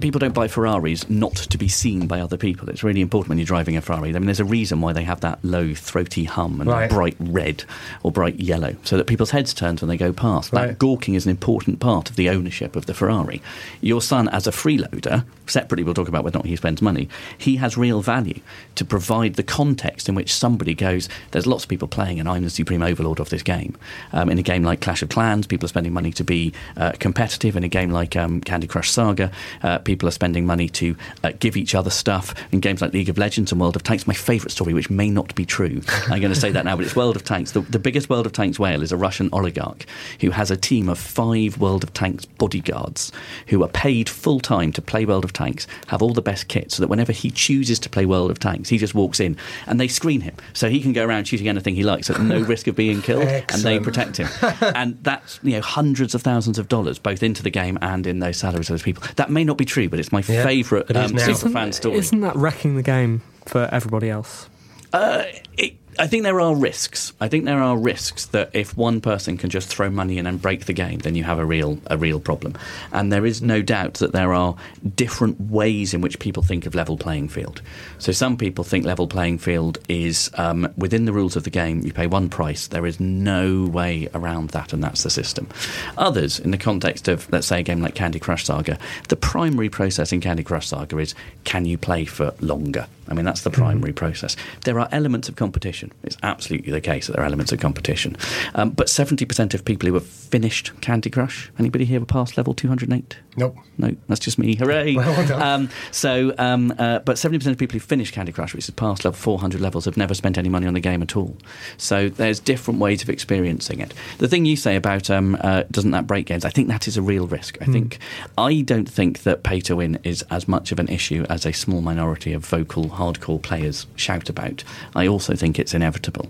people 0.00 0.18
don't 0.18 0.34
buy 0.34 0.48
Ferraris 0.48 1.08
not 1.08 1.34
to 1.36 1.58
be 1.58 1.68
seen 1.68 2.06
by 2.06 2.20
other 2.20 2.36
people. 2.36 2.68
It's 2.68 2.82
really 2.82 3.00
important 3.00 3.28
when 3.30 3.38
you're 3.38 3.46
driving 3.46 3.76
a 3.76 3.80
Ferrari. 3.80 4.10
I 4.10 4.12
mean, 4.14 4.26
there's 4.26 4.40
a 4.40 4.44
reason 4.44 4.80
why 4.80 4.92
they 4.92 5.04
have 5.04 5.20
that 5.20 5.38
low 5.44 5.74
throaty 5.74 6.24
hum 6.24 6.60
and 6.60 6.68
Right. 6.70 6.90
bright 6.90 7.20
red 7.28 7.64
or 8.02 8.10
bright 8.10 8.40
yellow, 8.40 8.76
so 8.84 8.96
that 8.96 9.06
people's 9.06 9.30
heads 9.30 9.54
turn 9.54 9.68
when 9.76 9.88
they 9.88 9.96
go 9.96 10.12
past. 10.12 10.52
Right. 10.52 10.68
That 10.68 10.78
gawking 10.78 11.14
is 11.14 11.26
an 11.26 11.30
important 11.30 11.80
part 11.80 12.10
of 12.10 12.16
the 12.16 12.30
ownership 12.30 12.74
of 12.74 12.86
the 12.86 12.94
Ferrari. 12.94 13.42
Your 13.80 14.00
son, 14.00 14.28
as 14.28 14.46
a 14.46 14.50
freeloader, 14.50 15.24
separately 15.46 15.84
we'll 15.84 15.94
talk 15.94 16.08
about 16.08 16.24
whether 16.24 16.36
or 16.38 16.40
not 16.40 16.46
he 16.46 16.56
spends 16.56 16.82
money. 16.82 17.08
He 17.36 17.56
has 17.56 17.76
real 17.76 18.00
value 18.00 18.40
to 18.76 18.84
provide 18.84 19.34
the 19.34 19.42
context 19.42 20.08
in 20.08 20.14
which 20.14 20.32
somebody 20.34 20.74
goes. 20.74 21.08
There's 21.30 21.46
lots 21.46 21.64
of 21.64 21.70
people 21.70 21.88
playing, 21.88 22.20
and 22.20 22.28
I'm 22.28 22.44
the 22.44 22.50
supreme 22.50 22.82
overlord 22.82 23.20
of 23.20 23.30
this 23.30 23.42
game. 23.42 23.76
Um, 24.12 24.30
in 24.30 24.38
a 24.38 24.42
game 24.42 24.62
like 24.62 24.80
Clash 24.80 25.02
of 25.02 25.08
Clans, 25.08 25.46
people 25.46 25.66
are 25.66 25.68
spending 25.68 25.92
money 25.92 26.12
to 26.12 26.24
be 26.24 26.52
uh, 26.76 26.92
competitive. 26.98 27.56
In 27.56 27.64
a 27.64 27.68
game 27.68 27.90
like 27.90 28.16
um, 28.16 28.40
Candy 28.40 28.66
Crush 28.66 28.90
Saga, 28.90 29.30
uh, 29.62 29.78
people 29.78 30.08
are 30.08 30.12
spending 30.12 30.46
money 30.46 30.68
to 30.70 30.96
uh, 31.24 31.32
give 31.38 31.56
each 31.56 31.74
other 31.74 31.90
stuff. 31.90 32.34
In 32.52 32.60
games 32.60 32.80
like 32.80 32.92
League 32.92 33.08
of 33.08 33.18
Legends 33.18 33.52
and 33.52 33.60
World 33.60 33.76
of 33.76 33.82
Tanks, 33.82 34.06
my 34.06 34.14
favourite 34.14 34.50
story, 34.50 34.72
which 34.72 34.90
may 34.90 35.10
not 35.10 35.34
be 35.34 35.44
true, 35.44 35.82
I'm 36.06 36.20
going 36.20 36.32
to 36.32 36.40
say 36.40 36.50
that 36.52 36.64
now, 36.64 36.76
but 36.76 36.84
it's 36.84 36.96
World 36.96 37.16
of 37.20 37.24
Tanks. 37.26 37.52
The, 37.52 37.60
the 37.60 37.78
biggest 37.78 38.08
World 38.08 38.26
of 38.26 38.32
Tanks 38.32 38.58
whale 38.58 38.82
is 38.82 38.92
a 38.92 38.96
Russian 38.96 39.28
oligarch 39.32 39.84
who 40.20 40.30
has 40.30 40.50
a 40.50 40.56
team 40.56 40.88
of 40.88 40.98
five 40.98 41.58
World 41.58 41.82
of 41.82 41.92
Tanks 41.92 42.24
bodyguards 42.24 43.12
who 43.48 43.62
are 43.62 43.68
paid 43.68 44.08
full 44.08 44.40
time 44.40 44.72
to 44.72 44.82
play 44.82 45.04
World 45.04 45.24
of 45.24 45.32
Tanks, 45.32 45.66
have 45.88 46.02
all 46.02 46.12
the 46.12 46.22
best 46.22 46.48
kit, 46.48 46.72
so 46.72 46.82
that 46.82 46.88
whenever 46.88 47.12
he 47.12 47.30
chooses 47.30 47.78
to 47.80 47.88
play 47.90 48.06
World 48.06 48.30
of 48.30 48.38
Tanks, 48.38 48.68
he 48.68 48.78
just 48.78 48.94
walks 48.94 49.20
in 49.20 49.36
and 49.66 49.78
they 49.80 49.88
screen 49.88 50.20
him. 50.20 50.34
So 50.52 50.68
he 50.70 50.80
can 50.80 50.92
go 50.92 51.04
around 51.04 51.26
shooting 51.26 51.48
anything 51.48 51.74
he 51.74 51.82
likes 51.82 52.08
at 52.10 52.20
no 52.20 52.40
risk 52.48 52.66
of 52.66 52.76
being 52.76 53.02
killed, 53.02 53.24
and 53.28 53.62
they 53.62 53.78
protect 53.78 54.16
him. 54.16 54.28
and 54.74 54.98
that's 55.02 55.40
you 55.42 55.52
know 55.52 55.60
hundreds 55.60 56.14
of 56.14 56.22
thousands 56.22 56.58
of 56.58 56.68
dollars 56.68 56.98
both 56.98 57.22
into 57.22 57.42
the 57.42 57.50
game 57.50 57.78
and 57.82 58.06
in 58.06 58.18
those 58.20 58.36
salaries 58.36 58.68
of 58.70 58.74
those 58.74 58.82
people. 58.82 59.02
That 59.16 59.30
may 59.30 59.44
not 59.44 59.58
be 59.58 59.64
true, 59.64 59.88
but 59.88 59.98
it's 59.98 60.12
my 60.12 60.22
Yeah, 60.28 60.44
favourite 60.44 60.94
um, 60.96 61.18
super 61.18 61.50
fan 61.50 61.72
story. 61.72 61.96
Isn't 61.96 62.20
that 62.20 62.36
wrecking 62.36 62.76
the 62.76 62.82
game 62.82 63.22
for 63.46 63.68
everybody 63.72 64.10
else? 64.10 64.48
Uh, 64.92 65.24
it, 65.56 65.74
I 66.00 66.06
think 66.06 66.22
there 66.22 66.40
are 66.40 66.54
risks. 66.54 67.12
I 67.20 67.26
think 67.26 67.44
there 67.44 67.60
are 67.60 67.76
risks 67.76 68.26
that 68.26 68.50
if 68.52 68.76
one 68.76 69.00
person 69.00 69.36
can 69.36 69.50
just 69.50 69.68
throw 69.68 69.90
money 69.90 70.18
in 70.18 70.26
and 70.28 70.40
break 70.40 70.66
the 70.66 70.72
game, 70.72 71.00
then 71.00 71.16
you 71.16 71.24
have 71.24 71.40
a 71.40 71.44
real 71.44 71.78
a 71.88 71.96
real 71.96 72.20
problem. 72.20 72.54
And 72.92 73.12
there 73.12 73.26
is 73.26 73.42
no 73.42 73.62
doubt 73.62 73.94
that 73.94 74.12
there 74.12 74.32
are 74.32 74.54
different 74.94 75.40
ways 75.40 75.94
in 75.94 76.00
which 76.00 76.20
people 76.20 76.44
think 76.44 76.66
of 76.66 76.74
level 76.76 76.96
playing 76.96 77.28
field. 77.28 77.62
So 77.98 78.12
some 78.12 78.36
people 78.36 78.62
think 78.62 78.84
level 78.84 79.08
playing 79.08 79.38
field 79.38 79.78
is 79.88 80.30
um, 80.34 80.72
within 80.76 81.04
the 81.04 81.12
rules 81.12 81.34
of 81.34 81.42
the 81.42 81.50
game. 81.50 81.80
You 81.84 81.92
pay 81.92 82.06
one 82.06 82.28
price. 82.28 82.68
There 82.68 82.86
is 82.86 83.00
no 83.00 83.66
way 83.66 84.08
around 84.14 84.50
that, 84.50 84.72
and 84.72 84.82
that's 84.82 85.02
the 85.02 85.10
system. 85.10 85.48
Others, 85.96 86.38
in 86.38 86.52
the 86.52 86.58
context 86.58 87.08
of 87.08 87.30
let's 87.32 87.48
say 87.48 87.60
a 87.60 87.64
game 87.64 87.80
like 87.80 87.96
Candy 87.96 88.20
Crush 88.20 88.44
Saga, 88.44 88.78
the 89.08 89.16
primary 89.16 89.68
process 89.68 90.12
in 90.12 90.20
Candy 90.20 90.44
Crush 90.44 90.68
Saga 90.68 90.98
is 90.98 91.14
can 91.42 91.64
you 91.64 91.76
play 91.76 92.04
for 92.04 92.34
longer? 92.40 92.86
I 93.08 93.14
mean, 93.14 93.24
that's 93.24 93.42
the 93.42 93.50
primary 93.50 93.92
process. 93.92 94.36
There 94.64 94.78
are 94.78 94.88
elements 94.92 95.28
of 95.28 95.36
competition. 95.36 95.87
It's 96.02 96.16
absolutely 96.22 96.72
the 96.72 96.80
case 96.80 97.06
that 97.06 97.14
there 97.14 97.22
are 97.22 97.26
elements 97.26 97.52
of 97.52 97.60
competition. 97.60 98.16
Um, 98.54 98.70
but 98.70 98.86
70% 98.88 99.54
of 99.54 99.64
people 99.64 99.88
who 99.88 99.94
have 99.94 100.06
finished 100.06 100.78
Candy 100.80 101.10
Crush, 101.10 101.50
anybody 101.58 101.84
here 101.84 102.00
have 102.00 102.08
passed 102.08 102.36
level 102.36 102.54
208? 102.54 103.16
Nope. 103.36 103.56
No, 103.78 103.94
that's 104.08 104.20
just 104.20 104.38
me. 104.38 104.56
Hooray! 104.56 104.96
Well 105.08 105.26
done. 105.26 105.42
um, 105.42 105.68
so, 105.92 106.34
um, 106.38 106.74
uh, 106.78 106.98
but 107.00 107.16
70% 107.16 107.46
of 107.46 107.58
people 107.58 107.74
who 107.74 107.80
finish 107.80 108.10
Candy 108.10 108.32
Crush, 108.32 108.52
which 108.52 108.64
is 108.64 108.70
past 108.70 109.04
level 109.04 109.16
400 109.16 109.60
levels, 109.60 109.84
have 109.84 109.96
never 109.96 110.12
spent 110.12 110.36
any 110.36 110.48
money 110.48 110.66
on 110.66 110.74
the 110.74 110.80
game 110.80 111.02
at 111.02 111.16
all. 111.16 111.36
So 111.76 112.08
there's 112.08 112.40
different 112.40 112.80
ways 112.80 113.02
of 113.02 113.08
experiencing 113.08 113.80
it. 113.80 113.94
The 114.18 114.28
thing 114.28 114.44
you 114.44 114.56
say 114.56 114.74
about 114.76 115.08
um, 115.08 115.38
uh, 115.40 115.62
doesn't 115.70 115.92
that 115.92 116.06
break 116.06 116.26
games, 116.26 116.44
I 116.44 116.50
think 116.50 116.68
that 116.68 116.88
is 116.88 116.96
a 116.96 117.02
real 117.02 117.26
risk. 117.26 117.58
I 117.60 117.66
think 117.66 117.98
I 118.36 118.62
don't 118.62 118.88
think 118.88 119.22
that 119.22 119.44
pay 119.44 119.60
to 119.62 119.76
win 119.76 119.98
is 120.02 120.22
as 120.30 120.48
much 120.48 120.72
of 120.72 120.78
an 120.78 120.88
issue 120.88 121.24
as 121.28 121.46
a 121.46 121.52
small 121.52 121.80
minority 121.80 122.32
of 122.32 122.44
vocal 122.44 122.86
hardcore 122.86 123.40
players 123.40 123.86
shout 123.96 124.28
about. 124.28 124.64
I 124.96 125.06
also 125.06 125.34
think 125.36 125.58
it's 125.58 125.74
inevitable. 125.78 126.28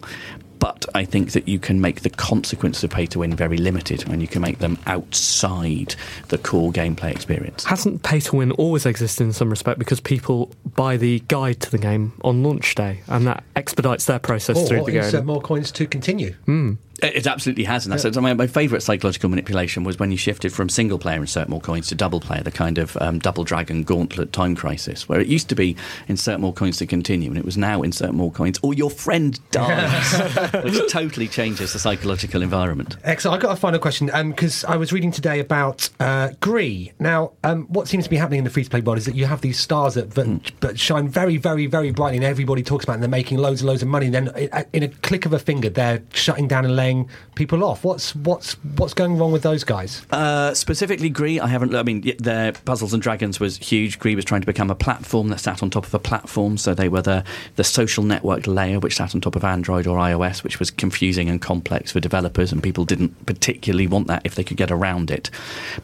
But 0.58 0.84
I 0.94 1.04
think 1.04 1.32
that 1.32 1.46
you 1.46 1.58
can 1.58 1.80
make 1.80 2.00
the 2.00 2.10
consequences 2.10 2.82
of 2.82 2.90
pay 2.90 3.06
to 3.06 3.20
win 3.20 3.34
very 3.34 3.56
limited 3.56 4.08
and 4.08 4.20
you 4.20 4.28
can 4.28 4.42
make 4.42 4.58
them 4.58 4.76
outside 4.86 5.94
the 6.28 6.38
core 6.38 6.72
gameplay 6.72 7.12
experience. 7.12 7.64
Hasn't 7.64 8.02
pay 8.02 8.20
to 8.20 8.36
win 8.36 8.50
always 8.52 8.84
existed 8.84 9.22
in 9.22 9.32
some 9.32 9.50
respect 9.50 9.78
because 9.78 10.00
people 10.00 10.50
buy 10.74 10.96
the 10.96 11.20
guide 11.28 11.60
to 11.60 11.70
the 11.70 11.78
game 11.78 12.12
on 12.22 12.42
launch 12.42 12.74
day 12.74 13.02
and 13.06 13.26
that 13.26 13.44
expedites 13.54 14.06
their 14.06 14.18
process 14.18 14.68
through 14.68 14.84
the 14.84 14.92
game? 14.92 15.04
insert 15.04 15.24
more 15.24 15.40
coins 15.40 15.70
to 15.72 15.86
continue. 15.86 16.34
It 16.48 16.87
it 17.00 17.26
absolutely 17.26 17.64
has, 17.64 17.86
and 17.86 17.92
that's 17.92 18.02
so 18.02 18.20
my, 18.20 18.34
my 18.34 18.46
favourite 18.46 18.82
psychological 18.82 19.28
manipulation 19.28 19.84
was 19.84 19.98
when 19.98 20.10
you 20.10 20.16
shifted 20.16 20.52
from 20.52 20.68
single 20.68 20.98
player 20.98 21.20
insert 21.20 21.48
more 21.48 21.60
coins 21.60 21.88
to 21.88 21.94
double 21.94 22.20
player, 22.20 22.42
the 22.42 22.50
kind 22.50 22.78
of 22.78 22.96
um, 23.00 23.18
double 23.18 23.44
dragon 23.44 23.84
gauntlet 23.84 24.32
time 24.32 24.56
crisis, 24.56 25.08
where 25.08 25.20
it 25.20 25.28
used 25.28 25.48
to 25.48 25.54
be 25.54 25.76
insert 26.08 26.40
more 26.40 26.52
coins 26.52 26.76
to 26.78 26.86
continue, 26.86 27.30
and 27.30 27.38
it 27.38 27.44
was 27.44 27.56
now 27.56 27.82
insert 27.82 28.12
more 28.12 28.32
coins 28.32 28.58
or 28.62 28.74
your 28.74 28.90
friend 28.90 29.38
dies, 29.50 30.62
which 30.64 30.90
totally 30.90 31.28
changes 31.28 31.72
the 31.72 31.78
psychological 31.78 32.42
environment. 32.42 32.96
Excellent. 33.04 33.36
I've 33.36 33.42
got 33.42 33.52
a 33.52 33.60
final 33.60 33.78
question 33.78 34.10
because 34.28 34.64
I 34.64 34.76
was 34.76 34.92
reading 34.92 35.12
today 35.12 35.38
about 35.38 35.88
uh, 36.00 36.30
Gree. 36.40 36.92
Now, 36.98 37.32
um, 37.44 37.66
what 37.66 37.86
seems 37.86 38.04
to 38.04 38.10
be 38.10 38.16
happening 38.16 38.38
in 38.38 38.44
the 38.44 38.50
free 38.50 38.64
to 38.64 38.70
play 38.70 38.80
world 38.80 38.98
is 38.98 39.06
that 39.06 39.14
you 39.14 39.26
have 39.26 39.40
these 39.40 39.58
stars 39.58 39.94
that, 39.94 40.12
that, 40.12 40.52
that 40.60 40.78
shine 40.80 41.08
very, 41.08 41.36
very, 41.36 41.66
very 41.66 41.92
brightly, 41.92 42.16
and 42.16 42.24
everybody 42.24 42.62
talks 42.62 42.84
about, 42.84 42.94
and 42.94 43.02
they're 43.02 43.08
making 43.08 43.38
loads 43.38 43.60
and 43.60 43.68
loads 43.68 43.82
of 43.82 43.88
money. 43.88 44.06
And 44.06 44.14
then, 44.14 44.28
uh, 44.52 44.64
in 44.72 44.82
a 44.82 44.88
click 44.88 45.26
of 45.26 45.32
a 45.32 45.38
finger, 45.38 45.68
they're 45.70 46.02
shutting 46.12 46.48
down 46.48 46.64
and 46.64 46.74
laying 46.74 46.87
people 47.34 47.64
off. 47.64 47.84
What's 47.84 48.14
what's 48.14 48.54
what's 48.76 48.94
going 48.94 49.16
wrong 49.18 49.32
with 49.32 49.42
those 49.42 49.64
guys? 49.64 50.04
Uh, 50.10 50.54
specifically, 50.54 51.08
Gree, 51.08 51.40
I 51.40 51.46
haven't. 51.46 51.74
I 51.74 51.82
mean, 51.82 52.12
their 52.18 52.52
Puzzles 52.52 52.92
and 52.92 53.02
Dragons 53.02 53.40
was 53.40 53.56
huge. 53.58 53.98
Gree 53.98 54.14
was 54.14 54.24
trying 54.24 54.40
to 54.40 54.46
become 54.46 54.70
a 54.70 54.74
platform 54.74 55.28
that 55.28 55.40
sat 55.40 55.62
on 55.62 55.70
top 55.70 55.86
of 55.86 55.94
a 55.94 55.98
platform, 55.98 56.56
so 56.56 56.74
they 56.74 56.88
were 56.88 57.02
the 57.02 57.24
the 57.56 57.64
social 57.64 58.04
network 58.04 58.46
layer 58.46 58.78
which 58.78 58.96
sat 58.96 59.14
on 59.14 59.20
top 59.20 59.36
of 59.36 59.44
Android 59.44 59.86
or 59.86 59.98
iOS, 59.98 60.42
which 60.42 60.58
was 60.58 60.70
confusing 60.70 61.28
and 61.28 61.40
complex 61.40 61.92
for 61.92 62.00
developers, 62.00 62.52
and 62.52 62.62
people 62.62 62.84
didn't 62.84 63.26
particularly 63.26 63.86
want 63.86 64.06
that 64.08 64.22
if 64.24 64.34
they 64.34 64.44
could 64.44 64.56
get 64.56 64.70
around 64.70 65.10
it. 65.10 65.30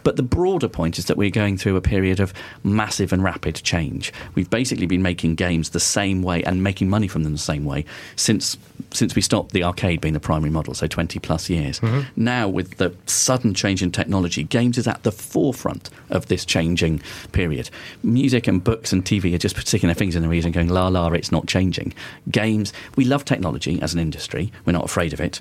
But 0.02 0.16
the 0.16 0.22
broader 0.22 0.68
point 0.68 0.98
is 0.98 1.06
that 1.06 1.16
we're 1.16 1.30
going 1.30 1.56
through 1.58 1.76
a 1.76 1.80
period 1.80 2.20
of 2.20 2.32
massive 2.62 3.12
and 3.12 3.22
rapid 3.22 3.56
change. 3.56 4.12
We've 4.34 4.50
basically 4.50 4.86
been 4.86 5.02
making 5.02 5.36
games 5.36 5.70
the 5.70 5.80
same 5.80 6.22
way 6.22 6.42
and 6.44 6.62
making 6.62 6.88
money 6.88 7.08
from 7.08 7.24
them 7.24 7.32
the 7.32 7.38
same 7.38 7.64
way 7.64 7.84
since 8.16 8.56
since 8.94 9.14
we 9.14 9.22
stopped 9.22 9.52
the 9.52 9.64
arcade 9.64 10.00
being 10.00 10.14
the 10.14 10.20
primary 10.20 10.50
model, 10.50 10.74
so 10.74 10.86
20 10.86 11.18
plus 11.18 11.50
years. 11.50 11.80
Mm-hmm. 11.80 12.24
Now, 12.24 12.48
with 12.48 12.76
the 12.78 12.94
sudden 13.06 13.54
change 13.54 13.82
in 13.82 13.90
technology, 13.90 14.44
games 14.44 14.78
is 14.78 14.88
at 14.88 15.02
the 15.02 15.12
forefront 15.12 15.90
of 16.10 16.28
this 16.28 16.44
changing 16.44 17.02
period. 17.32 17.70
Music 18.02 18.46
and 18.46 18.62
books 18.62 18.92
and 18.92 19.04
TV 19.04 19.34
are 19.34 19.38
just 19.38 19.56
sticking 19.66 19.88
their 19.88 19.94
fingers 19.94 20.16
in 20.16 20.22
their 20.22 20.32
ears 20.32 20.44
and 20.44 20.54
going, 20.54 20.68
la 20.68 20.88
la, 20.88 21.08
it's 21.08 21.32
not 21.32 21.46
changing. 21.46 21.92
Games, 22.30 22.72
we 22.96 23.04
love 23.04 23.24
technology 23.24 23.80
as 23.82 23.92
an 23.92 24.00
industry, 24.00 24.52
we're 24.64 24.72
not 24.72 24.84
afraid 24.84 25.12
of 25.12 25.20
it. 25.20 25.40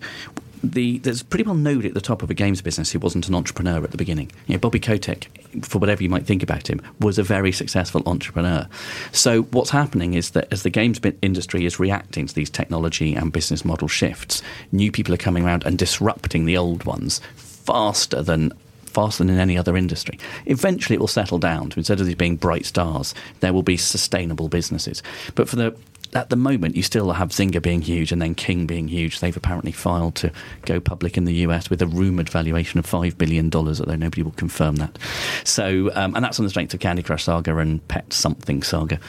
The, 0.64 1.00
there's 1.00 1.24
pretty 1.24 1.44
well 1.44 1.56
nobody 1.56 1.90
at 1.90 1.94
the 1.94 2.02
top 2.02 2.24
of 2.24 2.30
a 2.30 2.34
games 2.34 2.62
business 2.62 2.92
who 2.92 3.00
wasn't 3.00 3.28
an 3.28 3.36
entrepreneur 3.36 3.84
at 3.84 3.92
the 3.92 3.98
beginning. 3.98 4.32
You 4.48 4.56
know, 4.56 4.60
Bobby 4.60 4.80
Kotick, 4.80 5.28
for 5.62 5.78
whatever 5.78 6.02
you 6.02 6.10
might 6.10 6.26
think 6.26 6.42
about 6.42 6.70
him, 6.70 6.82
was 7.00 7.20
a 7.20 7.24
very 7.24 7.52
successful 7.52 8.02
entrepreneur. 8.06 8.68
So 9.12 9.44
what's 9.44 9.72
happening 9.72 10.14
is 10.14 10.32
that 10.32 10.48
as 10.52 10.64
the 10.64 10.70
games 10.70 11.02
industry 11.22 11.66
is 11.66 11.80
reacting 11.80 12.28
to 12.28 12.34
these 12.34 12.50
technology 12.50 13.14
and 13.14 13.34
business 13.34 13.66
model 13.66 13.90
shifts, 13.90 14.42
new 14.72 14.90
people 14.90 15.14
are 15.14 15.18
coming 15.18 15.44
around 15.44 15.66
and 15.66 15.78
disrupting 15.78 16.46
the 16.46 16.58
old 16.58 16.86
ones 16.86 17.20
faster 17.36 18.22
than 18.22 18.54
faster 18.94 19.24
than 19.24 19.34
in 19.34 19.40
any 19.40 19.58
other 19.58 19.76
industry. 19.76 20.20
Eventually, 20.46 20.96
it 20.96 21.00
will 21.00 21.08
settle 21.08 21.40
down 21.40 21.70
to 21.72 21.80
instead 21.80 22.00
of 22.00 22.06
these 22.06 22.16
being 22.16 22.36
bright 22.38 22.66
stars, 22.66 23.14
there 23.40 23.54
will 23.54 23.64
be 23.64 23.78
sustainable 23.78 24.48
businesses. 24.50 25.02
But 25.36 25.50
for 25.50 25.56
the 25.56 25.76
at 26.16 26.30
the 26.30 26.36
moment, 26.36 26.76
you 26.76 26.84
still 26.84 27.12
have 27.12 27.30
Zynga 27.30 27.62
being 27.62 27.82
huge 27.82 28.12
and 28.12 28.22
then 28.22 28.36
King 28.36 28.68
being 28.68 28.88
huge. 28.88 29.20
They've 29.20 29.36
apparently 29.36 29.72
filed 29.72 30.16
to 30.16 30.32
go 30.66 30.80
public 30.80 31.18
in 31.18 31.26
the 31.26 31.34
US 31.48 31.70
with 31.70 31.82
a 31.82 31.88
rumored 31.88 32.30
valuation 32.30 32.78
of 32.80 32.86
$5 32.86 33.18
billion, 33.18 33.50
although 33.54 33.96
nobody 33.96 34.22
will 34.22 34.32
confirm 34.32 34.76
that. 34.78 34.98
So, 35.44 35.92
um, 35.96 36.16
and 36.16 36.24
that's 36.24 36.40
on 36.40 36.46
the 36.46 36.50
strength 36.50 36.74
of 36.74 36.80
Candy 36.80 37.04
Crush 37.04 37.24
Saga 37.24 37.58
and 37.58 37.86
Pet 37.88 38.14
Something 38.14 38.62
Saga. 38.62 39.00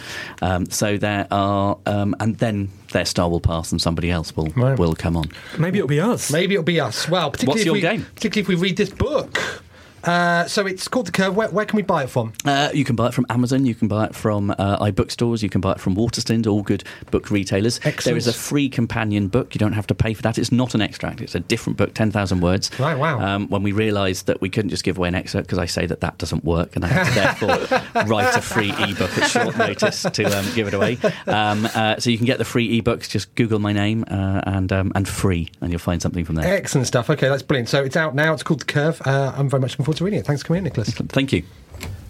Um, 0.40 0.66
so 0.66 0.96
there 0.96 1.26
are, 1.30 1.76
um, 1.86 2.14
and 2.20 2.38
then 2.38 2.70
their 2.92 3.04
star 3.04 3.28
will 3.28 3.40
pass 3.40 3.70
and 3.70 3.80
somebody 3.82 4.10
else 4.10 4.34
will, 4.36 4.48
Right. 4.56 4.78
will 4.78 4.94
come 4.94 5.16
on. 5.16 5.26
Maybe 5.58 5.78
it'll 5.78 5.88
be 5.88 6.00
us. 6.00 6.32
Maybe 6.32 6.54
it'll 6.54 6.64
be 6.64 6.80
us. 6.80 7.08
Well, 7.08 7.30
particularly 7.30 7.54
What's 7.54 7.60
if 7.60 7.66
your 7.66 7.74
we, 7.74 7.80
game? 7.98 8.06
Particularly 8.14 8.42
if 8.42 8.48
we 8.48 8.54
read 8.68 8.76
this 8.76 8.90
book. 8.90 9.62
Uh, 10.04 10.46
so 10.46 10.66
it's 10.66 10.88
called 10.88 11.06
The 11.06 11.12
Curve. 11.12 11.34
Where, 11.34 11.48
where 11.48 11.64
can 11.64 11.76
we 11.76 11.82
buy 11.82 12.04
it 12.04 12.10
from? 12.10 12.32
Uh, 12.44 12.70
you 12.74 12.84
can 12.84 12.96
buy 12.96 13.08
it 13.08 13.14
from 13.14 13.26
Amazon. 13.30 13.64
You 13.64 13.74
can 13.74 13.88
buy 13.88 14.06
it 14.06 14.14
from 14.14 14.50
uh, 14.50 14.84
iBookstores. 14.84 15.42
You 15.42 15.48
can 15.48 15.60
buy 15.60 15.72
it 15.72 15.80
from 15.80 15.96
Waterstones, 15.96 16.46
all 16.46 16.62
good 16.62 16.84
book 17.10 17.30
retailers. 17.30 17.78
Excellent. 17.84 18.04
There 18.04 18.16
is 18.16 18.26
a 18.26 18.32
free 18.32 18.68
companion 18.68 19.28
book. 19.28 19.54
You 19.54 19.58
don't 19.58 19.72
have 19.72 19.86
to 19.88 19.94
pay 19.94 20.14
for 20.14 20.22
that. 20.22 20.38
It's 20.38 20.52
not 20.52 20.74
an 20.74 20.82
extract. 20.82 21.20
It's 21.20 21.34
a 21.34 21.40
different 21.40 21.78
book, 21.78 21.94
10,000 21.94 22.40
words. 22.40 22.70
Right, 22.78 22.96
wow. 22.98 23.20
Um, 23.20 23.48
when 23.48 23.62
we 23.62 23.72
realised 23.72 24.26
that 24.26 24.40
we 24.40 24.50
couldn't 24.50 24.70
just 24.70 24.84
give 24.84 24.98
away 24.98 25.08
an 25.08 25.14
excerpt 25.14 25.46
because 25.46 25.58
I 25.58 25.66
say 25.66 25.86
that 25.86 26.00
that 26.00 26.18
doesn't 26.18 26.44
work 26.44 26.76
and 26.76 26.84
I 26.84 26.88
had 26.88 27.38
to 27.38 27.48
therefore 27.48 28.04
write 28.06 28.36
a 28.36 28.42
free 28.42 28.70
ebook 28.70 29.16
at 29.18 29.30
short 29.30 29.56
notice 29.56 30.02
to 30.02 30.24
um, 30.24 30.46
give 30.54 30.68
it 30.68 30.74
away. 30.74 30.98
Um, 31.26 31.66
uh, 31.74 31.98
so 31.98 32.10
you 32.10 32.18
can 32.18 32.26
get 32.26 32.38
the 32.38 32.44
free 32.44 32.80
ebooks. 32.80 33.08
Just 33.08 33.34
Google 33.34 33.58
my 33.58 33.72
name 33.72 34.04
uh, 34.08 34.42
and, 34.44 34.72
um, 34.72 34.92
and 34.94 35.08
free 35.08 35.50
and 35.60 35.70
you'll 35.70 35.78
find 35.78 36.02
something 36.02 36.24
from 36.24 36.34
there. 36.34 36.54
Excellent 36.54 36.86
stuff. 36.86 37.08
Okay, 37.08 37.28
that's 37.28 37.42
brilliant. 37.42 37.68
So 37.68 37.82
it's 37.82 37.96
out 37.96 38.14
now. 38.14 38.34
It's 38.34 38.42
called 38.42 38.60
The 38.60 38.66
Curve. 38.66 39.00
Uh, 39.04 39.32
I'm 39.36 39.48
very 39.48 39.60
much 39.60 39.72
looking 39.72 39.84
forward 39.86 39.93
to 39.96 40.04
reading 40.04 40.20
it. 40.20 40.26
Thanks 40.26 40.42
for 40.42 40.48
coming 40.48 40.58
in, 40.58 40.64
Nicholas. 40.64 40.90
Thank 40.90 41.32
you. 41.32 41.44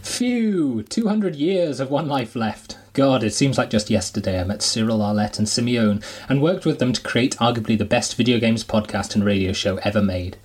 Phew, 0.02 0.82
200 0.82 1.34
years 1.34 1.80
of 1.80 1.90
one 1.90 2.08
life 2.08 2.36
left. 2.36 2.76
God, 2.92 3.24
it 3.24 3.34
seems 3.34 3.58
like 3.58 3.70
just 3.70 3.90
yesterday 3.90 4.40
I 4.40 4.44
met 4.44 4.62
Cyril 4.62 4.98
Arlette 4.98 5.38
and 5.38 5.48
Simeone 5.48 6.04
and 6.28 6.40
worked 6.40 6.64
with 6.64 6.78
them 6.78 6.92
to 6.92 7.00
create 7.00 7.36
arguably 7.38 7.76
the 7.76 7.84
best 7.84 8.14
video 8.14 8.38
games 8.38 8.62
podcast 8.62 9.14
and 9.14 9.24
radio 9.24 9.52
show 9.52 9.78
ever 9.78 10.00
made. 10.00 10.36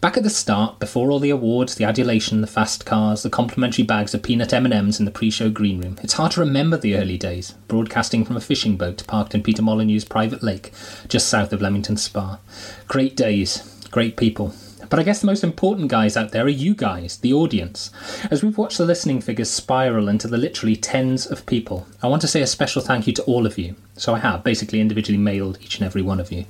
Back 0.00 0.16
at 0.16 0.22
the 0.22 0.30
start, 0.30 0.78
before 0.78 1.10
all 1.10 1.18
the 1.18 1.30
awards, 1.30 1.76
the 1.76 1.84
adulation, 1.84 2.40
the 2.40 2.46
fast 2.46 2.84
cars, 2.84 3.22
the 3.22 3.30
complimentary 3.30 3.84
bags 3.84 4.14
of 4.14 4.22
peanut 4.22 4.52
M&Ms 4.52 4.98
in 4.98 5.04
the 5.04 5.10
pre-show 5.10 5.48
green 5.48 5.80
room, 5.80 5.98
it's 6.02 6.14
hard 6.14 6.32
to 6.32 6.40
remember 6.40 6.76
the 6.76 6.96
early 6.96 7.16
days, 7.16 7.54
broadcasting 7.68 8.24
from 8.24 8.36
a 8.36 8.40
fishing 8.40 8.76
boat 8.76 9.02
parked 9.06 9.34
in 9.34 9.42
Peter 9.42 9.62
Molyneux's 9.62 10.04
private 10.04 10.42
lake, 10.42 10.72
just 11.08 11.28
south 11.28 11.52
of 11.52 11.62
Leamington 11.62 11.96
Spa. 11.96 12.38
Great 12.88 13.16
days, 13.16 13.80
great 13.90 14.16
people. 14.16 14.54
But 14.94 15.00
I 15.00 15.02
guess 15.06 15.18
the 15.18 15.26
most 15.26 15.42
important 15.42 15.88
guys 15.88 16.16
out 16.16 16.30
there 16.30 16.44
are 16.44 16.48
you 16.48 16.72
guys, 16.72 17.16
the 17.16 17.32
audience. 17.32 17.90
As 18.30 18.44
we've 18.44 18.56
watched 18.56 18.78
the 18.78 18.84
listening 18.84 19.20
figures 19.20 19.50
spiral 19.50 20.08
into 20.08 20.28
the 20.28 20.38
literally 20.38 20.76
tens 20.76 21.26
of 21.26 21.44
people, 21.46 21.88
I 22.00 22.06
want 22.06 22.22
to 22.22 22.28
say 22.28 22.42
a 22.42 22.46
special 22.46 22.80
thank 22.80 23.08
you 23.08 23.12
to 23.14 23.22
all 23.24 23.44
of 23.44 23.58
you. 23.58 23.74
So 23.96 24.14
I 24.14 24.20
have 24.20 24.44
basically 24.44 24.80
individually 24.80 25.18
mailed 25.18 25.58
each 25.60 25.78
and 25.78 25.84
every 25.84 26.00
one 26.00 26.20
of 26.20 26.30
you. 26.30 26.44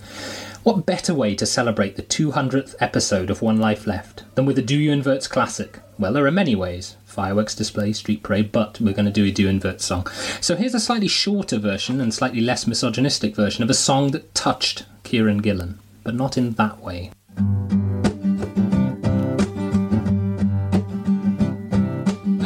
What 0.62 0.84
better 0.84 1.14
way 1.14 1.34
to 1.36 1.46
celebrate 1.46 1.96
the 1.96 2.02
200th 2.02 2.74
episode 2.80 3.30
of 3.30 3.40
One 3.40 3.56
Life 3.56 3.86
Left 3.86 4.24
than 4.34 4.44
with 4.44 4.58
a 4.58 4.62
Do 4.62 4.76
You 4.76 4.92
Inverts 4.92 5.26
classic? 5.26 5.78
Well, 5.98 6.12
there 6.12 6.26
are 6.26 6.30
many 6.30 6.54
ways. 6.54 6.96
Fireworks 7.06 7.54
display, 7.54 7.94
street 7.94 8.22
parade, 8.22 8.52
but 8.52 8.78
we're 8.78 8.92
going 8.92 9.06
to 9.06 9.10
do 9.10 9.24
a 9.24 9.30
Do 9.30 9.48
Invert 9.48 9.80
song. 9.80 10.06
So 10.42 10.54
here's 10.54 10.74
a 10.74 10.80
slightly 10.80 11.08
shorter 11.08 11.56
version 11.56 11.98
and 11.98 12.12
slightly 12.12 12.42
less 12.42 12.66
misogynistic 12.66 13.34
version 13.34 13.64
of 13.64 13.70
a 13.70 13.74
song 13.74 14.10
that 14.10 14.34
touched 14.34 14.84
Kieron 15.02 15.40
Gillen, 15.40 15.78
but 16.02 16.14
not 16.14 16.36
in 16.36 16.50
that 16.50 16.80
way. 16.80 17.10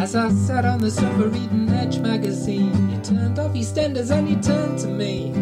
As 0.08 0.16
I 0.16 0.30
sat 0.30 0.64
on 0.64 0.78
the 0.78 0.90
sofa 0.90 1.28
reading 1.28 1.68
Edge 1.68 1.98
magazine, 1.98 2.88
you 2.88 2.98
turned 3.02 3.38
off 3.38 3.50
of 3.50 3.52
EastEnders 3.52 4.10
and 4.10 4.26
you 4.26 4.36
turned 4.36 4.78
to 4.78 4.86
me. 4.86 5.32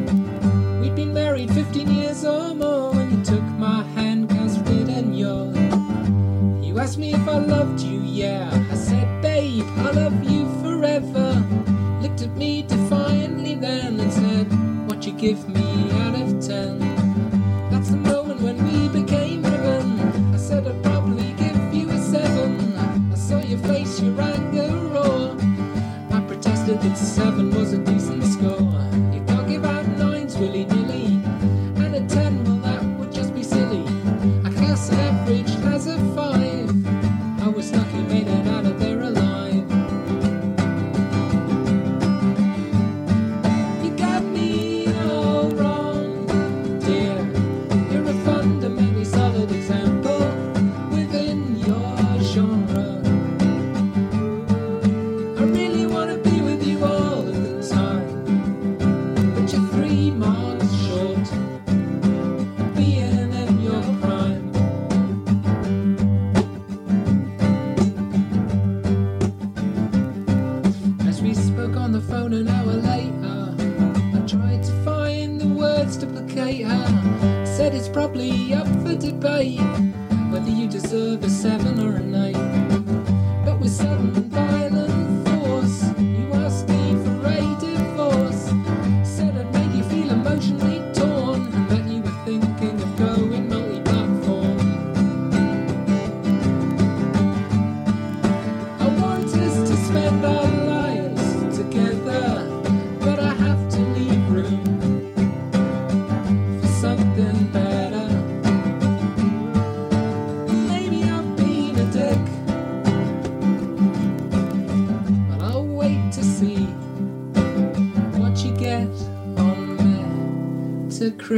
We'd 0.81 0.97
been 0.97 1.14
married 1.14 1.53
15 1.53 1.89
years 1.89 2.25
or 2.25 2.53
more 2.53 2.91
when 2.91 3.17
you 3.17 3.25
took 3.25 3.45
my 3.61 3.85
hand, 3.95 4.29
clasped 4.29 4.69
it 4.71 4.89
in 4.89 5.14
yours. 5.14 5.57
You 6.67 6.81
asked 6.81 6.99
me 6.99 7.14
if 7.14 7.29
I 7.29 7.39
loved 7.39 7.81
you, 7.81 8.01
yeah. 8.01 8.51
I 8.69 8.75
said, 8.75 9.23
babe, 9.23 9.62
I 9.77 9.93
love 9.93 10.25
you 10.29 10.47
forever. 10.61 11.45
Looked 12.03 12.23
at 12.23 12.37
me 12.37 12.62
defiantly 12.62 13.55
then 13.55 14.01
and 14.01 14.12
said, 14.12 14.89
what 14.89 15.07
you 15.07 15.12
give 15.12 15.49
me 15.49 15.95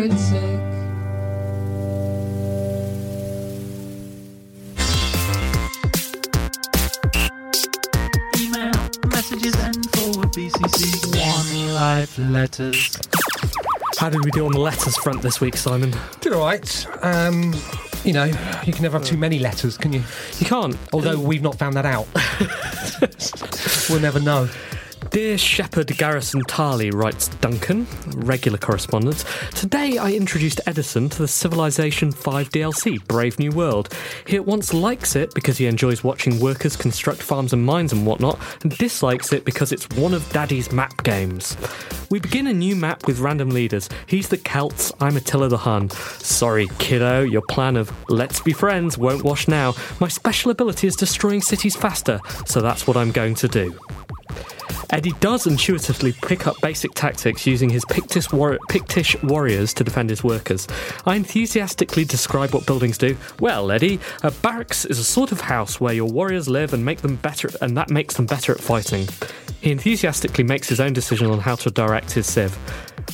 Metacritic. 0.09 0.69
Email, 8.41 8.73
messages, 9.09 9.55
and 9.57 9.91
forward 9.93 10.33
BCC. 10.33 11.17
One 11.17 11.75
life 11.75 12.19
letters. 12.19 12.97
How 13.99 14.09
did 14.09 14.25
we 14.25 14.31
do 14.31 14.47
on 14.47 14.53
the 14.53 14.61
letters 14.61 14.97
front 14.97 15.23
this 15.23 15.41
week, 15.41 15.57
Simon? 15.57 15.93
Did 16.21 16.33
all 16.33 16.45
right. 16.45 16.87
Um, 17.03 17.55
you 18.05 18.13
know, 18.13 18.25
you 18.65 18.73
can 18.73 18.83
never 18.83 18.99
have 18.99 19.07
too 19.07 19.17
many 19.17 19.39
letters, 19.39 19.77
can 19.77 19.93
you? 19.93 20.03
You 20.39 20.47
can't. 20.47 20.77
Although 20.93 21.19
we've 21.19 21.43
not 21.43 21.59
found 21.59 21.75
that 21.77 21.85
out. 21.85 22.07
we'll 23.91 24.01
never 24.01 24.21
know. 24.21 24.49
Dear 25.11 25.39
Shepherd 25.39 25.97
Garrison 25.97 26.43
Tarley, 26.43 26.93
writes 26.93 27.29
Duncan, 27.29 27.87
regular 28.09 28.59
correspondent. 28.59 29.25
Today 29.55 29.97
I 29.97 30.13
introduced 30.13 30.61
Edison 30.67 31.09
to 31.09 31.23
the 31.23 31.29
Civilization 31.29 32.13
5 32.13 32.51
DLC, 32.51 33.05
Brave 33.09 33.39
New 33.39 33.51
World. 33.51 33.95
He 34.27 34.37
at 34.37 34.45
once 34.45 34.75
likes 34.75 35.17
it 35.17 35.33
because 35.35 35.57
he 35.57 35.65
enjoys 35.67 36.05
watching 36.05 36.39
workers 36.39 36.77
construct 36.77 37.23
farms 37.23 37.55
and 37.55 37.65
mines 37.65 37.93
and 37.93 38.05
whatnot, 38.05 38.39
and 38.63 38.77
dislikes 38.77 39.33
it 39.33 39.47
because 39.47 39.73
it's 39.73 39.89
one 39.97 40.13
of 40.13 40.31
Daddy's 40.31 40.73
map 40.73 41.03
games. 41.05 41.57
We 42.11 42.21
begin 42.21 42.47
a 42.47 42.53
new 42.53 42.77
map 42.77 43.07
with 43.07 43.21
random 43.21 43.49
leaders. 43.49 43.89
He's 44.07 44.29
the 44.29 44.37
Celts, 44.39 44.93
I'm 45.01 45.17
Attila 45.17 45.49
the 45.49 45.59
Hun. 45.59 45.89
Sorry, 45.91 46.69
kiddo, 46.79 47.23
your 47.23 47.43
plan 47.49 47.77
of 47.77 47.91
let's 48.11 48.41
be 48.41 48.53
friends 48.53 48.99
won't 48.99 49.25
wash 49.25 49.49
now. 49.49 49.75
My 50.01 50.09
special 50.09 50.51
ability 50.51 50.87
is 50.87 50.97
destroying 50.97 51.41
cities 51.41 51.77
faster, 51.77 52.21
so 52.45 52.61
that's 52.61 52.87
what 52.87 52.99
I'm 52.99 53.11
going 53.11 53.35
to 53.37 53.49
do. 53.49 53.79
Eddie 54.91 55.13
does 55.21 55.47
intuitively 55.47 56.13
pick 56.13 56.47
up 56.47 56.57
basic 56.63 56.95
tactics 56.95 57.47
using 57.47 57.69
his 57.69 57.85
Pictish, 57.85 58.33
war- 58.33 58.59
Pictish 58.71 59.23
warriors 59.23 59.75
to 59.75 59.85
defend 59.85 60.09
his 60.09 60.25
workers. 60.25 60.67
I 61.05 61.17
enthusiastically 61.17 62.05
describe 62.05 62.55
what 62.55 62.67
buildings 62.67 62.97
do. 62.97 63.17
Well, 63.39 63.71
Eddie, 63.71 64.01
a 64.23 64.31
barracks 64.31 64.87
is 64.87 64.99
a 64.99 65.05
sort 65.05 65.31
of 65.31 65.43
house 65.43 65.79
where 65.79 65.93
your 65.93 66.09
warriors 66.09 66.49
live 66.49 66.73
and 66.73 66.85
make 66.85 67.03
them 67.03 67.17
better, 67.17 67.51
and 67.61 67.77
that 67.77 67.91
makes 67.91 68.17
them 68.17 68.27
better 68.27 68.53
at 68.53 68.61
fighting. 68.61 69.09
He 69.61 69.73
enthusiastically 69.73 70.45
makes 70.45 70.69
his 70.69 70.81
own 70.81 70.95
decision 70.95 71.31
on 71.31 71.41
how 71.41 71.57
to 71.57 71.71
direct 71.71 72.13
his 72.13 72.27
civ. 72.27 72.57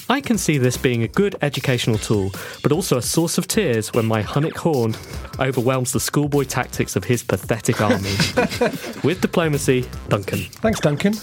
I 0.08 0.20
can 0.20 0.36
see 0.36 0.58
this 0.58 0.76
being 0.76 1.02
a 1.02 1.08
good 1.08 1.36
educational 1.40 1.96
tool, 1.96 2.30
but 2.62 2.72
also 2.72 2.98
a 2.98 3.02
source 3.02 3.38
of 3.38 3.48
tears 3.48 3.92
when 3.94 4.04
my 4.04 4.22
Hunnic 4.22 4.56
horn 4.56 4.94
overwhelms 5.40 5.92
the 5.92 6.00
schoolboy 6.00 6.44
tactics 6.44 6.94
of 6.94 7.04
his 7.04 7.22
pathetic 7.22 7.80
army. 7.80 8.10
With 9.02 9.20
diplomacy, 9.22 9.86
Duncan. 10.08 10.40
Thanks, 10.40 10.80
Duncan. 10.80 11.14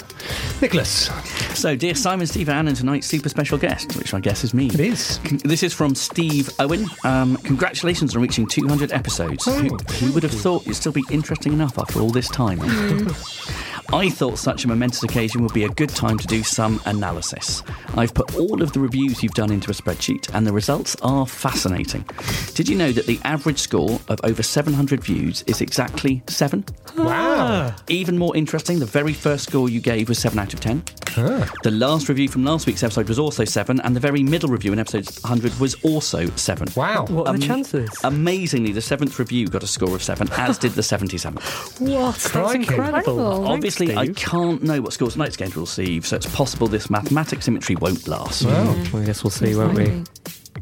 Nicholas. 0.62 1.12
So, 1.54 1.76
dear 1.76 1.94
Simon, 1.94 2.26
Steve, 2.26 2.50
Anne, 2.50 2.68
and 2.68 2.76
tonight's 2.76 3.06
super 3.06 3.30
special 3.30 3.60
guest, 3.60 3.96
which 3.98 4.16
I 4.16 4.20
guess 4.20 4.44
is 4.44 4.54
me. 4.54 4.68
It 4.68 4.80
is. 4.80 5.20
This 5.44 5.62
is 5.62 5.74
from 5.74 5.94
Steve 5.94 6.50
Owen. 6.58 6.88
Um, 7.04 7.38
congratulations 7.38 8.16
on 8.16 8.22
reaching 8.22 8.48
200 8.48 8.92
episodes. 8.92 9.48
Oh, 9.48 9.52
who, 9.52 9.78
who 9.78 10.12
would 10.14 10.24
have 10.24 10.34
thought 10.34 10.64
it'd 10.64 10.76
still 10.76 10.92
be 10.92 11.04
interesting 11.12 11.54
enough 11.54 11.78
after 11.78 12.00
all 12.00 12.10
this 12.10 12.30
time? 12.30 12.60
I 13.94 14.10
thought 14.10 14.38
such 14.38 14.64
a 14.64 14.70
momentous 14.70 15.04
occasion 15.04 15.44
would 15.44 15.54
be 15.54 15.66
a 15.66 15.70
good 15.70 15.90
time 15.90 16.18
to 16.18 16.26
do 16.26 16.44
some 16.44 16.80
analysis. 16.86 17.62
I've 17.96 18.14
put 18.14 18.36
all 18.38 18.62
of 18.62 18.71
the 18.74 18.80
reviews 18.80 19.22
you've 19.24 19.34
done 19.34 19.52
into 19.52 19.70
a 19.72 19.74
spreadsheet, 19.74 20.34
and 20.34 20.46
the 20.46 20.54
results 20.54 20.96
are 21.02 21.26
fascinating. 21.28 22.06
Did 22.54 22.68
you 22.70 22.76
know 22.76 22.92
that 22.92 23.06
the 23.06 23.20
average 23.24 23.60
score 23.60 24.00
of 24.08 24.20
over 24.24 24.42
700 24.44 25.04
views 25.04 25.44
is 25.48 25.62
exactly 25.62 26.24
7? 26.28 26.64
Wow. 26.98 27.76
Even 27.88 28.18
more 28.18 28.36
interesting, 28.36 28.80
the 28.80 28.86
very 28.86 29.14
first 29.14 29.46
score 29.50 29.70
you 29.70 29.80
gave 29.82 30.10
was 30.10 30.20
7 30.20 30.38
out 30.40 30.54
of 30.54 30.60
10. 30.60 30.84
Ah. 31.18 31.52
The 31.64 31.72
last 31.72 32.08
review 32.10 32.30
from 32.30 32.46
last 32.46 32.66
week's 32.68 32.84
episode 32.84 33.08
was 33.10 33.20
also 33.20 33.44
7, 33.46 33.80
and 33.82 33.96
the 33.96 34.00
very 34.00 34.24
middle 34.24 34.50
review 34.50 34.72
in 34.74 34.80
episode 34.80 35.10
100 35.22 35.60
was 35.60 35.76
also 35.84 36.30
7. 36.36 36.70
Wow. 36.76 37.06
What 37.10 37.28
are 37.28 37.38
the 37.38 37.42
Um, 37.44 37.48
chances? 37.48 37.90
Amazingly, 38.04 38.72
the 38.72 38.82
seventh 38.82 39.18
review 39.20 39.48
got 39.48 39.64
a 39.64 39.68
score 39.68 39.94
of 39.96 40.04
7, 40.04 40.30
as 40.38 40.58
did 40.58 40.72
the 40.74 40.82
77th. 40.82 41.42
what? 41.82 42.12
That's 42.14 42.28
Crikey. 42.30 42.60
incredible. 42.60 42.92
Incredible. 43.02 43.36
Thanks, 43.36 43.50
Obviously, 43.52 43.96
I 43.96 44.08
can't 44.10 44.64
know 44.64 44.82
what 44.82 44.94
scores 44.94 45.14
tonight's 45.14 45.36
going 45.38 45.52
to 45.52 45.60
receive, 45.62 46.06
so 46.06 46.16
it's 46.16 46.26
possible 46.34 46.68
this 46.68 46.90
mathematics 46.90 47.46
symmetry 47.46 47.76
won't 47.76 48.08
last. 48.08 48.44
Wow. 48.66 49.00
I 49.00 49.06
guess 49.06 49.24
we'll 49.24 49.32
see, 49.32 49.56
won't 49.56 49.76
we? 49.76 50.04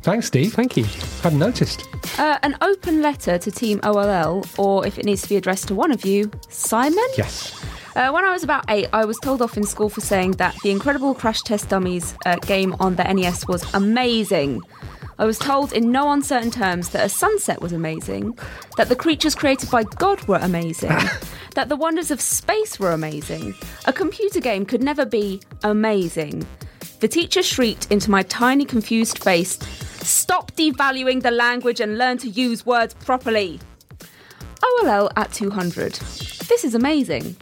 Thanks, 0.01 0.27
Steve. 0.27 0.53
Thank 0.53 0.77
you. 0.77 0.85
Hadn't 1.21 1.39
noticed. 1.39 1.87
Uh, 2.17 2.39
an 2.43 2.55
open 2.61 3.01
letter 3.01 3.37
to 3.37 3.51
Team 3.51 3.79
OLL, 3.83 4.45
or 4.57 4.85
if 4.85 4.97
it 4.97 5.05
needs 5.05 5.21
to 5.23 5.29
be 5.29 5.35
addressed 5.35 5.67
to 5.67 5.75
one 5.75 5.91
of 5.91 6.05
you, 6.05 6.31
Simon? 6.49 7.03
Yes. 7.17 7.61
Uh, 7.95 8.11
when 8.11 8.23
I 8.23 8.31
was 8.31 8.43
about 8.43 8.63
eight, 8.69 8.87
I 8.93 9.03
was 9.03 9.17
told 9.17 9.41
off 9.41 9.57
in 9.57 9.65
school 9.65 9.89
for 9.89 9.99
saying 9.99 10.33
that 10.33 10.55
the 10.63 10.71
Incredible 10.71 11.13
Crash 11.13 11.41
Test 11.41 11.69
Dummies 11.69 12.15
uh, 12.25 12.37
game 12.37 12.75
on 12.79 12.95
the 12.95 13.03
NES 13.03 13.47
was 13.47 13.71
amazing. 13.73 14.61
I 15.17 15.25
was 15.25 15.37
told 15.37 15.73
in 15.73 15.91
no 15.91 16.11
uncertain 16.13 16.49
terms 16.49 16.89
that 16.89 17.05
a 17.05 17.09
sunset 17.09 17.61
was 17.61 17.73
amazing, 17.73 18.37
that 18.77 18.87
the 18.87 18.95
creatures 18.95 19.35
created 19.35 19.69
by 19.69 19.83
God 19.83 20.25
were 20.29 20.37
amazing, 20.37 20.95
that 21.55 21.67
the 21.67 21.75
wonders 21.75 22.09
of 22.09 22.21
space 22.21 22.79
were 22.79 22.93
amazing. 22.93 23.53
A 23.85 23.91
computer 23.91 24.39
game 24.39 24.65
could 24.65 24.81
never 24.81 25.05
be 25.05 25.41
amazing. 25.63 26.47
The 26.99 27.07
teacher 27.07 27.41
shrieked 27.41 27.91
into 27.91 28.11
my 28.11 28.23
tiny, 28.23 28.65
confused 28.65 29.23
face 29.23 29.57
Stop 30.01 30.51
devaluing 30.53 31.21
the 31.21 31.31
language 31.31 31.79
and 31.79 31.97
learn 31.97 32.17
to 32.19 32.29
use 32.29 32.65
words 32.65 32.93
properly. 32.93 33.59
OLL 34.63 35.09
at 35.15 35.31
200. 35.33 35.93
This 35.93 36.63
is 36.63 36.73
amazing. 36.73 37.35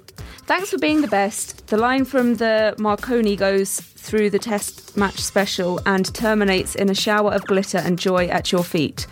Thanks 0.48 0.70
for 0.70 0.78
being 0.78 1.02
the 1.02 1.08
best. 1.08 1.68
The 1.68 1.78
line 1.78 2.06
from 2.06 2.36
the 2.36 2.76
Marconi 2.78 3.36
goes 3.36 3.80
through 3.80 4.30
the 4.30 4.40
test 4.40 4.96
match 4.98 5.20
special 5.20 5.80
and 5.86 6.14
terminates 6.14 6.76
in 6.76 6.90
a 6.90 6.96
shower 6.96 7.32
of 7.34 7.46
glitter 7.46 7.78
and 7.78 8.00
joy 8.00 8.28
at 8.28 8.52
your 8.52 8.64
feet. 8.64 9.08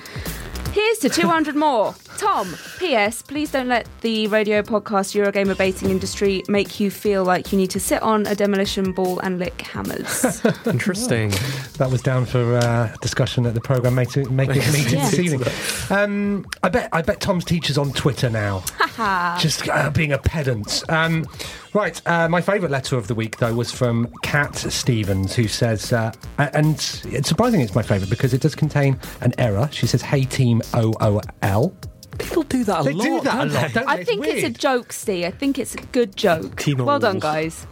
Here's 0.71 0.99
to 0.99 1.09
200 1.09 1.55
more. 1.55 1.95
Tom, 2.18 2.55
P.S. 2.80 3.22
Please 3.22 3.51
don't 3.51 3.68
let 3.68 3.88
the 4.01 4.28
radio 4.28 4.61
podcast 4.61 5.16
Eurogamer 5.16 5.57
baiting 5.57 5.89
industry 5.89 6.43
make 6.47 6.80
you 6.80 6.89
feel 6.89 7.26
like 7.26 7.51
you 7.51 7.57
need 7.57 7.70
to 7.72 7.80
sit 7.80 8.01
on 8.01 8.26
a 8.28 8.36
demolition 8.36 8.93
ball 8.93 9.20
and 9.20 9.38
lick 9.38 9.59
hammers. 9.61 10.43
Interesting. 10.66 11.32
That 11.78 11.89
was 11.91 12.01
down 12.01 12.26
for 12.26 12.55
uh, 12.57 12.95
discussion 13.01 13.45
at 13.45 13.53
the 13.53 13.61
program 13.61 13.95
meeting, 13.95 14.34
meeting 14.36 14.55
meeting 14.72 14.99
this 14.99 15.20
evening. 15.20 15.43
Um, 15.89 16.45
I 16.63 16.70
bet 16.70 16.89
I 16.93 17.01
bet 17.01 17.20
Tom's 17.20 17.43
teacher's 17.43 17.78
on 17.78 17.91
Twitter 17.91 18.30
now, 18.30 18.63
just 19.39 19.68
uh, 19.68 19.89
being 19.89 20.13
a 20.13 20.18
pedant. 20.18 20.84
Um, 20.89 21.26
right, 21.74 22.01
uh, 22.07 22.30
my 22.30 22.41
favourite 22.41 22.72
letter 22.72 22.97
of 22.97 23.07
the 23.07 23.16
week 23.16 23.38
though 23.38 23.53
was 23.53 23.72
from 23.72 24.11
Kat 24.24 24.55
Stevens, 24.55 25.36
who 25.36 25.47
says, 25.47 25.91
uh, 25.91 26.13
and 26.38 26.76
it's 27.05 27.28
surprising 27.28 27.61
it's 27.61 27.76
my 27.76 27.84
favourite 27.84 28.09
because 28.09 28.34
it 28.34 28.41
does 28.41 28.55
contain 28.55 28.99
an 29.22 29.34
error. 29.38 29.68
She 29.72 29.86
says, 29.86 30.01
"Hey 30.01 30.24
team 30.24 30.61
OOL." 30.74 31.76
People 32.18 32.43
do 32.43 32.63
that 32.63 32.82
a 32.82 32.84
They 32.84 32.93
lot. 32.93 33.03
do 33.03 33.22
that 33.22 33.36
a 33.36 33.38
don't 33.39 33.53
lot, 33.53 33.68
they? 33.68 33.74
don't 33.74 33.88
I 33.89 34.03
think 34.03 34.26
it's, 34.26 34.43
a 34.43 34.49
joke, 34.49 34.93
Steve. 34.93 35.26
I 35.26 35.32
think 35.32 35.59
it's 35.59 35.76
a 35.76 35.80
good 35.91 36.16
joke. 36.16 36.57
Team 36.61 36.84
well 36.86 36.99
done, 36.99 37.20
guys. 37.20 37.66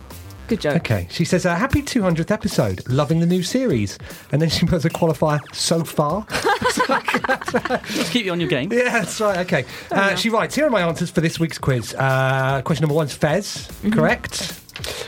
Good 0.48 0.60
joke. 0.60 0.76
Okay, 0.78 1.08
she 1.10 1.24
says, 1.24 1.46
uh, 1.46 1.56
happy 1.56 1.82
200th 1.82 2.30
episode, 2.30 2.86
loving 2.90 3.22
the 3.22 3.26
new 3.26 3.42
series. 3.44 3.98
And 4.34 4.42
then 4.42 4.50
she 4.50 4.66
puts 4.66 4.84
a 4.84 4.90
qualifier 4.90 5.40
so 5.56 5.84
far. 5.86 6.26
Just 7.94 8.12
keep 8.12 8.26
you 8.26 8.32
on 8.34 8.40
your 8.42 8.50
game. 8.50 8.72
Yeah, 8.72 8.90
that's 8.90 9.20
right. 9.22 9.38
Okay. 9.40 9.66
Uh, 9.92 10.16
she 10.16 10.30
writes 10.30 10.56
Here 10.56 10.66
are 10.66 10.70
my 10.70 10.82
answers 10.82 11.10
for 11.12 11.22
this 11.22 11.40
week's 11.40 11.58
quiz. 11.58 11.96
Uh, 11.96 12.62
question 12.64 12.84
number 12.84 12.96
one's 12.96 13.14
Fez, 13.14 13.70
correct? 13.92 14.60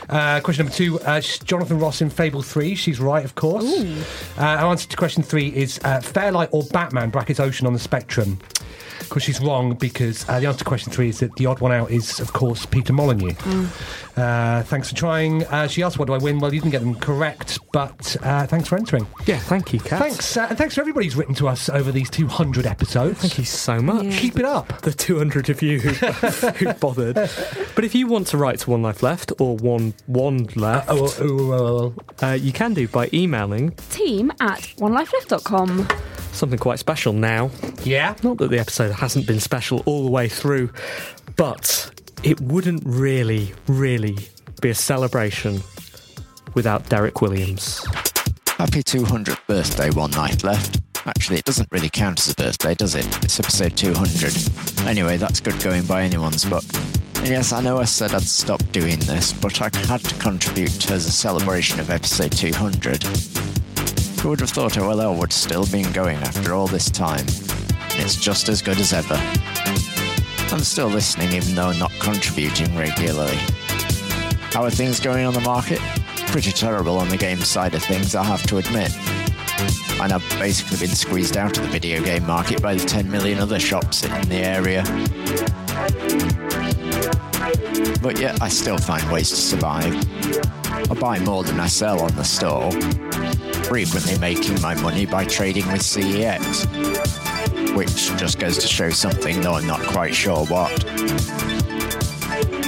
Uh, 0.09 0.39
question 0.41 0.65
number 0.65 0.75
two, 0.77 0.99
uh, 1.01 1.19
Jonathan 1.19 1.79
Ross 1.79 2.01
in 2.01 2.09
Fable 2.09 2.43
3. 2.43 2.75
She's 2.75 2.99
right, 2.99 3.25
of 3.25 3.35
course. 3.35 3.65
Uh, 4.37 4.41
our 4.41 4.67
answer 4.69 4.87
to 4.87 4.95
question 4.95 5.23
three 5.23 5.47
is 5.47 5.79
uh, 5.83 5.99
Fairlight 5.99 6.49
or 6.51 6.63
Batman, 6.71 7.09
brackets 7.09 7.39
Ocean 7.39 7.65
on 7.65 7.73
the 7.73 7.79
Spectrum. 7.79 8.39
Of 9.05 9.09
course, 9.11 9.23
she's 9.23 9.39
wrong 9.39 9.75
because 9.75 10.27
uh, 10.27 10.39
the 10.39 10.47
answer 10.47 10.59
to 10.59 10.65
question 10.65 10.91
three 10.91 11.09
is 11.09 11.19
that 11.19 11.35
the 11.35 11.45
odd 11.45 11.59
one 11.61 11.71
out 11.71 11.91
is, 11.91 12.19
of 12.19 12.33
course, 12.33 12.65
Peter 12.65 12.91
Molyneux. 12.91 13.33
Uh, 14.17 14.63
thanks 14.63 14.89
for 14.89 14.95
trying. 14.95 15.45
Uh, 15.47 15.67
she 15.67 15.83
asked, 15.83 15.99
What 15.99 16.07
do 16.07 16.13
I 16.13 16.17
win? 16.17 16.39
Well, 16.39 16.53
you 16.53 16.59
didn't 16.59 16.71
get 16.71 16.81
them 16.81 16.95
correct, 16.95 17.59
but 17.71 18.15
uh, 18.23 18.47
thanks 18.47 18.67
for 18.67 18.77
entering. 18.77 19.05
Yeah, 19.25 19.37
thank 19.39 19.73
you, 19.73 19.79
Kat. 19.79 19.99
Thanks, 19.99 20.37
uh, 20.37 20.47
and 20.49 20.57
thanks 20.57 20.75
for 20.75 20.81
everybody 20.81 21.05
who's 21.05 21.15
written 21.15 21.35
to 21.35 21.47
us 21.47 21.69
over 21.69 21.91
these 21.91 22.09
200 22.09 22.65
episodes. 22.65 23.19
Thank 23.19 23.37
you 23.37 23.45
so 23.45 23.79
much. 23.81 24.15
Keep 24.17 24.39
it 24.39 24.45
up. 24.45 24.81
the 24.81 24.91
200 24.91 25.49
of 25.49 25.61
you 25.61 25.79
who, 25.79 25.89
who 26.51 26.73
bothered. 26.73 27.15
But 27.75 27.83
if 27.83 27.93
you 27.93 28.07
want 28.07 28.27
to 28.27 28.37
write 28.37 28.59
to 28.59 28.71
One 28.71 28.81
Life 28.81 29.03
Left 29.03 29.31
or 29.39 29.57
One 29.57 29.93
One 30.07 30.45
Left, 30.55 30.87
Oh, 30.89 31.05
oh, 31.05 31.13
oh, 31.21 31.93
oh. 32.21 32.25
uh, 32.27 32.31
you 32.33 32.51
can 32.53 32.73
do 32.73 32.87
by 32.87 33.09
emailing 33.13 33.71
Team 33.89 34.31
at 34.39 34.61
onelifeleft.com. 34.79 35.87
something 36.35 36.59
quite 36.59 36.79
special 36.79 37.13
now. 37.13 37.49
Yeah. 37.83 38.15
Not 38.23 38.37
that 38.37 38.49
the 38.49 38.59
episode 38.59 38.91
hasn't 38.91 39.27
been 39.27 39.39
special 39.39 39.81
all 39.85 40.03
the 40.03 40.11
way 40.11 40.27
through, 40.27 40.71
but 41.35 41.91
it 42.23 42.39
wouldn't 42.41 42.83
really, 42.85 43.53
really 43.67 44.17
be 44.61 44.69
a 44.69 44.75
celebration 44.75 45.61
without 46.53 46.87
Derek 46.89 47.21
Williams. 47.21 47.85
Happy 48.47 48.81
200th 48.83 49.45
birthday, 49.47 49.89
One 49.91 50.11
Night 50.11 50.43
Left. 50.43 50.81
Actually, 51.05 51.37
it 51.37 51.45
doesn't 51.45 51.67
really 51.71 51.89
count 51.89 52.19
as 52.19 52.31
a 52.31 52.35
birthday, 52.35 52.73
does 52.73 52.95
it? 52.95 53.05
It's 53.23 53.39
episode 53.39 53.77
200. 53.77 54.87
Anyway, 54.87 55.17
that's 55.17 55.39
good 55.39 55.61
going 55.61 55.85
by 55.85 56.01
anyone's 56.01 56.45
book. 56.45 56.63
And 57.17 57.27
yes, 57.27 57.53
I 57.53 57.61
know 57.61 57.77
I 57.77 57.85
said 57.85 58.13
I'd 58.13 58.23
stop 58.23 58.61
doing 58.71 58.99
this, 58.99 59.33
but 59.33 59.61
I 59.61 59.69
had 59.85 60.01
to 60.01 60.15
contribute 60.15 60.89
as 60.89 61.05
a 61.05 61.11
celebration 61.11 61.79
of 61.79 61.89
episode 61.89 62.31
200. 62.31 63.03
Who 64.25 64.29
would 64.29 64.39
have 64.39 64.49
thought 64.49 64.79
OLL 64.79 65.19
would 65.19 65.31
still 65.31 65.67
been 65.67 65.91
going 65.91 66.17
after 66.17 66.55
all 66.55 66.65
this 66.65 66.89
time? 66.89 67.23
It's 67.99 68.15
just 68.15 68.49
as 68.49 68.59
good 68.59 68.79
as 68.79 68.91
ever. 68.91 69.13
I'm 70.51 70.61
still 70.61 70.87
listening 70.87 71.31
even 71.33 71.53
though 71.53 71.67
I'm 71.67 71.77
not 71.77 71.91
contributing 71.99 72.75
regularly. 72.75 73.37
How 74.49 74.63
are 74.63 74.71
things 74.71 74.99
going 74.99 75.27
on 75.27 75.35
the 75.35 75.41
market? 75.41 75.77
Pretty 76.31 76.51
terrible 76.51 76.97
on 76.97 77.07
the 77.09 77.17
game 77.17 77.37
side 77.37 77.75
of 77.75 77.83
things, 77.83 78.15
I 78.15 78.23
have 78.23 78.41
to 78.47 78.57
admit. 78.57 78.91
And 80.01 80.11
I've 80.11 80.27
basically 80.39 80.87
been 80.87 80.95
squeezed 80.95 81.37
out 81.37 81.55
of 81.59 81.63
the 81.63 81.69
video 81.69 82.03
game 82.03 82.25
market 82.25 82.63
by 82.63 82.73
the 82.73 82.83
10 82.83 83.11
million 83.11 83.37
other 83.37 83.59
shops 83.59 84.05
in 84.05 84.09
the 84.27 84.37
area. 84.37 84.81
But 88.01 88.19
yet, 88.19 88.41
I 88.41 88.49
still 88.49 88.79
find 88.79 89.07
ways 89.11 89.29
to 89.29 89.35
survive. 89.35 89.93
I 90.89 90.93
buy 90.95 91.19
more 91.19 91.43
than 91.43 91.59
I 91.59 91.67
sell 91.67 92.01
on 92.01 92.15
the 92.15 92.23
store, 92.23 92.71
frequently 93.67 94.17
making 94.19 94.61
my 94.61 94.75
money 94.81 95.05
by 95.05 95.25
trading 95.25 95.65
with 95.71 95.81
CEX, 95.81 96.65
which 97.75 98.15
just 98.19 98.37
goes 98.37 98.57
to 98.59 98.67
show 98.67 98.91
something, 98.91 99.41
though 99.41 99.55
I'm 99.55 99.65
not 99.65 99.81
quite 99.81 100.13
sure 100.13 100.45
what. 100.45 100.71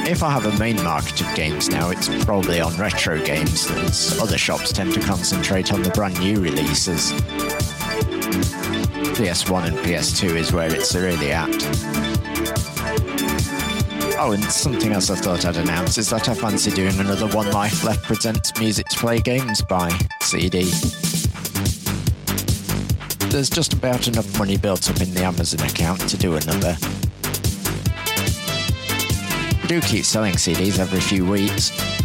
If 0.10 0.24
I 0.24 0.32
have 0.32 0.46
a 0.46 0.58
main 0.58 0.82
market 0.84 1.22
of 1.22 1.36
games 1.36 1.70
now, 1.70 1.92
it's 1.92 2.08
probably 2.26 2.62
on 2.62 2.76
retro 2.78 3.24
games, 3.24 3.70
as 3.70 4.20
other 4.20 4.38
shops 4.38 4.72
tend 4.72 4.94
to 4.94 5.00
concentrate 5.00 5.72
on 5.72 5.84
the 5.84 5.92
brand 5.92 6.20
new 6.20 6.42
releases. 6.42 7.12
PS1 9.14 9.68
and 9.68 9.78
PS2 9.78 10.36
is 10.36 10.52
where 10.52 10.74
it's 10.74 10.96
really 10.96 11.32
at. 11.32 12.07
Oh, 14.20 14.32
and 14.32 14.44
something 14.46 14.94
else 14.94 15.12
I 15.12 15.16
thought 15.16 15.46
I'd 15.46 15.58
announce 15.58 16.00
is 16.00 16.10
that 16.10 16.28
I 16.28 16.34
fancy 16.34 16.72
doing 16.72 17.00
another 17.00 17.28
One 17.28 17.52
Life 17.52 17.84
Left 17.84 18.04
Presents 18.04 18.52
Music 18.60 18.88
to 18.88 18.98
Play 18.98 19.20
Games 19.20 19.62
by 19.62 19.90
CD. 20.22 20.64
There's 23.30 23.50
just 23.50 23.74
about 23.74 24.08
enough 24.08 24.40
money 24.40 24.58
built 24.58 24.90
up 24.90 25.00
in 25.02 25.14
the 25.14 25.24
Amazon 25.24 25.68
account 25.68 26.02
to 26.10 26.18
do 26.18 26.36
another. 26.36 26.76
I 29.62 29.66
do 29.68 29.80
keep 29.82 30.04
selling 30.04 30.34
CDs 30.34 30.80
every 30.80 31.00
few 31.00 31.24
weeks. 31.24 31.97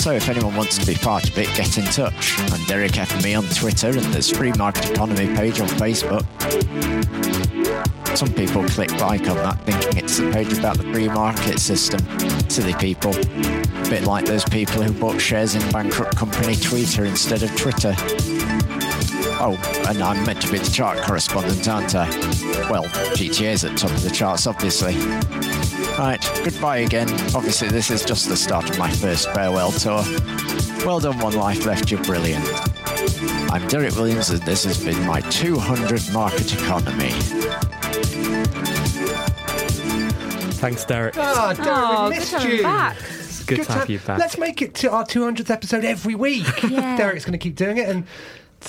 So 0.00 0.12
if 0.12 0.30
anyone 0.30 0.56
wants 0.56 0.78
to 0.78 0.86
be 0.86 0.94
part 0.94 1.28
of 1.28 1.36
it, 1.36 1.54
get 1.54 1.76
in 1.76 1.84
touch. 1.84 2.40
I'm 2.50 2.64
Derek 2.64 2.92
FME 2.92 3.36
on 3.36 3.44
Twitter 3.54 3.88
and 3.88 4.06
there's 4.14 4.30
Free 4.30 4.50
Market 4.52 4.92
Economy 4.92 5.26
page 5.36 5.60
on 5.60 5.68
Facebook. 5.68 6.24
Some 8.16 8.32
people 8.32 8.66
click 8.66 8.90
like 8.98 9.28
on 9.28 9.36
that 9.36 9.62
thinking 9.66 9.98
it's 10.02 10.18
a 10.18 10.30
page 10.30 10.56
about 10.56 10.78
the 10.78 10.84
free 10.84 11.08
market 11.08 11.60
system. 11.60 12.00
Silly 12.48 12.72
people. 12.74 13.14
A 13.14 13.90
bit 13.90 14.04
like 14.04 14.24
those 14.24 14.42
people 14.42 14.80
who 14.82 14.90
bought 14.98 15.20
shares 15.20 15.54
in 15.54 15.70
bankrupt 15.70 16.16
company 16.16 16.54
Tweeter 16.54 17.06
instead 17.06 17.42
of 17.42 17.54
Twitter. 17.54 17.94
Oh, 19.38 19.58
and 19.86 20.02
I'm 20.02 20.24
meant 20.24 20.40
to 20.40 20.50
be 20.50 20.56
the 20.56 20.70
chart 20.70 20.98
correspondent, 21.02 21.68
aren't 21.68 21.94
I? 21.94 22.08
Well, 22.70 22.84
GTA's 23.14 23.66
at 23.66 23.76
top 23.76 23.90
of 23.90 24.02
the 24.02 24.10
charts, 24.10 24.46
obviously. 24.46 24.94
Right, 25.98 26.20
goodbye 26.44 26.78
again. 26.78 27.10
Obviously, 27.34 27.68
this 27.68 27.90
is 27.90 28.02
just 28.04 28.28
the 28.28 28.36
start 28.36 28.70
of 28.70 28.78
my 28.78 28.90
first 28.90 29.30
farewell 29.32 29.70
tour. 29.72 30.02
Well 30.86 30.98
done, 30.98 31.18
One 31.18 31.34
Life 31.34 31.66
Left, 31.66 31.90
you're 31.90 32.02
brilliant. 32.04 32.44
I'm 33.52 33.66
Derek 33.68 33.94
Williams, 33.96 34.30
and 34.30 34.40
this 34.42 34.64
has 34.64 34.82
been 34.82 34.98
my 35.06 35.20
200 35.20 36.10
Market 36.12 36.54
Economy. 36.54 37.10
Thanks, 40.60 40.84
Derek. 40.86 41.14
Oh, 41.18 41.52
Derek, 41.54 41.68
Oh, 41.70 42.04
we 42.08 42.14
good 42.14 42.18
missed 42.20 42.30
to 42.32 42.38
have 42.38 42.48
you. 42.48 42.56
him 42.56 42.62
back. 42.62 42.96
It's 42.98 43.44
good, 43.44 43.62
to 43.64 43.72
have 43.72 43.90
you 43.90 43.98
back. 43.98 44.18
Let's 44.18 44.38
make 44.38 44.62
it 44.62 44.74
to 44.76 44.90
our 44.90 45.04
200th 45.04 45.50
episode 45.50 45.84
every 45.84 46.14
week. 46.14 46.46
Yeah. 46.70 46.96
Derek's 46.96 47.24
going 47.24 47.32
to 47.32 47.38
keep 47.38 47.56
doing 47.56 47.76
it, 47.76 47.88
and 47.88 48.04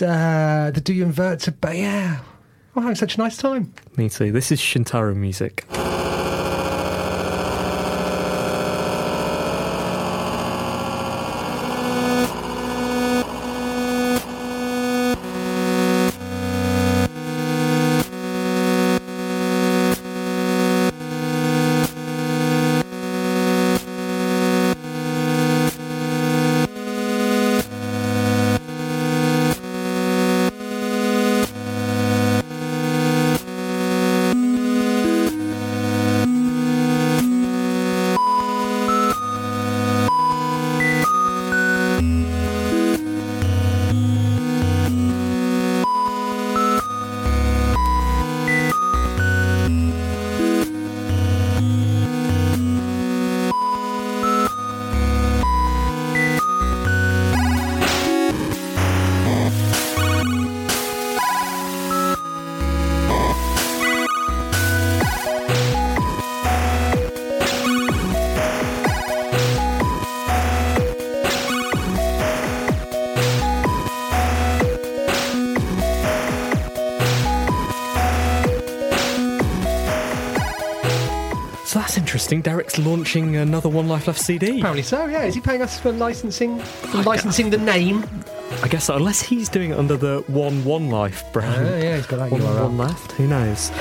uh, 0.01 0.71
the 0.71 0.81
Do 0.83 0.93
You 0.93 1.03
Invert 1.05 1.39
to. 1.41 1.51
But 1.53 1.77
yeah, 1.77 2.19
I'm 2.75 2.81
having 2.83 2.95
such 2.95 3.15
a 3.15 3.19
nice 3.19 3.37
time. 3.37 3.73
Me 3.95 4.09
too. 4.09 4.31
This 4.33 4.51
is 4.51 4.59
Shintaro 4.59 5.15
music. 5.15 5.65
Interesting. 82.11 82.41
Derek's 82.41 82.77
launching 82.77 83.37
another 83.37 83.69
One 83.69 83.87
Life 83.87 84.07
Left 84.07 84.19
CD. 84.19 84.57
Apparently 84.57 84.83
so. 84.83 85.05
Yeah, 85.05 85.23
is 85.23 85.33
he 85.33 85.39
paying 85.39 85.61
us 85.61 85.79
for 85.79 85.93
licensing? 85.93 86.59
For 86.59 87.03
licensing 87.03 87.51
the 87.51 87.57
name? 87.57 88.03
I 88.61 88.67
guess 88.67 88.83
so, 88.83 88.97
unless 88.97 89.21
he's 89.21 89.47
doing 89.47 89.71
it 89.71 89.79
under 89.79 89.95
the 89.95 90.21
One 90.27 90.65
One 90.65 90.89
Life 90.89 91.23
brand. 91.31 91.69
Oh, 91.69 91.77
yeah, 91.77 91.95
he's 91.95 92.05
got 92.07 92.17
that 92.17 92.29
one, 92.29 92.41
URL. 92.41 92.63
one 92.63 92.77
left. 92.77 93.13
Who 93.13 93.27
knows? 93.27 93.71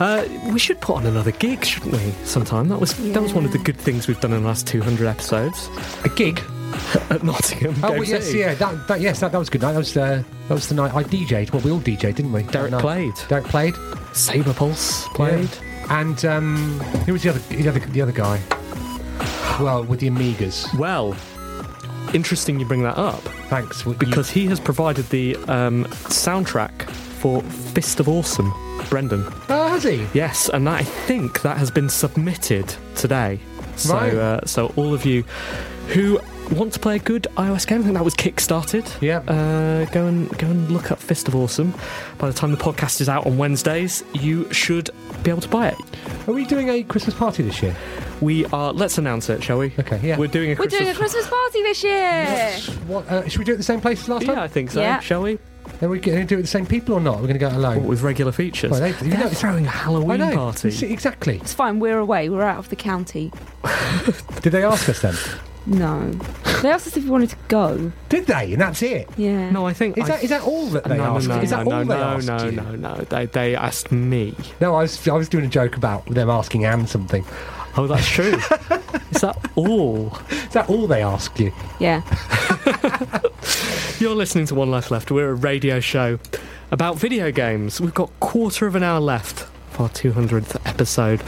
Uh, 0.00 0.26
we 0.52 0.58
should 0.58 0.80
put 0.80 0.96
on 0.96 1.06
another 1.06 1.30
gig, 1.30 1.64
shouldn't 1.64 1.92
we? 1.92 2.10
Sometime. 2.24 2.68
That 2.70 2.80
was 2.80 2.92
that 3.12 3.22
was 3.22 3.32
one 3.32 3.44
of 3.44 3.52
the 3.52 3.58
good 3.58 3.78
things 3.78 4.08
we've 4.08 4.20
done 4.20 4.32
in 4.32 4.42
the 4.42 4.48
last 4.48 4.66
200 4.66 5.06
episodes. 5.06 5.68
A 6.02 6.08
gig 6.08 6.38
at 7.10 7.22
Nottingham. 7.22 7.76
Oh 7.84 7.92
well, 7.92 8.02
yes, 8.02 8.34
yeah, 8.34 8.54
that, 8.54 8.88
that 8.88 9.00
yes, 9.00 9.20
that, 9.20 9.30
that 9.30 9.38
was 9.38 9.48
good. 9.48 9.60
That 9.60 9.76
was 9.76 9.96
uh, 9.96 10.24
that 10.48 10.54
was 10.54 10.68
the 10.68 10.74
night 10.74 10.92
I 10.92 11.04
DJ'd. 11.04 11.50
Well, 11.50 11.62
we 11.62 11.70
all 11.70 11.78
DJ'd, 11.78 12.16
didn't 12.16 12.32
we? 12.32 12.42
Derek 12.42 12.72
played. 12.80 13.14
Derek 13.28 13.44
played. 13.44 13.74
Sabrepulse 14.12 15.04
played. 15.14 15.48
Yeah. 15.48 15.65
And 15.90 16.24
um, 16.24 16.78
who 17.06 17.12
was 17.12 17.22
the 17.22 17.30
other 17.30 17.38
the 17.38 17.68
other 17.68 17.80
the 17.80 18.02
other 18.02 18.12
guy? 18.12 18.40
Well, 19.60 19.84
with 19.84 20.00
the 20.00 20.08
Amigas. 20.10 20.76
Well, 20.78 21.16
interesting 22.14 22.60
you 22.60 22.66
bring 22.66 22.82
that 22.82 22.98
up 22.98 23.20
Thanks. 23.48 23.84
Well, 23.86 23.94
you- 23.94 23.98
because 23.98 24.28
he 24.30 24.46
has 24.46 24.60
provided 24.60 25.08
the 25.10 25.36
um, 25.48 25.84
soundtrack 26.08 26.82
for 26.90 27.42
Fist 27.42 28.00
of 28.00 28.08
Awesome. 28.08 28.52
Brendan. 28.90 29.24
oh, 29.48 29.68
has 29.68 29.82
he? 29.84 30.06
Yes, 30.14 30.48
and 30.50 30.66
that, 30.66 30.80
I 30.80 30.84
think 30.84 31.42
that 31.42 31.56
has 31.56 31.70
been 31.70 31.88
submitted 31.88 32.72
today. 32.94 33.40
So, 33.76 33.94
Right. 33.94 34.14
uh, 34.14 34.44
so 34.46 34.72
all 34.76 34.92
of 34.94 35.04
you 35.04 35.22
who 35.88 36.20
want 36.52 36.72
to 36.74 36.78
play 36.80 36.96
a 36.96 36.98
good 36.98 37.26
iOS 37.36 37.66
game, 37.66 37.80
I 37.80 37.84
think 37.84 37.94
that 37.94 38.04
was 38.04 38.14
kick-started. 38.14 38.84
Yeah. 39.00 39.18
Uh, 39.20 39.84
go 39.86 40.06
and 40.06 40.28
go 40.38 40.46
and 40.46 40.70
look 40.70 40.90
up 40.92 40.98
Fist 40.98 41.28
of 41.28 41.34
Awesome. 41.34 41.74
By 42.18 42.28
the 42.28 42.34
time 42.34 42.50
the 42.52 42.56
podcast 42.56 43.00
is 43.00 43.08
out 43.08 43.26
on 43.26 43.36
Wednesdays, 43.38 44.04
you 44.12 44.52
should 44.52 44.90
be 45.22 45.30
able 45.30 45.40
to 45.42 45.48
buy 45.48 45.68
it. 45.68 45.78
Are 46.28 46.32
we 46.32 46.44
doing 46.44 46.68
a 46.70 46.82
Christmas 46.84 47.14
party 47.14 47.42
this 47.42 47.62
year? 47.62 47.74
We 48.20 48.46
are. 48.46 48.72
Let's 48.72 48.98
announce 48.98 49.28
it, 49.28 49.42
shall 49.42 49.58
we? 49.58 49.72
Okay, 49.78 50.00
yeah. 50.02 50.18
We're 50.18 50.28
doing 50.28 50.50
a 50.50 50.52
We're 50.52 50.66
Christmas. 50.68 50.80
doing 50.80 50.90
a 50.94 50.98
Christmas 50.98 51.28
party 51.28 51.62
this 51.62 51.84
year. 51.84 52.52
What, 52.86 53.06
uh, 53.10 53.28
should 53.28 53.38
we 53.40 53.44
do 53.44 53.52
it 53.52 53.54
at 53.56 53.58
the 53.58 53.64
same 53.64 53.80
place 53.80 54.02
as 54.02 54.08
last 54.08 54.24
Yeah, 54.26 54.34
time? 54.34 54.42
I 54.44 54.48
think 54.48 54.70
so. 54.70 54.80
Yeah. 54.80 55.00
Shall 55.00 55.22
we? 55.22 55.38
Are 55.82 55.88
we 55.88 55.98
going 56.00 56.18
to 56.20 56.24
do 56.24 56.36
it 56.36 56.38
with 56.38 56.44
the 56.46 56.50
same 56.50 56.64
people 56.64 56.94
or 56.94 57.00
not? 57.00 57.16
We're 57.16 57.22
going 57.28 57.34
to 57.34 57.38
go 57.40 57.48
it 57.48 57.54
alone. 57.54 57.78
What, 57.80 57.86
with 57.88 58.02
regular 58.02 58.32
features. 58.32 58.70
Well, 58.70 58.80
they- 58.80 58.90
you 59.04 59.10
They're 59.10 59.18
know- 59.18 59.28
throwing 59.30 59.66
a 59.66 59.68
I 59.68 59.72
Halloween 59.72 60.18
know. 60.20 60.34
party. 60.34 60.70
See, 60.70 60.86
Exactly. 60.92 61.36
It's 61.38 61.52
fine. 61.52 61.80
We're 61.80 61.98
away. 61.98 62.28
We're 62.30 62.42
out 62.44 62.58
of 62.58 62.68
the 62.70 62.76
county. 62.76 63.32
Did 64.42 64.52
they 64.52 64.62
ask 64.64 64.88
us 64.88 65.00
then? 65.02 65.14
No. 65.66 66.10
They 66.62 66.70
asked 66.70 66.86
us 66.86 66.96
if 66.96 67.04
we 67.04 67.10
wanted 67.10 67.30
to 67.30 67.36
go. 67.48 67.92
Did 68.08 68.26
they? 68.26 68.52
And 68.52 68.62
that's 68.62 68.82
it. 68.82 69.08
Yeah. 69.16 69.50
No, 69.50 69.66
I 69.66 69.72
think. 69.72 69.98
Is 69.98 70.04
I 70.04 70.08
that 70.08 70.24
is 70.24 70.30
that 70.30 70.42
all 70.42 70.66
that 70.68 70.84
they 70.84 70.96
no, 70.96 71.04
no, 71.04 71.16
asked? 71.16 71.28
no, 71.28 71.40
is 71.40 71.50
that 71.50 71.66
no, 71.66 71.72
all 71.72 71.84
no, 71.84 71.94
they 71.94 72.00
no, 72.00 72.04
asked 72.04 72.26
no, 72.26 72.44
you? 72.44 72.52
no, 72.52 72.76
no. 72.76 72.94
They 72.96 73.26
they 73.26 73.56
asked 73.56 73.92
me. 73.92 74.34
No, 74.60 74.74
I 74.74 74.82
was 74.82 75.08
I 75.08 75.12
was 75.12 75.28
doing 75.28 75.44
a 75.44 75.48
joke 75.48 75.76
about 75.76 76.06
them 76.06 76.30
asking 76.30 76.64
Anne 76.64 76.86
something. 76.86 77.24
Oh, 77.76 77.86
that's 77.86 78.08
true. 78.08 78.32
Is 79.10 79.20
that 79.20 79.50
all? 79.54 80.16
Is 80.30 80.48
that 80.54 80.68
all 80.70 80.86
they 80.86 81.02
asked 81.02 81.38
you? 81.38 81.52
Yeah. 81.78 82.02
You're 83.98 84.14
listening 84.14 84.46
to 84.46 84.54
One 84.54 84.70
Life 84.70 84.90
Left. 84.90 85.10
We're 85.10 85.30
a 85.30 85.34
radio 85.34 85.80
show 85.80 86.18
about 86.70 86.96
video 86.96 87.30
games. 87.30 87.80
We've 87.80 87.94
got 87.94 88.10
quarter 88.20 88.66
of 88.66 88.76
an 88.76 88.82
hour 88.82 89.00
left 89.00 89.40
for 89.70 89.84
our 89.84 89.88
200th 89.90 90.56
episode. 90.66 91.22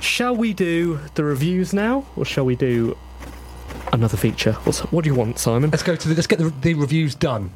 Shall 0.00 0.36
we 0.36 0.52
do 0.52 1.00
the 1.14 1.24
reviews 1.24 1.72
now, 1.72 2.04
or 2.14 2.24
shall 2.24 2.44
we 2.44 2.56
do 2.56 2.96
another 3.96 4.16
feature? 4.16 4.52
What's, 4.64 4.80
what 4.92 5.04
do 5.04 5.10
you 5.10 5.16
want, 5.16 5.38
Simon? 5.38 5.70
Let's 5.70 5.82
go 5.82 5.96
to 5.96 6.08
the, 6.08 6.14
let's 6.14 6.26
get 6.26 6.38
the, 6.38 6.50
the 6.60 6.74
reviews 6.74 7.14
done. 7.14 7.50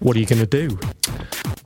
What 0.00 0.16
are 0.16 0.20
you 0.20 0.26
going 0.26 0.44
to 0.44 0.46
do? 0.46 0.78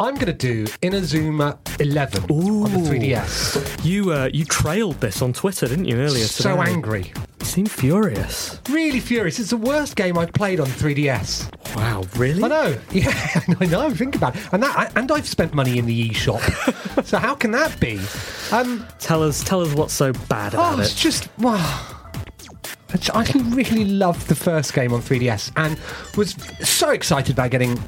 I'm 0.00 0.14
going 0.14 0.26
to 0.26 0.32
do 0.32 0.64
Inazuma 0.82 1.58
11 1.78 2.22
on 2.30 2.72
the 2.72 2.78
3DS. 2.90 3.84
You 3.84 4.12
uh, 4.12 4.30
you 4.32 4.46
trailed 4.46 4.98
this 5.00 5.20
on 5.20 5.34
Twitter, 5.34 5.68
didn't 5.68 5.84
you, 5.84 5.96
earlier 5.96 6.24
So 6.24 6.56
today? 6.56 6.70
angry. 6.72 7.12
You 7.40 7.44
seem 7.46 7.66
furious. 7.66 8.58
Really 8.70 8.98
furious. 9.00 9.38
It's 9.38 9.50
the 9.50 9.58
worst 9.58 9.96
game 9.96 10.16
I've 10.16 10.32
played 10.32 10.58
on 10.58 10.68
3DS. 10.68 11.76
Wow, 11.76 12.04
really? 12.16 12.42
I 12.42 12.48
know. 12.48 12.78
Yeah, 12.92 13.40
I 13.60 13.66
know. 13.66 13.90
Think 13.90 14.16
about 14.16 14.36
it. 14.36 14.42
And 14.52 14.62
that, 14.62 14.92
and 14.96 15.12
I've 15.12 15.28
spent 15.28 15.52
money 15.52 15.78
in 15.78 15.84
the 15.84 16.08
eShop. 16.10 17.04
so 17.04 17.18
how 17.18 17.34
can 17.34 17.50
that 17.50 17.78
be? 17.78 18.00
Um, 18.52 18.86
Tell 19.00 19.22
us, 19.22 19.44
tell 19.44 19.60
us 19.60 19.74
what's 19.74 19.92
so 19.92 20.12
bad 20.28 20.54
about 20.54 20.74
it. 20.74 20.78
oh, 20.78 20.80
it's 20.80 20.92
it. 20.94 20.96
just 20.96 21.28
wow. 21.38 21.96
I 23.14 23.22
really 23.50 23.84
loved 23.84 24.28
the 24.28 24.34
first 24.34 24.72
game 24.74 24.92
on 24.94 25.00
3DS 25.02 25.52
and 25.56 25.78
was 26.16 26.34
so 26.66 26.88
excited 26.90 27.32
about 27.34 27.50
getting. 27.50 27.78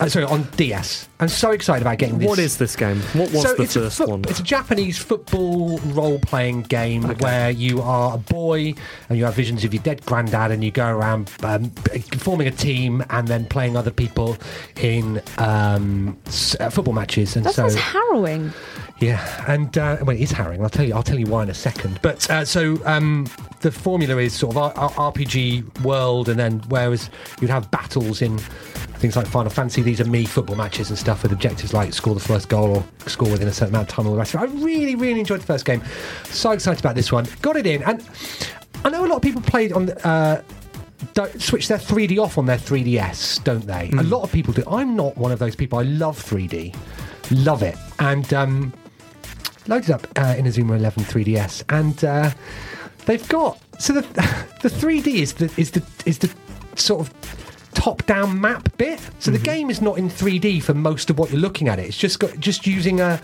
Uh, 0.00 0.08
sorry, 0.08 0.24
on 0.24 0.42
DS. 0.56 1.08
I'm 1.20 1.28
so 1.28 1.52
excited 1.52 1.82
about 1.82 1.98
getting 1.98 2.18
this. 2.18 2.26
What 2.28 2.38
is 2.40 2.58
this 2.58 2.74
game? 2.74 2.98
What 3.14 3.30
was 3.32 3.42
so 3.42 3.54
the 3.54 3.62
it's 3.62 3.74
first 3.74 4.00
a 4.00 4.02
foot- 4.02 4.08
one? 4.10 4.24
It's 4.28 4.40
a 4.40 4.42
Japanese 4.42 4.98
football 4.98 5.78
role-playing 5.78 6.62
game 6.62 7.02
where 7.20 7.50
you 7.50 7.80
are 7.80 8.14
a 8.14 8.18
boy 8.18 8.74
and 9.08 9.16
you 9.18 9.24
have 9.24 9.34
visions 9.34 9.62
of 9.64 9.72
your 9.72 9.82
dead 9.84 10.04
granddad, 10.04 10.50
and 10.50 10.64
you 10.64 10.72
go 10.72 10.86
around 10.88 11.30
um, 11.44 11.70
forming 12.18 12.48
a 12.48 12.50
team 12.50 13.04
and 13.10 13.28
then 13.28 13.46
playing 13.46 13.76
other 13.76 13.92
people 13.92 14.36
in 14.80 15.22
um, 15.38 16.18
s- 16.26 16.56
uh, 16.58 16.70
football 16.70 16.94
matches. 16.94 17.36
And 17.36 17.46
That 17.46 17.54
so, 17.54 17.68
sounds 17.68 17.76
harrowing. 17.76 18.52
yeah, 18.98 19.44
and 19.46 19.78
uh, 19.78 19.98
well, 20.02 20.16
it 20.16 20.20
is 20.20 20.32
harrowing. 20.32 20.60
I'll 20.62 20.70
tell 20.70 20.84
you. 20.84 20.94
I'll 20.94 21.02
tell 21.04 21.18
you 21.20 21.26
why 21.26 21.44
in 21.44 21.50
a 21.50 21.54
second. 21.54 22.00
But 22.02 22.28
uh, 22.30 22.44
so 22.44 22.78
um, 22.84 23.28
the 23.60 23.70
formula 23.70 24.16
is 24.16 24.34
sort 24.34 24.56
of 24.56 24.58
R- 24.58 24.72
R- 24.76 25.12
RPG 25.12 25.82
world, 25.84 26.28
and 26.28 26.38
then 26.38 26.60
whereas 26.68 27.10
you'd 27.40 27.50
have 27.50 27.70
battles 27.70 28.20
in 28.20 28.40
things 28.98 29.16
like 29.16 29.26
Final 29.26 29.50
Fantasy, 29.50 29.82
these 29.82 30.00
are 30.00 30.04
me 30.04 30.24
football 30.24 30.56
matches 30.56 30.90
and 30.90 30.98
stuff 30.98 31.22
with 31.22 31.32
objectives 31.32 31.72
like 31.72 31.92
score 31.92 32.14
the 32.14 32.20
first 32.20 32.48
goal 32.48 32.76
or 32.76 32.84
score 33.08 33.30
within 33.30 33.48
a 33.48 33.52
certain 33.52 33.74
amount 33.74 33.90
of 33.90 33.94
time. 33.94 34.06
All 34.06 34.12
the 34.12 34.18
rest 34.18 34.34
of 34.34 34.42
it. 34.42 34.50
I 34.50 34.54
really, 34.64 34.94
really 34.94 35.20
enjoyed 35.20 35.40
the 35.40 35.46
first 35.46 35.64
game. 35.64 35.82
So 36.24 36.52
excited 36.52 36.80
about 36.80 36.94
this 36.94 37.12
one. 37.12 37.26
Got 37.42 37.56
it 37.56 37.66
in, 37.66 37.82
and 37.82 38.06
I 38.84 38.90
know 38.90 39.04
a 39.04 39.08
lot 39.08 39.16
of 39.16 39.22
people 39.22 39.42
played 39.42 39.72
on. 39.72 39.90
Uh, 39.90 40.42
don't 41.12 41.42
switch 41.42 41.68
their 41.68 41.78
3D 41.78 42.18
off 42.18 42.38
on 42.38 42.46
their 42.46 42.56
3DS, 42.56 43.44
don't 43.44 43.66
they? 43.66 43.90
A 43.98 44.02
lot 44.02 44.22
of 44.22 44.32
people 44.32 44.54
do. 44.54 44.62
I'm 44.66 44.96
not 44.96 45.16
one 45.18 45.32
of 45.32 45.38
those 45.38 45.54
people. 45.54 45.78
I 45.78 45.82
love 45.82 46.18
3D, 46.18 46.74
love 47.44 47.62
it, 47.62 47.76
and 47.98 48.32
um, 48.32 48.72
loaded 49.66 49.90
up 49.90 50.06
uh, 50.16 50.34
Inazuma 50.34 50.76
11 50.76 51.04
3DS, 51.04 51.64
and 51.68 52.04
uh, 52.04 52.30
they've 53.06 53.28
got 53.28 53.58
so 53.78 53.92
the 53.92 54.00
the 54.62 54.68
3D 54.68 55.06
is 55.06 55.34
the 55.34 55.52
is 55.56 55.72
the 55.72 55.82
is 56.06 56.18
the 56.18 56.30
sort 56.76 57.00
of 57.00 57.43
top 57.74 58.04
down 58.06 58.40
map 58.40 58.74
bit. 58.76 59.00
So 59.18 59.30
the 59.30 59.38
game 59.38 59.70
is 59.70 59.80
not 59.80 59.98
in 59.98 60.08
3D 60.08 60.62
for 60.62 60.74
most 60.74 61.10
of 61.10 61.18
what 61.18 61.30
you're 61.30 61.40
looking 61.40 61.68
at. 61.68 61.78
It. 61.78 61.86
It's 61.86 61.96
just 61.96 62.18
got 62.18 62.38
just 62.38 62.66
using 62.66 63.00
a 63.00 63.20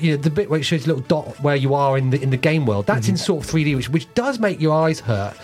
you 0.00 0.12
know, 0.12 0.16
the 0.16 0.30
bit 0.30 0.50
where 0.50 0.60
it 0.60 0.64
shows 0.64 0.84
a 0.84 0.88
little 0.88 1.02
dot 1.02 1.40
where 1.40 1.56
you 1.56 1.74
are 1.74 1.96
in 1.96 2.10
the 2.10 2.20
in 2.20 2.30
the 2.30 2.36
game 2.36 2.66
world. 2.66 2.86
That's 2.86 3.08
in 3.08 3.16
sort 3.16 3.44
of 3.44 3.50
3D, 3.50 3.76
which 3.76 3.88
which 3.88 4.12
does 4.14 4.38
make 4.38 4.60
your 4.60 4.74
eyes 4.74 5.00
hurt. 5.00 5.36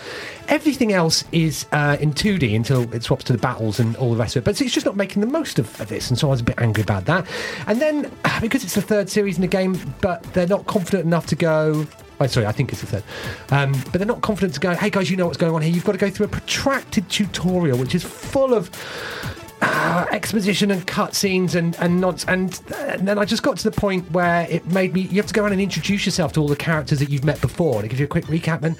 Everything 0.47 0.93
else 0.93 1.23
is 1.31 1.65
uh, 1.71 1.97
in 1.99 2.13
2D 2.13 2.55
until 2.55 2.93
it 2.93 3.03
swaps 3.03 3.25
to 3.25 3.33
the 3.33 3.39
battles 3.39 3.79
and 3.79 3.95
all 3.97 4.11
the 4.11 4.17
rest 4.17 4.35
of 4.35 4.43
it. 4.43 4.45
But 4.45 4.61
it's 4.61 4.73
just 4.73 4.85
not 4.85 4.95
making 4.95 5.21
the 5.21 5.27
most 5.27 5.59
of, 5.59 5.79
of 5.81 5.89
this, 5.89 6.09
and 6.09 6.17
so 6.17 6.27
I 6.27 6.31
was 6.31 6.41
a 6.41 6.45
bit 6.45 6.59
angry 6.59 6.83
about 6.83 7.05
that. 7.05 7.27
And 7.67 7.81
then 7.81 8.11
because 8.41 8.63
it's 8.63 8.75
the 8.75 8.81
third 8.81 9.09
series 9.09 9.35
in 9.35 9.41
the 9.41 9.47
game, 9.47 9.79
but 10.01 10.23
they're 10.33 10.47
not 10.47 10.65
confident 10.67 11.05
enough 11.05 11.25
to 11.27 11.35
go. 11.35 11.87
Oh, 12.19 12.27
sorry, 12.27 12.47
I 12.47 12.51
think 12.51 12.71
it's 12.71 12.81
the 12.81 12.87
third. 12.87 13.03
Um, 13.51 13.73
but 13.91 13.93
they're 13.93 14.05
not 14.05 14.21
confident 14.21 14.55
to 14.55 14.59
go, 14.59 14.73
hey 14.75 14.89
guys, 14.89 15.09
you 15.11 15.17
know 15.17 15.27
what's 15.27 15.37
going 15.37 15.53
on 15.53 15.61
here. 15.61 15.71
You've 15.71 15.85
got 15.85 15.91
to 15.91 15.97
go 15.97 16.09
through 16.09 16.25
a 16.25 16.29
protracted 16.29 17.09
tutorial, 17.09 17.77
which 17.77 17.93
is 17.93 18.03
full 18.03 18.53
of 18.53 18.71
uh, 19.61 20.05
exposition 20.11 20.71
and 20.71 20.85
cutscenes 20.85 21.55
and 21.55 21.75
and 21.79 21.99
not 21.99 22.23
and, 22.27 22.61
and 22.75 23.07
then 23.07 23.17
I 23.17 23.25
just 23.25 23.41
got 23.43 23.57
to 23.57 23.63
the 23.63 23.71
point 23.71 24.09
where 24.11 24.47
it 24.49 24.65
made 24.67 24.93
me. 24.93 25.01
You 25.01 25.17
have 25.17 25.27
to 25.27 25.33
go 25.33 25.43
around 25.43 25.53
and 25.53 25.61
introduce 25.61 26.05
yourself 26.05 26.33
to 26.33 26.41
all 26.41 26.47
the 26.47 26.55
characters 26.55 26.99
that 26.99 27.09
you've 27.09 27.25
met 27.25 27.41
before. 27.41 27.77
And 27.77 27.85
it 27.85 27.89
gives 27.89 27.99
you 27.99 28.05
a 28.05 28.09
quick 28.09 28.25
recap. 28.25 28.63
And 28.63 28.77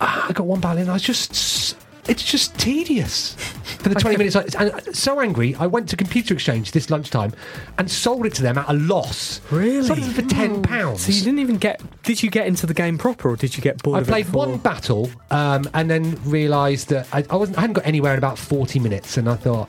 uh, 0.00 0.26
I 0.28 0.32
got 0.32 0.46
one 0.46 0.60
battle 0.60 0.82
in. 0.82 0.88
I 0.88 0.94
was 0.94 1.02
just. 1.02 1.76
It's 2.08 2.24
just 2.24 2.58
tedious 2.58 3.34
for 3.34 3.88
the 3.90 3.94
20 4.00 4.16
minutes. 4.16 4.36
I- 4.36 4.64
And 4.64 4.96
so 4.96 5.20
angry, 5.20 5.54
I 5.56 5.66
went 5.66 5.88
to 5.90 5.96
Computer 5.96 6.34
Exchange 6.34 6.72
this 6.72 6.90
lunchtime 6.90 7.32
and 7.78 7.90
sold 7.90 8.26
it 8.26 8.34
to 8.34 8.42
them 8.42 8.58
at 8.58 8.68
a 8.68 8.72
loss. 8.72 9.40
Really? 9.50 9.86
Sold 9.86 9.98
it 9.98 10.12
for 10.12 10.22
ten 10.22 10.62
pounds. 10.62 11.02
So 11.02 11.12
you 11.12 11.22
didn't 11.22 11.38
even 11.40 11.56
get? 11.58 11.80
Did 12.02 12.22
you 12.22 12.30
get 12.30 12.46
into 12.46 12.66
the 12.66 12.74
game 12.74 12.98
proper, 12.98 13.30
or 13.30 13.36
did 13.36 13.56
you 13.56 13.62
get 13.62 13.82
bored? 13.82 13.96
I 13.96 14.00
of 14.00 14.08
it 14.08 14.10
played 14.10 14.26
before? 14.26 14.46
one 14.48 14.58
battle 14.58 15.10
um, 15.30 15.68
and 15.74 15.90
then 15.90 16.18
realised 16.24 16.88
that 16.88 17.06
I, 17.12 17.24
I 17.30 17.36
wasn't. 17.36 17.58
I 17.58 17.62
hadn't 17.62 17.74
got 17.74 17.86
anywhere 17.86 18.12
in 18.12 18.18
about 18.18 18.38
forty 18.38 18.78
minutes, 18.78 19.16
and 19.16 19.28
I 19.28 19.34
thought 19.36 19.68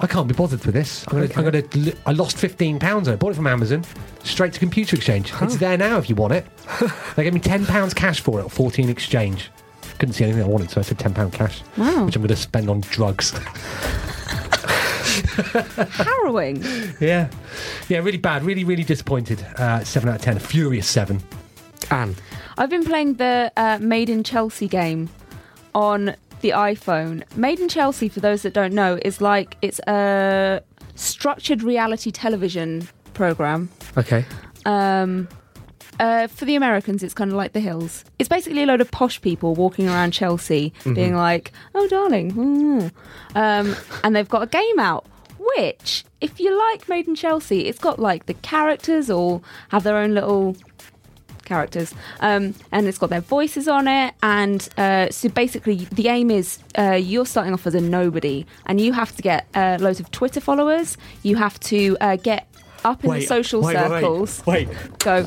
I 0.00 0.06
can't 0.06 0.28
be 0.28 0.34
bothered 0.34 0.64
with 0.64 0.74
this. 0.74 1.04
I'm 1.08 1.26
gonna. 1.28 1.48
I'm 1.48 1.62
gonna. 1.72 1.92
I 2.06 2.12
lost 2.12 2.36
fifteen 2.36 2.78
pounds. 2.78 3.08
I 3.08 3.16
bought 3.16 3.30
it 3.32 3.36
from 3.36 3.46
Amazon, 3.46 3.84
straight 4.22 4.52
to 4.52 4.58
Computer 4.60 4.96
Exchange. 4.96 5.32
It's 5.40 5.56
there 5.56 5.76
now 5.76 5.98
if 5.98 6.08
you 6.08 6.14
want 6.14 6.34
it. 6.34 6.46
they 7.16 7.24
gave 7.24 7.34
me 7.34 7.40
ten 7.40 7.64
pounds 7.66 7.94
cash 7.94 8.20
for 8.20 8.38
it 8.40 8.44
at 8.44 8.50
fourteen 8.52 8.88
exchange. 8.88 9.50
Couldn't 10.00 10.14
see 10.14 10.24
anything 10.24 10.42
I 10.42 10.46
wanted, 10.46 10.70
so 10.70 10.80
I 10.80 10.82
said 10.82 10.98
ten 10.98 11.12
pound 11.14 11.32
cash, 11.34 11.62
Wow. 11.76 12.06
which 12.06 12.16
I'm 12.16 12.22
going 12.22 12.28
to 12.30 12.36
spend 12.36 12.68
on 12.68 12.80
drugs. 12.80 13.32
harrowing. 15.90 16.62
yeah, 17.00 17.28
yeah, 17.88 17.98
really 17.98 18.18
bad. 18.18 18.42
Really, 18.42 18.64
really 18.64 18.82
disappointed. 18.84 19.44
Uh, 19.56 19.84
seven 19.84 20.08
out 20.08 20.16
of 20.16 20.22
ten. 20.22 20.38
Furious 20.38 20.88
seven. 20.88 21.20
Anne. 21.90 22.14
I've 22.58 22.70
been 22.70 22.84
playing 22.84 23.14
the 23.14 23.52
uh, 23.56 23.78
Made 23.80 24.08
in 24.10 24.22
Chelsea 24.24 24.68
game 24.68 25.08
on 25.74 26.14
the 26.40 26.50
iPhone. 26.50 27.24
Made 27.36 27.60
in 27.60 27.68
Chelsea, 27.68 28.08
for 28.08 28.20
those 28.20 28.42
that 28.42 28.54
don't 28.54 28.72
know, 28.74 28.98
is 29.02 29.20
like 29.20 29.56
it's 29.62 29.80
a 29.86 30.62
structured 30.94 31.62
reality 31.62 32.10
television 32.10 32.88
program. 33.14 33.68
Okay. 33.98 34.24
Um, 34.64 35.28
uh, 36.00 36.26
for 36.28 36.46
the 36.46 36.56
Americans, 36.56 37.02
it's 37.02 37.12
kind 37.12 37.30
of 37.30 37.36
like 37.36 37.52
the 37.52 37.60
hills. 37.60 38.04
It's 38.18 38.28
basically 38.28 38.62
a 38.62 38.66
load 38.66 38.80
of 38.80 38.90
posh 38.90 39.20
people 39.20 39.54
walking 39.54 39.86
around 39.86 40.12
Chelsea, 40.12 40.72
being 40.94 41.14
like, 41.14 41.52
"Oh, 41.74 41.86
darling," 41.88 42.32
mm." 42.32 42.90
um, 43.34 43.76
and 44.02 44.16
they've 44.16 44.28
got 44.28 44.42
a 44.42 44.46
game 44.46 44.78
out. 44.78 45.04
Which, 45.56 46.04
if 46.20 46.40
you 46.40 46.58
like 46.58 46.88
Made 46.88 47.06
in 47.06 47.14
Chelsea, 47.14 47.66
it's 47.66 47.78
got 47.78 47.98
like 47.98 48.26
the 48.26 48.34
characters 48.34 49.10
all 49.10 49.42
have 49.68 49.84
their 49.84 49.96
own 49.96 50.14
little 50.14 50.56
characters, 51.44 51.92
um, 52.20 52.54
and 52.72 52.86
it's 52.86 52.98
got 52.98 53.10
their 53.10 53.20
voices 53.20 53.68
on 53.68 53.86
it. 53.86 54.14
And 54.22 54.66
uh, 54.78 55.10
so 55.10 55.28
basically, 55.28 55.86
the 55.92 56.08
aim 56.08 56.30
is 56.30 56.60
uh, 56.78 56.92
you're 56.92 57.26
starting 57.26 57.52
off 57.52 57.66
as 57.66 57.74
a 57.74 57.80
nobody, 57.80 58.46
and 58.64 58.80
you 58.80 58.94
have 58.94 59.14
to 59.16 59.22
get 59.22 59.46
uh, 59.54 59.76
loads 59.80 60.00
of 60.00 60.10
Twitter 60.10 60.40
followers. 60.40 60.96
You 61.22 61.36
have 61.36 61.60
to 61.60 61.98
uh, 62.00 62.16
get 62.16 62.46
up 62.84 63.04
in 63.04 63.10
the 63.10 63.20
social 63.22 63.60
wait, 63.62 63.76
wait, 63.76 63.90
wait. 63.90 64.00
circles. 64.00 64.42
Wait, 64.46 64.68
Go. 64.98 65.26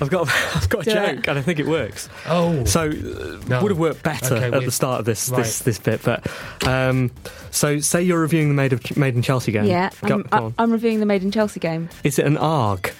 I've 0.00 0.10
got 0.10 0.28
I've 0.56 0.68
got 0.68 0.86
a 0.86 0.90
Do 0.90 0.96
it. 0.98 1.14
joke, 1.16 1.28
and 1.28 1.38
I 1.38 1.42
think 1.42 1.58
it 1.58 1.66
works. 1.66 2.08
Oh. 2.26 2.64
So 2.64 2.82
uh, 2.88 3.40
No. 3.48 3.62
would 3.62 3.70
have 3.70 3.78
worked 3.78 4.02
better 4.02 4.34
Okay, 4.36 4.46
at 4.46 4.58
we- 4.58 4.64
the 4.64 4.70
start 4.70 5.00
of 5.00 5.06
this 5.06 5.26
this 5.26 5.60
Right. 5.60 5.64
this 5.64 5.78
bit, 5.78 6.02
but 6.02 6.26
um, 6.66 7.10
so 7.50 7.78
say 7.80 8.02
you're 8.02 8.20
reviewing 8.20 8.48
the 8.48 8.54
Made 8.54 8.72
of 8.72 8.96
Made 8.96 9.14
in 9.14 9.22
Chelsea 9.22 9.52
game. 9.52 9.64
Yeah, 9.64 9.90
Go, 10.06 10.14
I'm, 10.16 10.22
go 10.22 10.28
I- 10.32 10.38
on. 10.40 10.54
I'm 10.58 10.72
reviewing 10.72 11.00
the 11.00 11.06
Made 11.06 11.22
in 11.22 11.30
Chelsea 11.30 11.60
game. 11.60 11.88
Is 12.02 12.18
it 12.18 12.26
an 12.26 12.36
ARG? 12.36 12.92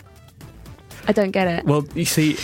I 1.06 1.12
don't 1.12 1.30
get 1.32 1.46
it. 1.48 1.64
Well, 1.64 1.84
you 1.94 2.04
see, 2.04 2.36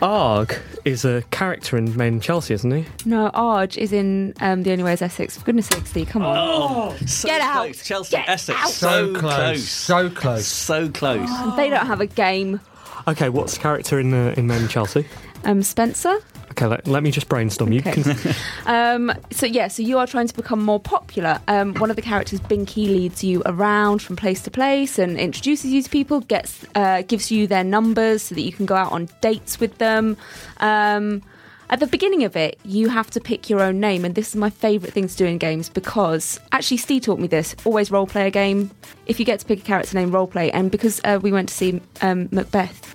ARG 0.00 0.56
is 0.84 1.04
a 1.04 1.22
character 1.30 1.76
in 1.76 1.94
Made 1.96 2.08
in 2.08 2.20
Chelsea, 2.20 2.54
isn't 2.54 2.70
he? 2.70 2.86
No, 3.04 3.28
Arg 3.34 3.76
is 3.76 3.92
in 3.92 4.32
um, 4.40 4.62
The 4.62 4.72
Only 4.72 4.84
Way 4.84 4.94
is 4.94 5.02
Essex. 5.02 5.36
For 5.36 5.44
goodness 5.44 5.66
sakes, 5.66 5.90
Steve, 5.90 6.08
come 6.08 6.22
on. 6.24 6.36
Oh, 6.38 6.96
so 7.06 7.28
Get 7.28 7.40
out. 7.42 7.64
close. 7.64 7.84
Chelsea, 7.84 8.16
Get 8.16 8.28
Essex. 8.28 8.58
out. 8.58 8.68
So, 8.70 9.12
So 9.14 9.20
close. 9.20 9.68
So 9.68 10.10
close. 10.10 10.46
So 10.46 10.88
close. 10.88 11.28
They 11.56 11.68
don't 11.68 11.86
have 11.86 12.00
a 12.00 12.06
game. 12.06 12.60
Okay, 13.08 13.28
what's 13.28 13.54
the 13.54 13.60
character 13.60 13.98
in 14.00 14.12
uh, 14.14 14.34
in 14.36 14.46
Made 14.46 14.62
in 14.62 14.68
Chelsea? 14.68 15.06
Um, 15.44 15.62
Spencer? 15.62 16.18
Okay, 16.60 16.66
let, 16.68 16.86
let 16.86 17.02
me 17.02 17.10
just 17.10 17.26
brainstorm. 17.28 17.72
You 17.72 17.80
Okay. 17.80 18.02
can. 18.02 18.16
Um, 18.66 19.12
so 19.30 19.46
yeah, 19.46 19.68
so 19.68 19.82
you 19.82 19.98
are 19.98 20.06
trying 20.06 20.28
to 20.28 20.34
become 20.36 20.62
more 20.62 20.78
popular. 20.78 21.40
Um, 21.48 21.74
one 21.74 21.88
of 21.90 21.96
the 21.96 22.02
characters, 22.02 22.38
Binky, 22.40 22.86
leads 22.86 23.24
you 23.24 23.42
around 23.46 24.02
from 24.02 24.14
place 24.16 24.42
to 24.42 24.50
place 24.50 24.98
and 24.98 25.18
introduces 25.18 25.70
you 25.72 25.82
to 25.82 25.88
people. 25.88 26.20
Gets 26.20 26.64
uh, 26.74 27.02
gives 27.02 27.30
you 27.30 27.46
their 27.46 27.64
numbers 27.64 28.22
so 28.24 28.34
that 28.34 28.42
you 28.42 28.52
can 28.52 28.66
go 28.66 28.74
out 28.76 28.92
on 28.92 29.08
dates 29.22 29.58
with 29.58 29.78
them. 29.78 30.16
Um, 30.58 31.22
at 31.70 31.80
the 31.80 31.86
beginning 31.86 32.24
of 32.24 32.36
it, 32.36 32.58
you 32.64 32.88
have 32.88 33.10
to 33.12 33.20
pick 33.20 33.48
your 33.48 33.62
own 33.62 33.80
name, 33.80 34.04
and 34.04 34.14
this 34.14 34.28
is 34.30 34.36
my 34.36 34.50
favourite 34.50 34.92
thing 34.92 35.08
to 35.08 35.16
do 35.16 35.24
in 35.24 35.38
games 35.38 35.68
because 35.68 36.38
actually 36.52 36.76
Steve 36.76 37.02
taught 37.02 37.20
me 37.20 37.28
this. 37.28 37.54
Always 37.64 37.90
role 37.90 38.06
play 38.06 38.26
a 38.26 38.30
game. 38.30 38.70
If 39.06 39.18
you 39.18 39.24
get 39.24 39.40
to 39.40 39.46
pick 39.46 39.60
a 39.60 39.62
character 39.62 39.96
name, 39.96 40.10
role 40.10 40.26
play. 40.26 40.50
And 40.52 40.70
because 40.70 41.00
uh, 41.04 41.18
we 41.22 41.32
went 41.32 41.48
to 41.48 41.54
see 41.54 41.80
um, 42.02 42.28
Macbeth 42.32 42.94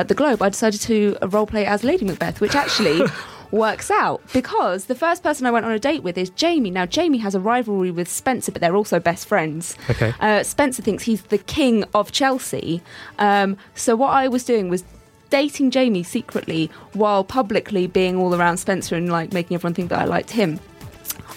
at 0.00 0.08
the 0.08 0.14
Globe, 0.14 0.42
I 0.42 0.48
decided 0.48 0.80
to 0.82 1.16
role 1.28 1.46
play 1.46 1.66
as 1.66 1.84
Lady 1.84 2.04
Macbeth, 2.04 2.40
which 2.40 2.54
actually 2.54 3.02
works 3.50 3.90
out 3.90 4.22
because 4.32 4.86
the 4.86 4.94
first 4.94 5.22
person 5.22 5.46
I 5.46 5.50
went 5.50 5.66
on 5.66 5.72
a 5.72 5.78
date 5.78 6.02
with 6.02 6.16
is 6.16 6.30
Jamie. 6.30 6.70
Now, 6.70 6.86
Jamie 6.86 7.18
has 7.18 7.34
a 7.34 7.40
rivalry 7.40 7.90
with 7.90 8.08
Spencer, 8.08 8.50
but 8.50 8.60
they're 8.60 8.76
also 8.76 8.98
best 8.98 9.28
friends. 9.28 9.76
Okay. 9.90 10.14
Uh, 10.20 10.42
Spencer 10.42 10.82
thinks 10.82 11.02
he's 11.04 11.22
the 11.22 11.38
king 11.38 11.84
of 11.94 12.12
Chelsea. 12.12 12.82
Um, 13.18 13.56
so, 13.74 13.94
what 13.94 14.10
I 14.10 14.28
was 14.28 14.44
doing 14.44 14.68
was 14.68 14.84
dating 15.28 15.70
Jamie 15.70 16.02
secretly 16.02 16.70
while 16.94 17.22
publicly 17.22 17.86
being 17.86 18.16
all 18.16 18.34
around 18.34 18.56
Spencer 18.56 18.96
and 18.96 19.12
like 19.12 19.32
making 19.32 19.54
everyone 19.54 19.74
think 19.74 19.90
that 19.90 20.00
I 20.00 20.04
liked 20.04 20.30
him. 20.30 20.58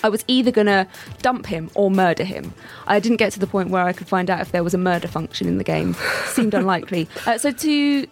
I 0.04 0.10
was 0.10 0.26
either 0.28 0.52
going 0.52 0.68
to 0.68 0.86
dump 1.22 1.46
him 1.46 1.70
or 1.76 1.90
murder 1.90 2.26
him. 2.26 2.54
I 2.88 3.00
didn't 3.00 3.18
get 3.18 3.32
to 3.34 3.40
the 3.40 3.48
point 3.48 3.70
where 3.70 3.84
I 3.84 3.94
could 3.94 4.08
find 4.08 4.30
out 4.30 4.42
if 4.42 4.52
there 4.52 4.64
was 4.64 4.74
a 4.74 4.78
murder 4.78 5.08
function 5.08 5.48
in 5.48 5.58
the 5.58 5.64
game. 5.64 5.96
Seemed 6.26 6.54
unlikely. 6.54 7.08
Uh, 7.26 7.38
so 7.38 7.52
to 7.52 8.08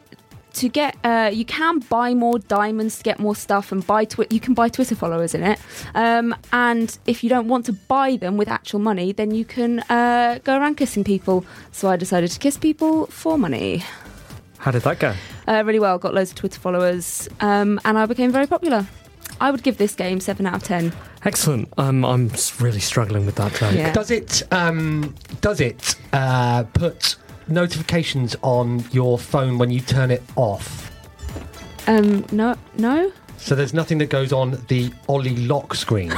to 0.53 0.69
get 0.69 0.97
uh, 1.03 1.29
you 1.33 1.45
can 1.45 1.79
buy 1.79 2.13
more 2.13 2.39
diamonds 2.39 2.97
to 2.97 3.03
get 3.03 3.19
more 3.19 3.35
stuff 3.35 3.71
and 3.71 3.85
buy 3.85 4.05
twi- 4.05 4.27
you 4.29 4.39
can 4.39 4.53
buy 4.53 4.69
Twitter 4.69 4.95
followers 4.95 5.33
in 5.33 5.43
it. 5.43 5.59
Um, 5.95 6.35
and 6.51 6.97
if 7.05 7.23
you 7.23 7.29
don't 7.29 7.47
want 7.47 7.65
to 7.67 7.73
buy 7.73 8.17
them 8.17 8.37
with 8.37 8.47
actual 8.47 8.79
money, 8.79 9.13
then 9.13 9.31
you 9.31 9.45
can 9.45 9.79
uh, 9.89 10.39
go 10.43 10.57
around 10.57 10.75
kissing 10.75 11.03
people. 11.03 11.45
So 11.71 11.89
I 11.89 11.95
decided 11.95 12.31
to 12.31 12.39
kiss 12.39 12.57
people 12.57 13.05
for 13.07 13.37
money. 13.37 13.83
How 14.57 14.71
did 14.71 14.83
that 14.83 14.99
go? 14.99 15.15
Uh, 15.47 15.63
really 15.65 15.79
well, 15.79 15.97
got 15.97 16.13
loads 16.13 16.29
of 16.31 16.35
Twitter 16.35 16.59
followers, 16.59 17.27
um, 17.39 17.79
and 17.83 17.97
I 17.97 18.05
became 18.05 18.31
very 18.31 18.45
popular. 18.45 18.85
I 19.39 19.49
would 19.49 19.63
give 19.63 19.77
this 19.77 19.95
game 19.95 20.19
seven 20.19 20.45
out 20.45 20.53
of 20.55 20.63
ten. 20.63 20.93
Excellent. 21.25 21.73
Um, 21.77 22.05
I'm 22.05 22.29
really 22.59 22.79
struggling 22.79 23.25
with 23.25 23.35
that 23.35 23.53
joke. 23.53 23.73
Yeah. 23.73 23.91
Does 23.91 24.11
it 24.11 24.43
um, 24.51 25.15
does 25.41 25.59
it 25.61 25.95
uh, 26.13 26.63
put 26.73 27.15
notifications 27.51 28.35
on 28.41 28.83
your 28.91 29.17
phone 29.17 29.57
when 29.57 29.69
you 29.71 29.79
turn 29.81 30.11
it 30.11 30.23
off? 30.35 30.91
Um, 31.87 32.25
no, 32.31 32.55
no, 32.77 33.11
So 33.37 33.55
there's 33.55 33.73
nothing 33.73 33.97
that 33.99 34.09
goes 34.09 34.31
on 34.31 34.51
the 34.67 34.91
Ollie 35.09 35.35
lock 35.35 35.73
screen. 35.75 36.09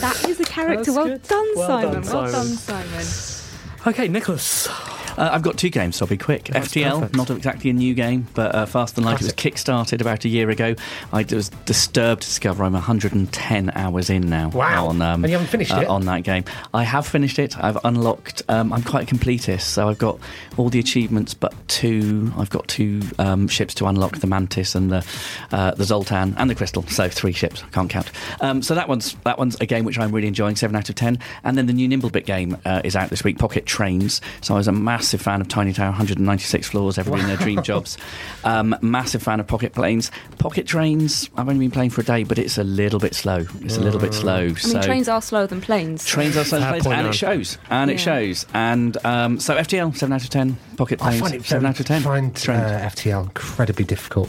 that 0.00 0.24
is 0.28 0.38
a 0.40 0.44
character. 0.44 0.92
Well 0.92 1.18
done, 1.18 1.46
Well 1.56 1.66
Simon. 1.66 2.02
well 2.02 2.32
done, 2.32 2.46
Simon. 2.46 3.02
Simon. 3.02 3.88
Okay, 3.88 4.08
Nicholas. 4.08 4.68
Uh, 5.16 5.30
I've 5.32 5.42
got 5.42 5.56
two 5.56 5.70
games, 5.70 5.96
so 5.96 6.04
I'll 6.04 6.08
be 6.10 6.16
quick. 6.16 6.44
That's 6.44 6.68
FTL, 6.68 7.00
perfect. 7.00 7.16
not 7.16 7.30
exactly 7.30 7.70
a 7.70 7.72
new 7.72 7.94
game, 7.94 8.26
but 8.34 8.54
uh, 8.54 8.66
Fast 8.66 8.96
and 8.96 9.06
Light. 9.06 9.20
It 9.20 9.24
was 9.24 9.32
kick-started 9.32 10.00
about 10.00 10.24
a 10.24 10.28
year 10.28 10.50
ago. 10.50 10.74
I 11.12 11.24
was 11.30 11.48
disturbed 11.64 12.22
to 12.22 12.28
discover 12.28 12.64
I'm 12.64 12.72
110 12.74 13.70
hours 13.74 14.10
in 14.10 14.28
now. 14.28 14.50
Wow. 14.50 14.88
On, 14.88 15.00
um, 15.02 15.24
And 15.24 15.30
you 15.30 15.38
haven't 15.38 15.50
finished 15.50 15.72
uh, 15.72 15.80
it? 15.80 15.88
on 15.88 16.04
that 16.06 16.22
game. 16.22 16.44
I 16.74 16.82
have 16.84 17.06
finished 17.06 17.38
it. 17.38 17.56
I've 17.58 17.78
unlocked. 17.84 18.42
Um, 18.48 18.72
I'm 18.72 18.82
quite 18.82 19.10
a 19.10 19.14
completist, 19.14 19.62
so 19.62 19.88
I've 19.88 19.98
got 19.98 20.18
all 20.56 20.68
the 20.68 20.78
achievements, 20.78 21.32
but 21.34 21.54
two. 21.68 22.32
I've 22.36 22.50
got 22.50 22.68
two 22.68 23.00
um, 23.18 23.48
ships 23.48 23.74
to 23.74 23.86
unlock: 23.86 24.18
the 24.18 24.26
Mantis 24.26 24.74
and 24.74 24.90
the 24.90 25.06
uh, 25.52 25.70
the 25.72 25.84
Zoltan 25.84 26.34
and 26.36 26.50
the 26.50 26.54
Crystal. 26.54 26.82
So 26.88 27.08
three 27.08 27.32
ships. 27.32 27.62
I 27.62 27.68
can't 27.68 27.88
count. 27.90 28.10
Um, 28.40 28.62
so 28.62 28.74
that 28.74 28.88
one's 28.88 29.14
that 29.24 29.38
one's 29.38 29.56
a 29.60 29.66
game 29.66 29.84
which 29.84 29.98
I'm 29.98 30.12
really 30.12 30.28
enjoying. 30.28 30.56
Seven 30.56 30.76
out 30.76 30.88
of 30.88 30.94
ten. 30.94 31.18
And 31.44 31.56
then 31.56 31.66
the 31.66 31.72
new 31.72 31.88
Nimblebit 31.88 32.26
game 32.26 32.56
uh, 32.64 32.82
is 32.84 32.94
out 32.96 33.08
this 33.10 33.24
week. 33.24 33.38
Pocket 33.38 33.64
Trains. 33.66 34.20
So 34.42 34.54
I 34.54 34.58
was 34.58 34.68
a 34.68 34.72
massive 34.72 35.05
fan 35.14 35.40
of 35.40 35.48
Tiny 35.48 35.72
Tower, 35.72 35.90
196 35.90 36.68
floors, 36.68 36.98
everybody 36.98 37.22
in 37.22 37.28
their 37.28 37.36
dream 37.36 37.62
jobs. 37.62 37.96
Um, 38.44 38.76
massive 38.82 39.22
fan 39.22 39.40
of 39.40 39.46
Pocket 39.46 39.72
Planes. 39.72 40.10
Pocket 40.38 40.66
Trains. 40.66 41.30
I've 41.36 41.48
only 41.48 41.64
been 41.66 41.70
playing 41.70 41.90
for 41.90 42.00
a 42.00 42.04
day, 42.04 42.24
but 42.24 42.38
it's 42.38 42.58
a 42.58 42.64
little 42.64 42.98
bit 43.00 43.14
slow. 43.14 43.44
It's 43.60 43.76
a 43.76 43.80
little 43.80 44.00
bit 44.00 44.14
slow. 44.14 44.34
I 44.64 44.66
mean, 44.72 44.82
trains 44.82 45.08
are 45.08 45.22
slower 45.22 45.46
than 45.46 45.60
planes. 45.60 46.04
Trains 46.04 46.36
are 46.36 46.44
slower 46.44 46.60
Fair 46.60 46.70
planes, 46.70 46.84
point, 46.84 46.94
and 46.96 47.00
Aaron. 47.06 47.10
it 47.10 47.16
shows, 47.16 47.58
and 47.70 47.90
it 47.90 47.98
shows, 48.00 48.46
and 48.54 48.96
um, 49.04 49.40
so 49.40 49.56
FTL 49.56 49.96
seven 49.96 50.12
out 50.12 50.22
of 50.24 50.30
ten, 50.30 50.56
Pocket 50.76 51.00
I 51.02 51.18
Planes 51.18 51.46
seven 51.46 51.66
out 51.66 51.78
of 51.80 51.86
ten. 51.86 52.02
find 52.02 52.34
Trend. 52.36 52.62
uh, 52.62 52.80
FTL 52.88 53.24
incredibly 53.24 53.84
difficult. 53.84 54.28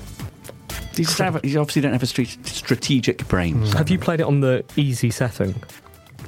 you, 0.95 1.03
just 1.05 1.17
have, 1.19 1.43
you 1.45 1.59
obviously 1.59 1.81
don't 1.81 1.93
have 1.93 2.03
a 2.03 2.07
stre- 2.07 2.45
strategic 2.47 3.27
brain. 3.27 3.55
Mm. 3.57 3.73
Have 3.75 3.89
you 3.89 3.99
played 3.99 4.19
it 4.19 4.23
on 4.25 4.39
the 4.41 4.63
easy 4.75 5.09
setting? 5.11 5.55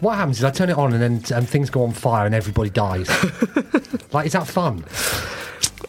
What 0.02 0.16
happens 0.16 0.38
is 0.40 0.44
I 0.44 0.52
turn 0.52 0.70
it 0.70 0.78
on 0.78 0.94
and 0.94 1.02
then 1.02 1.38
and 1.38 1.48
things 1.48 1.70
go 1.70 1.84
on 1.84 1.92
fire 1.92 2.26
and 2.26 2.34
everybody 2.36 2.70
dies. 2.70 3.10
like, 4.14 4.26
is 4.28 4.34
that 4.34 4.48
fun? 4.48 4.86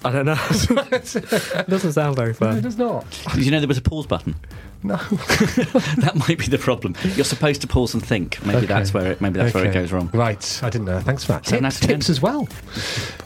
I 0.05 0.11
don't 0.13 0.25
know. 0.27 0.37
It 0.93 1.69
doesn't 1.69 1.93
sound 1.93 2.17
very 2.17 2.33
fun. 2.35 2.53
No, 2.53 2.57
it 2.59 2.63
does 2.63 2.79
not. 2.79 3.05
Did 3.35 3.45
you 3.45 3.51
know 3.51 3.59
there 3.61 3.69
was 3.69 3.79
a 3.79 3.83
pause 3.83 4.07
button? 4.07 4.35
No. 4.83 4.97
that 4.97 6.13
might 6.17 6.39
be 6.39 6.47
the 6.47 6.59
problem. 6.59 6.95
You're 7.15 7.25
supposed 7.27 7.61
to 7.61 7.67
pause 7.67 7.93
and 7.93 8.05
think. 8.05 8.43
Maybe 8.47 8.59
Okay. 8.59 8.67
that's 8.67 8.95
where 8.95 9.13
it. 9.13 9.21
Maybe 9.21 9.39
that's 9.39 9.53
where 9.55 9.67
it 9.67 9.75
goes 9.75 9.93
wrong. 9.93 10.09
Right, 10.15 10.61
I 10.63 10.71
didn't 10.71 10.87
know. 10.87 11.01
Thanks 11.01 11.25
for 11.25 11.33
that. 11.33 11.47
Seven 11.47 11.65
Tips, 11.65 11.77
out 11.77 11.83
of 11.83 11.89
ten. 11.89 11.97
tips 11.99 12.11
as 12.11 12.23
well. 12.23 12.49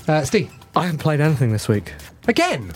Uh, 0.09 0.25
Steve, 0.25 0.51
I 0.75 0.83
haven't 0.87 0.99
played 0.99 1.21
anything 1.21 1.53
this 1.53 1.69
week. 1.69 1.93
again. 2.27 2.73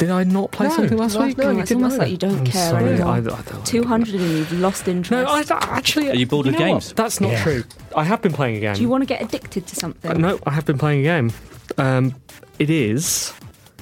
Did 0.00 0.10
I 0.10 0.24
not 0.24 0.50
play 0.50 0.66
No, 0.66 0.74
something 0.76 0.98
last 0.98 1.14
last- 1.14 1.26
week? 1.28 1.38
no, 1.38 1.50
it's 1.58 1.68
didn't 1.68 1.82
almost 1.84 1.98
know. 1.98 2.02
like 2.04 2.10
you 2.10 2.16
don't 2.16 2.38
I'm 2.38 2.44
care 2.46 2.70
sorry. 2.70 2.88
anymore. 2.94 3.08
I, 3.12 3.16
I 3.18 3.20
don't- 3.20 3.66
200 3.66 4.14
and 4.14 4.22
you've 4.30 4.52
lost 4.60 4.88
interest. 4.88 5.10
No, 5.10 5.24
I, 5.30 5.40
I- 5.40 5.76
actually. 5.76 6.08
Are 6.10 6.14
you 6.16 6.26
bored 6.26 6.46
you 6.46 6.52
with 6.52 6.58
know 6.60 6.66
what? 6.66 6.72
games? 6.80 6.92
That's 6.94 7.20
not 7.20 7.32
Yeah. 7.32 7.42
true. 7.42 7.64
I 7.94 8.04
have 8.04 8.22
been 8.22 8.32
playing 8.32 8.56
a 8.56 8.60
game. 8.60 8.74
Do 8.74 8.80
you 8.82 8.88
want 8.88 9.02
to 9.02 9.06
get 9.06 9.22
addicted 9.22 9.66
to 9.66 9.76
something? 9.76 10.10
Uh, 10.10 10.14
no, 10.14 10.38
I 10.46 10.50
have 10.52 10.64
been 10.64 10.78
playing 10.78 11.00
a 11.00 11.04
game. 11.04 11.32
Um, 11.78 12.14
it 12.58 12.70
is 12.70 13.32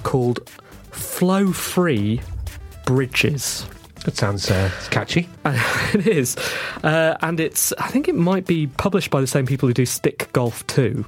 called 0.02 0.48
Flow 0.90 1.52
Free 1.52 2.20
Bridges. 2.84 3.64
That 4.04 4.16
sounds 4.16 4.50
uh, 4.50 4.70
catchy. 4.90 5.28
it 5.44 6.06
is, 6.06 6.36
uh, 6.82 7.16
and 7.20 7.38
it's. 7.40 7.72
I 7.78 7.88
think 7.88 8.08
it 8.08 8.14
might 8.14 8.46
be 8.46 8.66
published 8.66 9.10
by 9.10 9.20
the 9.20 9.26
same 9.26 9.44
people 9.46 9.68
who 9.68 9.74
do 9.74 9.84
Stick 9.86 10.30
Golf 10.32 10.66
2. 10.68 11.04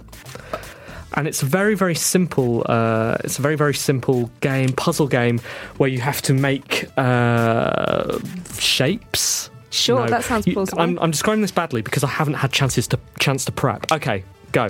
And 1.15 1.27
it's 1.27 1.43
a 1.43 1.47
very, 1.47 1.75
very 1.75 1.95
simple. 1.95 2.65
Uh, 2.69 3.17
it's 3.25 3.39
a 3.39 3.43
very, 3.43 3.57
very 3.57 3.75
simple 3.75 4.31
game, 4.41 4.73
puzzle 4.73 5.09
game, 5.09 5.41
where 5.79 5.89
you 5.89 6.01
have 6.01 6.23
to 6.23 6.35
make 6.35 6.87
uh, 6.97 8.19
shapes. 8.59 9.51
Sure, 9.71 10.01
No, 10.01 10.07
that 10.07 10.25
sounds 10.25 10.47
you- 10.47 10.53
plausible. 10.53 10.81
I'm, 10.83 10.99
I'm 10.99 11.11
describing 11.11 11.43
this 11.43 11.51
badly 11.53 11.83
because 11.83 12.05
I 12.05 12.09
haven't 12.09 12.35
had 12.35 12.53
chances 12.53 12.87
to 12.89 12.99
chance 13.19 13.45
to 13.47 13.53
prep. 13.53 13.91
Okay, 13.93 14.25
go. 14.53 14.69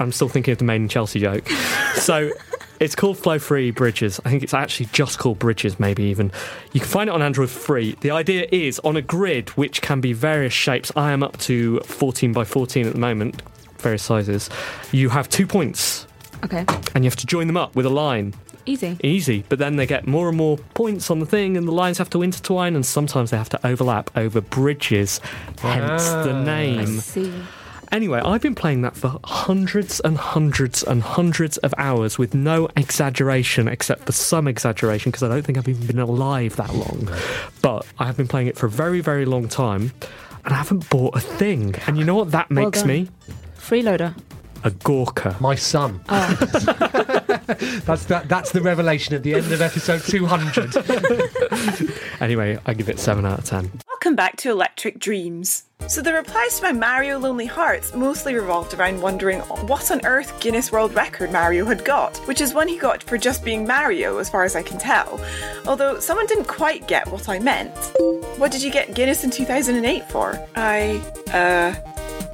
I'm 0.00 0.12
still 0.12 0.28
thinking 0.28 0.52
of 0.52 0.58
the 0.58 0.64
main 0.64 0.88
Chelsea 0.88 1.20
joke. 1.20 1.48
so 1.94 2.30
it's 2.80 2.94
called 2.94 3.18
Flow 3.18 3.38
Free 3.40 3.70
Bridges. 3.72 4.20
I 4.24 4.30
think 4.30 4.42
it's 4.44 4.54
actually 4.54 4.86
just 4.92 5.18
called 5.18 5.38
Bridges, 5.40 5.80
maybe 5.80 6.04
even. 6.04 6.30
You 6.72 6.80
can 6.80 6.88
find 6.88 7.10
it 7.10 7.12
on 7.12 7.22
Android 7.22 7.50
free. 7.50 7.96
The 8.00 8.12
idea 8.12 8.46
is 8.52 8.78
on 8.80 8.96
a 8.96 9.02
grid 9.02 9.50
which 9.50 9.82
can 9.82 10.00
be 10.00 10.12
various 10.12 10.52
shapes. 10.52 10.92
I 10.94 11.10
am 11.12 11.22
up 11.24 11.36
to 11.38 11.80
14 11.80 12.32
by 12.32 12.44
14 12.44 12.86
at 12.86 12.92
the 12.92 12.98
moment, 13.00 13.42
various 13.80 14.02
sizes. 14.02 14.48
You 14.92 15.08
have 15.10 15.28
two 15.28 15.46
points. 15.46 16.06
Okay. 16.44 16.64
and 16.94 17.02
you 17.04 17.10
have 17.10 17.16
to 17.16 17.26
join 17.26 17.48
them 17.48 17.56
up 17.56 17.74
with 17.74 17.84
a 17.84 17.90
line. 17.90 18.32
Easy. 18.64 18.96
Easy, 19.02 19.44
but 19.48 19.58
then 19.58 19.74
they 19.76 19.86
get 19.86 20.06
more 20.06 20.28
and 20.28 20.36
more 20.36 20.56
points 20.74 21.10
on 21.10 21.18
the 21.18 21.26
thing, 21.26 21.56
and 21.56 21.66
the 21.66 21.72
lines 21.72 21.98
have 21.98 22.10
to 22.10 22.22
intertwine, 22.22 22.76
and 22.76 22.86
sometimes 22.86 23.30
they 23.30 23.36
have 23.36 23.48
to 23.48 23.66
overlap 23.66 24.10
over 24.16 24.40
bridges, 24.40 25.20
hence 25.60 26.04
the 26.04 26.32
Ah. 26.34 26.42
name. 26.44 26.78
I 26.98 27.00
see. 27.00 27.32
Anyway, 27.90 28.20
I've 28.22 28.42
been 28.42 28.54
playing 28.54 28.82
that 28.82 28.94
for 28.96 29.18
hundreds 29.24 29.98
and 30.00 30.18
hundreds 30.18 30.82
and 30.82 31.02
hundreds 31.02 31.56
of 31.58 31.74
hours 31.78 32.18
with 32.18 32.34
no 32.34 32.68
exaggeration, 32.76 33.66
except 33.66 34.04
for 34.04 34.12
some 34.12 34.46
exaggeration, 34.46 35.10
because 35.10 35.22
I 35.22 35.28
don't 35.28 35.42
think 35.44 35.56
I've 35.58 35.68
even 35.68 35.86
been 35.86 35.98
alive 35.98 36.54
that 36.56 36.74
long. 36.74 37.08
But 37.62 37.86
I 37.98 38.04
have 38.04 38.16
been 38.18 38.28
playing 38.28 38.48
it 38.48 38.56
for 38.58 38.66
a 38.66 38.70
very, 38.70 39.00
very 39.00 39.24
long 39.24 39.48
time, 39.48 39.92
and 40.44 40.52
I 40.54 40.58
haven't 40.58 40.88
bought 40.90 41.16
a 41.16 41.20
thing. 41.20 41.74
And 41.86 41.96
you 41.96 42.04
know 42.04 42.14
what 42.14 42.30
that 42.32 42.50
makes 42.50 42.80
done. 42.80 42.88
me? 42.88 43.08
Freeloader. 43.58 44.14
A 44.64 44.70
Gorka. 44.70 45.36
My 45.40 45.54
son. 45.54 46.00
Oh. 46.08 46.34
That's 47.84 48.04
that. 48.06 48.28
That's 48.28 48.50
the 48.50 48.60
revelation 48.60 49.14
at 49.14 49.22
the 49.22 49.34
end 49.34 49.52
of 49.52 49.60
episode 49.60 50.02
200. 50.02 50.74
Anyway, 52.20 52.58
I 52.66 52.74
give 52.74 52.88
it 52.88 52.98
7 52.98 53.24
out 53.24 53.38
of 53.38 53.44
10. 53.44 53.70
Welcome 53.86 54.16
back 54.16 54.36
to 54.38 54.50
Electric 54.50 54.98
Dreams. 54.98 55.62
So, 55.86 56.02
the 56.02 56.12
replies 56.12 56.58
to 56.58 56.64
my 56.64 56.72
Mario 56.72 57.16
Lonely 57.16 57.46
Hearts 57.46 57.94
mostly 57.94 58.34
revolved 58.34 58.74
around 58.74 59.00
wondering 59.00 59.38
what 59.38 59.92
on 59.92 60.04
earth 60.04 60.38
Guinness 60.40 60.72
World 60.72 60.92
Record 60.96 61.30
Mario 61.30 61.64
had 61.64 61.84
got, 61.84 62.16
which 62.26 62.40
is 62.40 62.54
one 62.54 62.66
he 62.66 62.76
got 62.76 63.04
for 63.04 63.16
just 63.16 63.44
being 63.44 63.64
Mario, 63.68 64.18
as 64.18 64.28
far 64.28 64.42
as 64.42 64.56
I 64.56 64.62
can 64.64 64.78
tell. 64.78 65.20
Although 65.68 66.00
someone 66.00 66.26
didn't 66.26 66.48
quite 66.48 66.88
get 66.88 67.06
what 67.12 67.28
I 67.28 67.38
meant. 67.38 67.76
What 68.36 68.50
did 68.50 68.62
you 68.64 68.72
get 68.72 68.94
Guinness 68.94 69.22
in 69.22 69.30
2008 69.30 70.10
for? 70.10 70.44
I, 70.56 70.96
uh, 71.32 71.72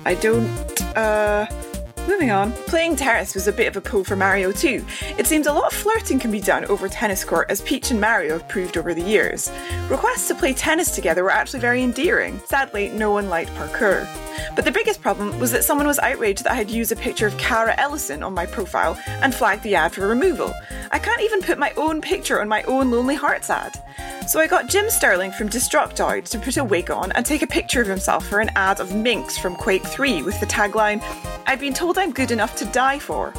I 0.06 0.14
don't, 0.14 0.48
uh. 0.96 1.63
Moving 2.06 2.30
on. 2.30 2.52
Playing 2.52 2.96
tennis 2.96 3.34
was 3.34 3.48
a 3.48 3.52
bit 3.52 3.66
of 3.66 3.76
a 3.76 3.80
pull 3.80 4.04
for 4.04 4.14
Mario 4.14 4.52
too. 4.52 4.84
It 5.16 5.26
seems 5.26 5.46
a 5.46 5.52
lot 5.52 5.72
of 5.72 5.78
flirting 5.78 6.18
can 6.18 6.30
be 6.30 6.40
done 6.40 6.66
over 6.66 6.86
tennis 6.86 7.24
court, 7.24 7.50
as 7.50 7.62
Peach 7.62 7.90
and 7.90 8.00
Mario 8.00 8.34
have 8.38 8.46
proved 8.46 8.76
over 8.76 8.92
the 8.92 9.02
years. 9.02 9.50
Requests 9.88 10.28
to 10.28 10.34
play 10.34 10.52
tennis 10.52 10.90
together 10.94 11.24
were 11.24 11.30
actually 11.30 11.60
very 11.60 11.82
endearing. 11.82 12.40
Sadly, 12.44 12.90
no 12.90 13.10
one 13.10 13.30
liked 13.30 13.54
parkour. 13.54 14.06
But 14.54 14.66
the 14.66 14.72
biggest 14.72 15.00
problem 15.00 15.38
was 15.40 15.50
that 15.52 15.64
someone 15.64 15.86
was 15.86 15.98
outraged 15.98 16.44
that 16.44 16.52
I 16.52 16.56
had 16.56 16.70
used 16.70 16.92
a 16.92 16.96
picture 16.96 17.26
of 17.26 17.38
Cara 17.38 17.74
Ellison 17.78 18.22
on 18.22 18.34
my 18.34 18.44
profile 18.44 18.98
and 19.06 19.34
flagged 19.34 19.62
the 19.62 19.74
ad 19.74 19.94
for 19.94 20.06
removal. 20.06 20.52
I 20.90 20.98
can't 20.98 21.22
even 21.22 21.40
put 21.40 21.58
my 21.58 21.72
own 21.76 22.02
picture 22.02 22.40
on 22.40 22.48
my 22.48 22.62
own 22.64 22.90
Lonely 22.90 23.14
Hearts 23.14 23.48
ad. 23.48 23.80
So 24.28 24.40
I 24.40 24.46
got 24.46 24.68
Jim 24.68 24.88
Sterling 24.88 25.32
from 25.32 25.48
Destructoid 25.48 26.28
to 26.30 26.38
put 26.38 26.56
a 26.56 26.64
wig 26.64 26.90
on 26.90 27.12
and 27.12 27.26
take 27.26 27.42
a 27.42 27.46
picture 27.46 27.80
of 27.80 27.86
himself 27.86 28.26
for 28.26 28.40
an 28.40 28.50
ad 28.56 28.80
of 28.80 28.88
Mynx 28.88 29.38
from 29.38 29.54
Quake 29.54 29.84
3 29.84 30.22
with 30.22 30.38
the 30.40 30.46
tagline, 30.46 31.02
I've 31.46 31.60
been 31.60 31.74
told 31.74 31.93
I'm 31.98 32.12
good 32.12 32.30
enough 32.30 32.56
to 32.56 32.64
die 32.66 32.98
for. 32.98 33.32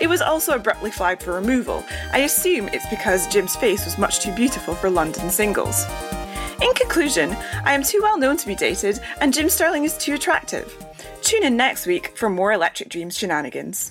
It 0.00 0.08
was 0.08 0.20
also 0.20 0.54
abruptly 0.54 0.90
flagged 0.90 1.22
for 1.22 1.34
removal. 1.34 1.84
I 2.12 2.18
assume 2.18 2.68
it's 2.68 2.88
because 2.88 3.28
Jim's 3.28 3.56
face 3.56 3.84
was 3.84 3.98
much 3.98 4.20
too 4.20 4.34
beautiful 4.34 4.74
for 4.74 4.90
London 4.90 5.30
singles. 5.30 5.86
In 6.60 6.72
conclusion, 6.74 7.32
I 7.64 7.72
am 7.72 7.82
too 7.82 8.00
well 8.02 8.18
known 8.18 8.36
to 8.36 8.46
be 8.46 8.54
dated, 8.54 9.00
and 9.20 9.34
Jim 9.34 9.48
Sterling 9.48 9.84
is 9.84 9.96
too 9.98 10.14
attractive. 10.14 10.76
Tune 11.22 11.44
in 11.44 11.56
next 11.56 11.86
week 11.86 12.16
for 12.16 12.28
more 12.28 12.52
Electric 12.52 12.88
Dreams 12.88 13.16
shenanigans. 13.16 13.90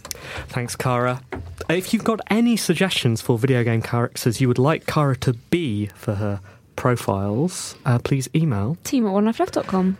Thanks, 0.49 0.75
Cara. 0.75 1.21
If 1.69 1.93
you've 1.93 2.03
got 2.03 2.19
any 2.29 2.57
suggestions 2.57 3.21
for 3.21 3.37
video 3.37 3.63
game 3.63 3.81
characters 3.81 4.41
you 4.41 4.47
would 4.47 4.59
like 4.59 4.85
Cara 4.85 5.15
to 5.17 5.33
be 5.33 5.87
for 5.87 6.15
her 6.15 6.41
profiles, 6.75 7.75
uh, 7.85 7.99
please 7.99 8.29
email. 8.35 8.77
Team 8.83 9.05
at 9.05 9.13
onelifeleft.com. 9.13 9.97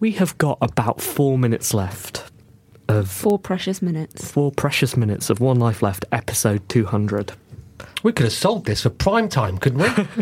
We 0.00 0.12
have 0.12 0.36
got 0.36 0.58
about 0.60 1.00
four 1.00 1.38
minutes 1.38 1.72
left 1.72 2.25
of 2.88 3.10
Four 3.10 3.38
precious 3.38 3.82
minutes. 3.82 4.30
four 4.30 4.52
precious 4.52 4.96
minutes 4.96 5.30
of 5.30 5.40
One 5.40 5.58
Life 5.58 5.82
Left, 5.82 6.04
episode 6.12 6.68
200. 6.68 7.32
we 8.02 8.12
could 8.12 8.24
have 8.24 8.32
sold 8.32 8.64
this 8.66 8.82
for 8.82 8.90
prime 8.90 9.28
time, 9.28 9.58
couldn't 9.58 9.80
we? 9.80 10.06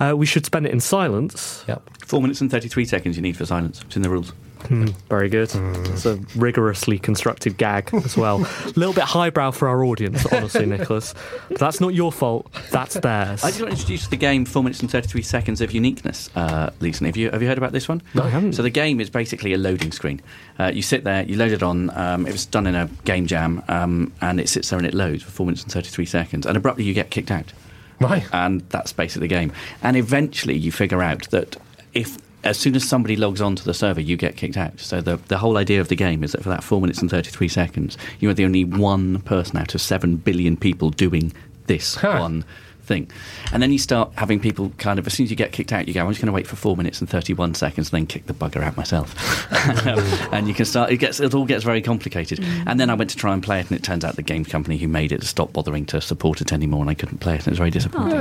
Uh, 0.00 0.14
we 0.16 0.26
should 0.26 0.44
spend 0.44 0.66
it 0.66 0.72
in 0.72 0.80
silence. 0.80 1.64
yep. 1.68 1.80
Four 2.04 2.20
minutes 2.22 2.40
and 2.40 2.50
33 2.50 2.86
seconds 2.86 3.14
you 3.14 3.22
need 3.22 3.36
for 3.36 3.46
silence. 3.46 3.82
It's 3.86 3.94
in 3.94 4.02
the 4.02 4.10
rules. 4.10 4.32
Hmm, 4.68 4.86
very 5.08 5.28
good. 5.28 5.50
It's 5.54 6.06
a 6.06 6.16
rigorously 6.36 6.98
constructed 6.98 7.56
gag 7.56 7.90
as 7.92 8.16
well. 8.16 8.44
A 8.44 8.72
little 8.76 8.92
bit 8.94 9.04
highbrow 9.04 9.50
for 9.50 9.68
our 9.68 9.84
audience, 9.84 10.24
honestly, 10.32 10.66
Nicholas. 10.66 11.14
But 11.48 11.58
that's 11.58 11.80
not 11.80 11.94
your 11.94 12.12
fault. 12.12 12.50
That's 12.70 12.94
theirs. 12.94 13.44
I 13.44 13.48
just 13.48 13.60
want 13.60 13.72
to 13.72 13.78
introduce 13.78 14.06
the 14.06 14.16
game 14.16 14.44
Four 14.44 14.62
Minutes 14.62 14.80
and 14.80 14.90
33 14.90 15.22
Seconds 15.22 15.60
of 15.60 15.72
Uniqueness, 15.72 16.30
uh, 16.36 16.70
Lisa. 16.80 17.04
Have 17.06 17.16
you, 17.16 17.30
have 17.30 17.42
you 17.42 17.48
heard 17.48 17.58
about 17.58 17.72
this 17.72 17.88
one? 17.88 18.02
No, 18.14 18.22
I 18.22 18.28
haven't. 18.28 18.52
So 18.54 18.62
the 18.62 18.70
game 18.70 19.00
is 19.00 19.10
basically 19.10 19.52
a 19.52 19.58
loading 19.58 19.92
screen. 19.92 20.20
Uh, 20.58 20.70
you 20.72 20.82
sit 20.82 21.04
there, 21.04 21.24
you 21.24 21.36
load 21.36 21.52
it 21.52 21.62
on. 21.62 21.90
Um, 21.96 22.26
it 22.26 22.32
was 22.32 22.46
done 22.46 22.66
in 22.66 22.74
a 22.74 22.88
game 23.04 23.26
jam, 23.26 23.62
um, 23.68 24.12
and 24.20 24.40
it 24.40 24.48
sits 24.48 24.70
there 24.70 24.78
and 24.78 24.86
it 24.86 24.94
loads 24.94 25.22
for 25.22 25.30
4 25.30 25.46
minutes 25.46 25.62
and 25.64 25.72
33 25.72 26.06
seconds. 26.06 26.46
And 26.46 26.56
abruptly 26.56 26.84
you 26.84 26.94
get 26.94 27.10
kicked 27.10 27.30
out. 27.30 27.52
Right. 28.00 28.24
and 28.32 28.62
that's 28.70 28.92
basically 28.92 29.28
the 29.28 29.34
game. 29.34 29.52
And 29.82 29.96
eventually, 29.96 30.56
you 30.56 30.72
figure 30.72 31.02
out 31.02 31.30
that 31.30 31.56
if 31.94 32.18
as 32.44 32.58
soon 32.58 32.74
as 32.74 32.86
somebody 32.88 33.16
logs 33.16 33.40
onto 33.40 33.62
the 33.64 33.74
server, 33.74 34.00
you 34.00 34.16
get 34.16 34.36
kicked 34.36 34.56
out. 34.56 34.78
So 34.80 35.00
the 35.00 35.16
the 35.28 35.38
whole 35.38 35.56
idea 35.56 35.80
of 35.80 35.88
the 35.88 35.96
game 35.96 36.24
is 36.24 36.32
that 36.32 36.42
for 36.42 36.48
that 36.48 36.64
four 36.64 36.80
minutes 36.80 37.00
and 37.00 37.10
thirty 37.10 37.30
three 37.30 37.48
seconds, 37.48 37.96
you 38.20 38.28
are 38.30 38.34
the 38.34 38.44
only 38.44 38.64
one 38.64 39.20
person 39.22 39.58
out 39.58 39.74
of 39.74 39.80
seven 39.80 40.16
billion 40.16 40.56
people 40.56 40.90
doing 40.90 41.32
this 41.66 41.94
Huh. 41.96 42.18
one 42.18 42.44
thing. 42.92 43.10
And 43.52 43.62
then 43.62 43.72
you 43.72 43.78
start 43.78 44.12
having 44.16 44.40
people 44.40 44.70
kind 44.78 44.98
of 44.98 45.06
as 45.06 45.14
soon 45.14 45.24
as 45.24 45.30
you 45.30 45.36
get 45.36 45.52
kicked 45.52 45.72
out, 45.72 45.88
you 45.88 45.94
go, 45.94 46.00
I'm 46.00 46.10
just 46.10 46.20
going 46.20 46.26
to 46.26 46.32
wait 46.32 46.46
for 46.46 46.56
four 46.56 46.76
minutes 46.76 47.00
and 47.00 47.08
thirty 47.08 47.32
one 47.34 47.54
seconds, 47.54 47.92
and 47.92 48.00
then 48.00 48.06
kick 48.06 48.26
the 48.26 48.34
bugger 48.34 48.62
out 48.62 48.76
myself. 48.76 49.14
And 50.32 50.48
you 50.48 50.54
can 50.54 50.64
start. 50.64 50.90
It 50.90 50.96
gets 50.96 51.20
it 51.20 51.34
all 51.34 51.44
gets 51.44 51.64
very 51.64 51.82
complicated. 51.82 52.40
And 52.66 52.80
then 52.80 52.90
I 52.90 52.94
went 52.94 53.10
to 53.10 53.16
try 53.16 53.32
and 53.32 53.42
play 53.42 53.60
it, 53.60 53.70
and 53.70 53.78
it 53.78 53.82
turns 53.82 54.04
out 54.04 54.16
the 54.16 54.22
game 54.22 54.44
company 54.44 54.78
who 54.78 54.88
made 54.88 55.12
it 55.12 55.22
stopped 55.24 55.52
bothering 55.52 55.86
to 55.86 56.00
support 56.00 56.40
it 56.40 56.52
anymore, 56.52 56.80
and 56.80 56.90
I 56.90 56.94
couldn't 56.94 57.18
play 57.18 57.34
it. 57.34 57.40
And 57.40 57.48
it 57.48 57.50
was 57.50 57.58
very 57.58 57.70
disappointing. 57.70 58.18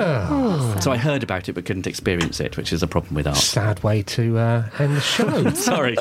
So 0.81 0.91
I 0.91 0.97
heard 0.97 1.23
about 1.23 1.49
it 1.49 1.53
but 1.53 1.65
couldn't 1.65 1.87
experience 1.87 2.39
it, 2.39 2.57
which 2.57 2.73
is 2.73 2.83
a 2.83 2.87
problem 2.87 3.15
with 3.15 3.27
art. 3.27 3.37
Sad 3.37 3.81
way 3.83 4.03
to 4.03 4.37
uh, 4.37 4.69
end 4.79 4.97
the 4.97 5.01
show. 5.01 5.49
Sorry. 5.53 5.95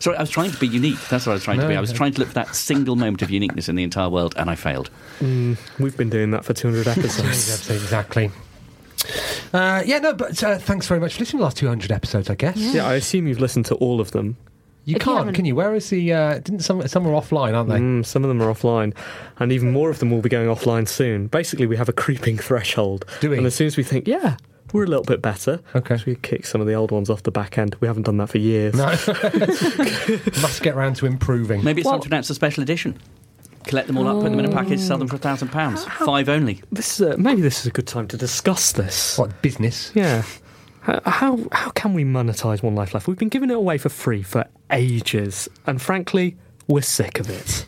Sorry, 0.00 0.16
I 0.16 0.20
was 0.20 0.30
trying 0.30 0.50
to 0.50 0.58
be 0.58 0.68
unique. 0.68 1.00
That's 1.08 1.26
what 1.26 1.32
I 1.32 1.34
was 1.34 1.44
trying 1.44 1.60
to 1.60 1.68
be. 1.68 1.76
I 1.76 1.80
was 1.80 1.92
no. 1.92 1.96
trying 1.96 2.12
to 2.12 2.20
look 2.20 2.28
for 2.28 2.34
that 2.34 2.54
single 2.54 2.96
moment 2.96 3.22
of 3.22 3.30
uniqueness 3.30 3.68
in 3.68 3.76
the 3.76 3.82
entire 3.82 4.08
world, 4.08 4.34
and 4.36 4.50
I 4.50 4.54
failed. 4.54 4.90
We've 5.20 5.96
been 5.96 6.10
doing 6.10 6.30
that 6.32 6.44
for 6.44 6.52
200 6.52 6.86
episodes. 6.88 7.70
exactly. 7.70 8.05
Uh, 9.52 9.82
yeah, 9.86 9.98
no, 9.98 10.12
but 10.14 10.42
uh, 10.42 10.58
thanks 10.58 10.86
very 10.88 10.98
much 11.00 11.14
for 11.14 11.20
listening 11.20 11.38
to 11.38 11.42
the 11.42 11.44
last 11.44 11.56
200 11.58 11.92
episodes, 11.92 12.28
I 12.28 12.34
guess. 12.34 12.56
yeah, 12.56 12.86
I 12.86 12.94
assume 12.94 13.26
you've 13.28 13.40
listened 13.40 13.66
to 13.66 13.74
all 13.76 14.00
of 14.00 14.10
them. 14.10 14.36
You 14.84 14.96
If 14.96 15.02
can't, 15.02 15.18
haven't- 15.18 15.34
can 15.34 15.44
you? 15.44 15.54
Where 15.56 15.74
is 15.74 15.90
the. 15.90 16.12
Uh, 16.12 16.34
didn't 16.34 16.60
some, 16.60 16.86
some 16.86 17.06
are 17.06 17.10
offline, 17.12 17.54
aren't 17.54 17.68
they? 17.68 17.78
Mm, 17.78 18.06
some 18.06 18.22
of 18.24 18.28
them 18.28 18.40
are 18.40 18.52
offline, 18.52 18.94
and 19.38 19.50
even 19.50 19.72
more 19.72 19.90
of 19.90 19.98
them 19.98 20.10
will 20.10 20.20
be 20.22 20.28
going 20.28 20.48
offline 20.48 20.86
soon. 20.86 21.26
Basically, 21.26 21.66
we 21.66 21.76
have 21.76 21.88
a 21.88 21.92
creeping 21.92 22.36
threshold. 22.48 23.04
Do 23.20 23.30
we? 23.30 23.36
And 23.38 23.46
as 23.46 23.54
soon 23.56 23.66
as 23.66 23.76
we 23.76 23.82
think, 23.82 24.06
yeah, 24.06 24.36
we're 24.72 24.84
a 24.84 24.86
little 24.88 25.04
bit 25.04 25.22
better, 25.22 25.60
Okay. 25.74 25.96
so 25.96 26.04
we 26.06 26.14
kick 26.16 26.46
some 26.46 26.60
of 26.60 26.68
the 26.68 26.74
old 26.74 26.92
ones 26.92 27.10
off 27.10 27.24
the 27.24 27.32
back 27.32 27.58
end. 27.58 27.74
We 27.80 27.88
haven't 27.88 28.04
done 28.04 28.16
that 28.18 28.28
for 28.28 28.38
years. 28.38 28.74
No. 28.74 28.86
Must 30.42 30.62
get 30.62 30.76
round 30.76 30.96
to 30.96 31.06
improving. 31.06 31.64
Maybe 31.64 31.80
it's 31.80 31.86
Well- 31.86 31.94
time 31.94 32.02
to 32.02 32.08
announce 32.08 32.30
a 32.30 32.34
special 32.34 32.62
edition. 32.62 32.96
Collect 33.66 33.88
them 33.88 33.98
all 33.98 34.06
up, 34.06 34.22
put 34.22 34.30
them 34.30 34.38
in 34.38 34.44
a 34.44 34.50
package, 34.50 34.80
sell 34.80 34.96
them 34.98 35.08
for 35.08 35.16
a 35.16 35.18
oh. 35.18 35.22
thousand 35.22 35.48
pounds. 35.48 35.84
Five 35.84 36.28
only. 36.28 36.62
This 36.70 37.00
is 37.00 37.08
a, 37.08 37.16
maybe 37.16 37.42
this 37.42 37.60
is 37.60 37.66
a 37.66 37.70
good 37.70 37.86
time 37.86 38.06
to 38.08 38.16
discuss 38.16 38.72
this. 38.72 39.18
What, 39.18 39.42
business? 39.42 39.92
Yeah. 39.94 40.22
How, 40.80 41.00
how 41.04 41.38
how 41.50 41.70
can 41.70 41.94
we 41.94 42.04
monetize 42.04 42.62
One 42.62 42.76
Life 42.76 42.94
Left? 42.94 43.08
We've 43.08 43.18
been 43.18 43.28
giving 43.28 43.50
it 43.50 43.56
away 43.56 43.76
for 43.76 43.88
free 43.88 44.22
for 44.22 44.46
ages, 44.70 45.48
and 45.66 45.82
frankly, 45.82 46.36
we're 46.68 46.82
sick 46.82 47.18
of 47.18 47.28
it. 47.28 47.66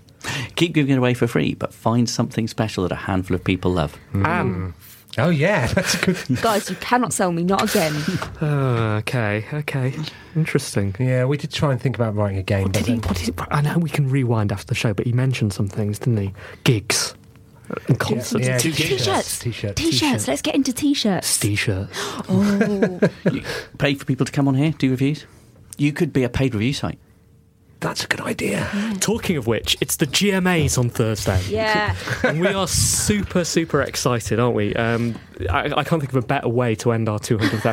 Keep 0.54 0.74
giving 0.74 0.92
it 0.92 0.98
away 0.98 1.14
for 1.14 1.26
free, 1.26 1.54
but 1.54 1.74
find 1.74 2.08
something 2.08 2.46
special 2.46 2.84
that 2.84 2.92
a 2.92 2.96
handful 2.96 3.34
of 3.34 3.42
people 3.42 3.72
love. 3.72 3.96
And 4.12 4.74
Oh, 5.18 5.30
yeah, 5.30 5.66
that's 5.74 5.94
a 5.94 5.98
good. 6.06 6.18
Guys, 6.42 6.70
you 6.70 6.76
cannot 6.76 7.12
sell 7.12 7.32
me, 7.32 7.42
not 7.44 7.62
again. 7.70 7.94
uh, 8.40 8.96
okay, 9.00 9.44
okay, 9.52 9.94
interesting. 10.36 10.94
Yeah, 10.98 11.24
we 11.24 11.36
did 11.36 11.50
try 11.52 11.72
and 11.72 11.80
think 11.80 11.96
about 11.96 12.14
writing 12.14 12.38
a 12.38 12.42
game, 12.42 12.62
What 12.62 12.72
but 12.72 12.84
did 12.84 12.86
he? 12.86 12.92
then- 13.00 13.08
What 13.08 13.16
did 13.16 13.26
he? 13.26 13.34
I 13.50 13.60
know 13.60 13.78
we 13.78 13.90
can 13.90 14.08
rewind 14.08 14.52
after 14.52 14.66
the 14.66 14.74
show, 14.74 14.94
but 14.94 15.06
he 15.06 15.12
mentioned 15.12 15.52
some 15.52 15.68
things, 15.68 15.98
didn't 15.98 16.18
he? 16.18 16.34
Gigs 16.64 17.14
and 17.88 17.98
concerts, 18.00 18.46
yeah, 18.46 18.56
T-shirts. 18.58 19.38
T-shirts. 19.40 19.74
T-shirts. 19.80 20.26
Let's 20.28 20.40
get 20.40 20.54
into 20.54 20.72
t-shirts. 20.72 21.38
t-shirts. 21.38 21.90
Oh, 22.30 23.00
pay 23.78 23.94
for 23.94 24.04
people 24.04 24.24
to 24.24 24.32
come 24.32 24.48
on 24.48 24.54
here, 24.54 24.72
do 24.78 24.90
reviews. 24.90 25.26
You 25.76 25.92
could 25.92 26.12
be 26.12 26.24
a 26.24 26.28
paid 26.28 26.54
review 26.54 26.72
site. 26.72 26.98
That's 27.80 28.02
a 28.04 28.06
good 28.08 28.20
idea. 28.20 28.68
Talking 29.00 29.36
of 29.36 29.46
which, 29.46 29.76
it's 29.80 29.96
the 29.96 30.06
GMAs 30.06 30.76
on 30.78 30.90
Thursday. 30.90 31.40
yeah. 31.48 31.94
and 32.24 32.40
we 32.40 32.48
are 32.48 32.66
super, 32.66 33.44
super 33.44 33.80
excited, 33.82 34.40
aren't 34.40 34.56
we? 34.56 34.74
Um, 34.74 35.14
I, 35.48 35.72
I 35.76 35.84
can't 35.84 36.02
think 36.02 36.12
of 36.12 36.16
a 36.16 36.26
better 36.26 36.48
way 36.48 36.74
to 36.76 36.90
end 36.92 37.08
our 37.08 37.20
200th 37.20 37.64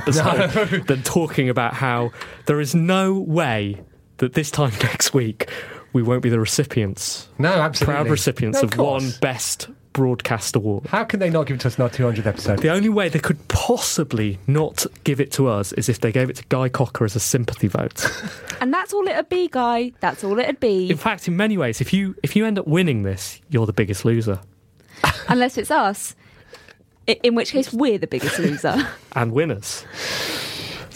episode 0.71 0.85
than 0.87 1.01
talking 1.01 1.49
about 1.49 1.73
how 1.73 2.11
there 2.45 2.59
is 2.61 2.75
no 2.75 3.19
way 3.19 3.81
that 4.17 4.33
this 4.33 4.51
time 4.51 4.71
next 4.83 5.13
week 5.13 5.49
we 5.91 6.03
won't 6.03 6.21
be 6.21 6.29
the 6.29 6.39
recipients, 6.39 7.27
No, 7.39 7.49
absolutely. 7.53 7.93
proud 7.95 8.09
recipients 8.09 8.61
No, 8.61 8.65
of, 8.65 8.71
course. 8.77 9.03
one 9.03 9.13
best 9.21 9.69
Broadcast 9.95 10.57
Award. 10.57 10.87
How 10.87 11.05
can 11.05 11.21
they 11.21 11.29
not 11.29 11.47
give 11.47 11.55
it 11.55 11.61
to 11.61 11.67
us 11.69 11.77
in 11.77 11.83
our 11.83 11.89
200th 11.89 12.25
episode? 12.25 12.59
The 12.59 12.69
only 12.69 12.89
way 12.89 13.07
they 13.07 13.19
could 13.19 13.47
possibly 13.47 14.37
not 14.45 14.85
give 15.05 15.21
it 15.21 15.31
to 15.31 15.47
us 15.47 15.71
is 15.73 15.87
if 15.87 16.01
they 16.01 16.11
gave 16.11 16.29
it 16.29 16.35
to 16.35 16.43
Guy 16.49 16.67
Cocker 16.67 17.05
as 17.05 17.15
a 17.15 17.19
sympathy 17.19 17.67
vote. 17.67 18.05
And 18.61 18.73
that's 18.73 18.93
all 18.93 19.05
it'd 19.05 19.27
be, 19.27 19.49
guy. 19.49 19.91
That's 19.99 20.23
all 20.23 20.39
it'd 20.39 20.61
be. 20.61 20.89
In 20.89 20.95
fact, 20.95 21.27
in 21.27 21.35
many 21.35 21.57
ways, 21.57 21.81
if 21.81 21.91
you 21.91 22.15
if 22.23 22.37
you 22.37 22.45
end 22.45 22.57
up 22.57 22.65
winning 22.65 23.03
this, 23.03 23.41
you're 23.49 23.65
the 23.65 23.73
biggest 23.73 24.05
loser. 24.05 24.39
Unless 25.27 25.57
it's 25.57 25.69
us. 25.69 26.15
In 27.05 27.35
which 27.35 27.51
case, 27.51 27.73
we're 27.73 27.97
the 27.97 28.07
biggest 28.07 28.39
loser. 28.39 28.87
and 29.11 29.33
winners. 29.33 29.85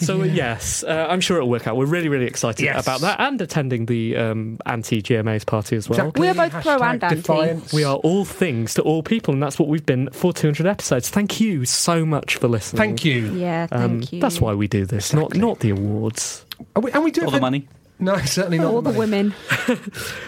So 0.06 0.22
yes, 0.22 0.82
uh, 0.82 1.06
I'm 1.08 1.20
sure 1.20 1.36
it'll 1.36 1.48
work 1.48 1.66
out. 1.66 1.76
We're 1.76 1.86
really, 1.86 2.08
really 2.08 2.26
excited 2.26 2.64
Yes. 2.64 2.82
about 2.82 3.00
that 3.02 3.20
and 3.20 3.40
attending 3.40 3.86
the 3.86 4.16
um, 4.16 4.58
anti-GMA's 4.66 5.44
party 5.44 5.76
as 5.76 5.88
well. 5.88 5.98
Exactly. 6.08 6.26
We're 6.28 6.34
both 6.34 6.52
pro 6.52 6.78
Hashtag 6.78 6.92
and 6.94 7.04
anti. 7.04 7.14
defiance. 7.16 7.72
We 7.72 7.84
are 7.84 7.96
all 7.96 8.24
things 8.24 8.74
to 8.74 8.82
all 8.82 9.02
people, 9.02 9.34
and 9.34 9.42
that's 9.42 9.58
what 9.58 9.68
we've 9.68 9.84
been 9.86 10.08
for 10.10 10.32
200 10.32 10.66
episodes. 10.66 11.08
Thank 11.10 11.40
you 11.40 11.64
so 11.64 12.04
much 12.06 12.36
for 12.36 12.48
listening. 12.48 12.78
Thank 12.78 13.04
you. 13.04 13.32
Yeah, 13.34 13.66
thank 13.66 13.82
Um, 13.82 14.02
you. 14.10 14.20
That's 14.20 14.40
why 14.40 14.54
we 14.54 14.68
do 14.68 14.86
this, 14.86 15.12
not 15.12 15.34
not 15.36 15.60
the 15.60 15.70
awards. 15.70 16.44
And 16.74 16.84
we, 16.84 16.92
and 16.92 17.04
we 17.04 17.10
do 17.10 17.22
it 17.22 17.24
All 17.24 17.30
for- 17.30 17.36
the 17.36 17.40
money. 17.40 17.68
No, 18.00 18.16
certainly 18.18 18.58
not. 18.58 18.72
All 18.72 18.82
the 18.82 18.90
money. 18.90 18.98
women. 18.98 19.34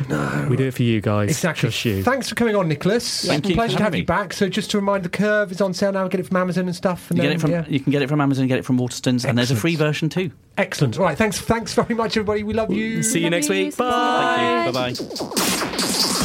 No. 0.09 0.47
We 0.51 0.57
do 0.57 0.66
it 0.66 0.75
for 0.75 0.83
you 0.83 1.01
guys. 1.01 1.31
Exactly. 1.31 1.68
Just 1.70 1.85
you. 1.85 2.03
Thanks 2.03 2.29
for 2.29 2.35
coming 2.35 2.55
on, 2.57 2.68
Nicholas. 2.68 3.25
Thank 3.25 3.47
you 3.47 3.55
for 3.55 3.61
Pleasure 3.61 3.77
to 3.77 3.83
have 3.83 3.87
having 3.93 4.01
you 4.01 4.07
back. 4.07 4.33
So 4.33 4.49
just 4.49 4.70
to 4.73 4.79
remind, 4.79 5.05
the 5.05 5.09
curve 5.09 5.51
is 5.53 5.61
on 5.61 5.73
sale 5.73 5.93
now. 5.93 6.07
Get 6.09 6.20
it 6.20 6.27
from 6.27 6.37
Amazon 6.37 6.66
and 6.66 6.77
stuff. 6.77 7.11
And 7.11 7.18
You, 7.18 7.23
get 7.23 7.29
then, 7.29 7.37
it 7.37 7.41
from, 7.41 7.51
yeah. 7.51 7.64
you 7.68 7.81
can 7.81 7.93
get 7.93 8.03
it 8.03 8.09
from 8.09 8.20
Amazon, 8.20 8.43
and 8.43 8.49
get 8.49 8.59
it 8.59 8.64
from 8.64 8.79
Waterstones, 8.79 9.25
and 9.25 9.39
there's 9.39 9.51
a 9.51 9.57
free 9.57 9.77
version 9.77 10.09
too. 10.09 10.31
Excellent. 10.59 10.99
All 10.99 11.05
right. 11.05 11.16
Thanks. 11.16 11.41
Thanks 11.41 11.73
very 11.75 11.95
much, 11.95 12.16
everybody. 12.16 12.43
We 12.43 12.53
love 12.53 12.73
you. 12.73 13.03
See 13.03 13.20
you 13.20 13.25
Love 13.25 13.31
next 13.33 13.49
you 13.49 13.55
week. 13.66 13.77
Bye. 13.77 14.64
Thank 14.75 14.99
you. 14.99 14.99
much. 14.99 14.99
Bye 15.18 16.12
bye. 16.16 16.18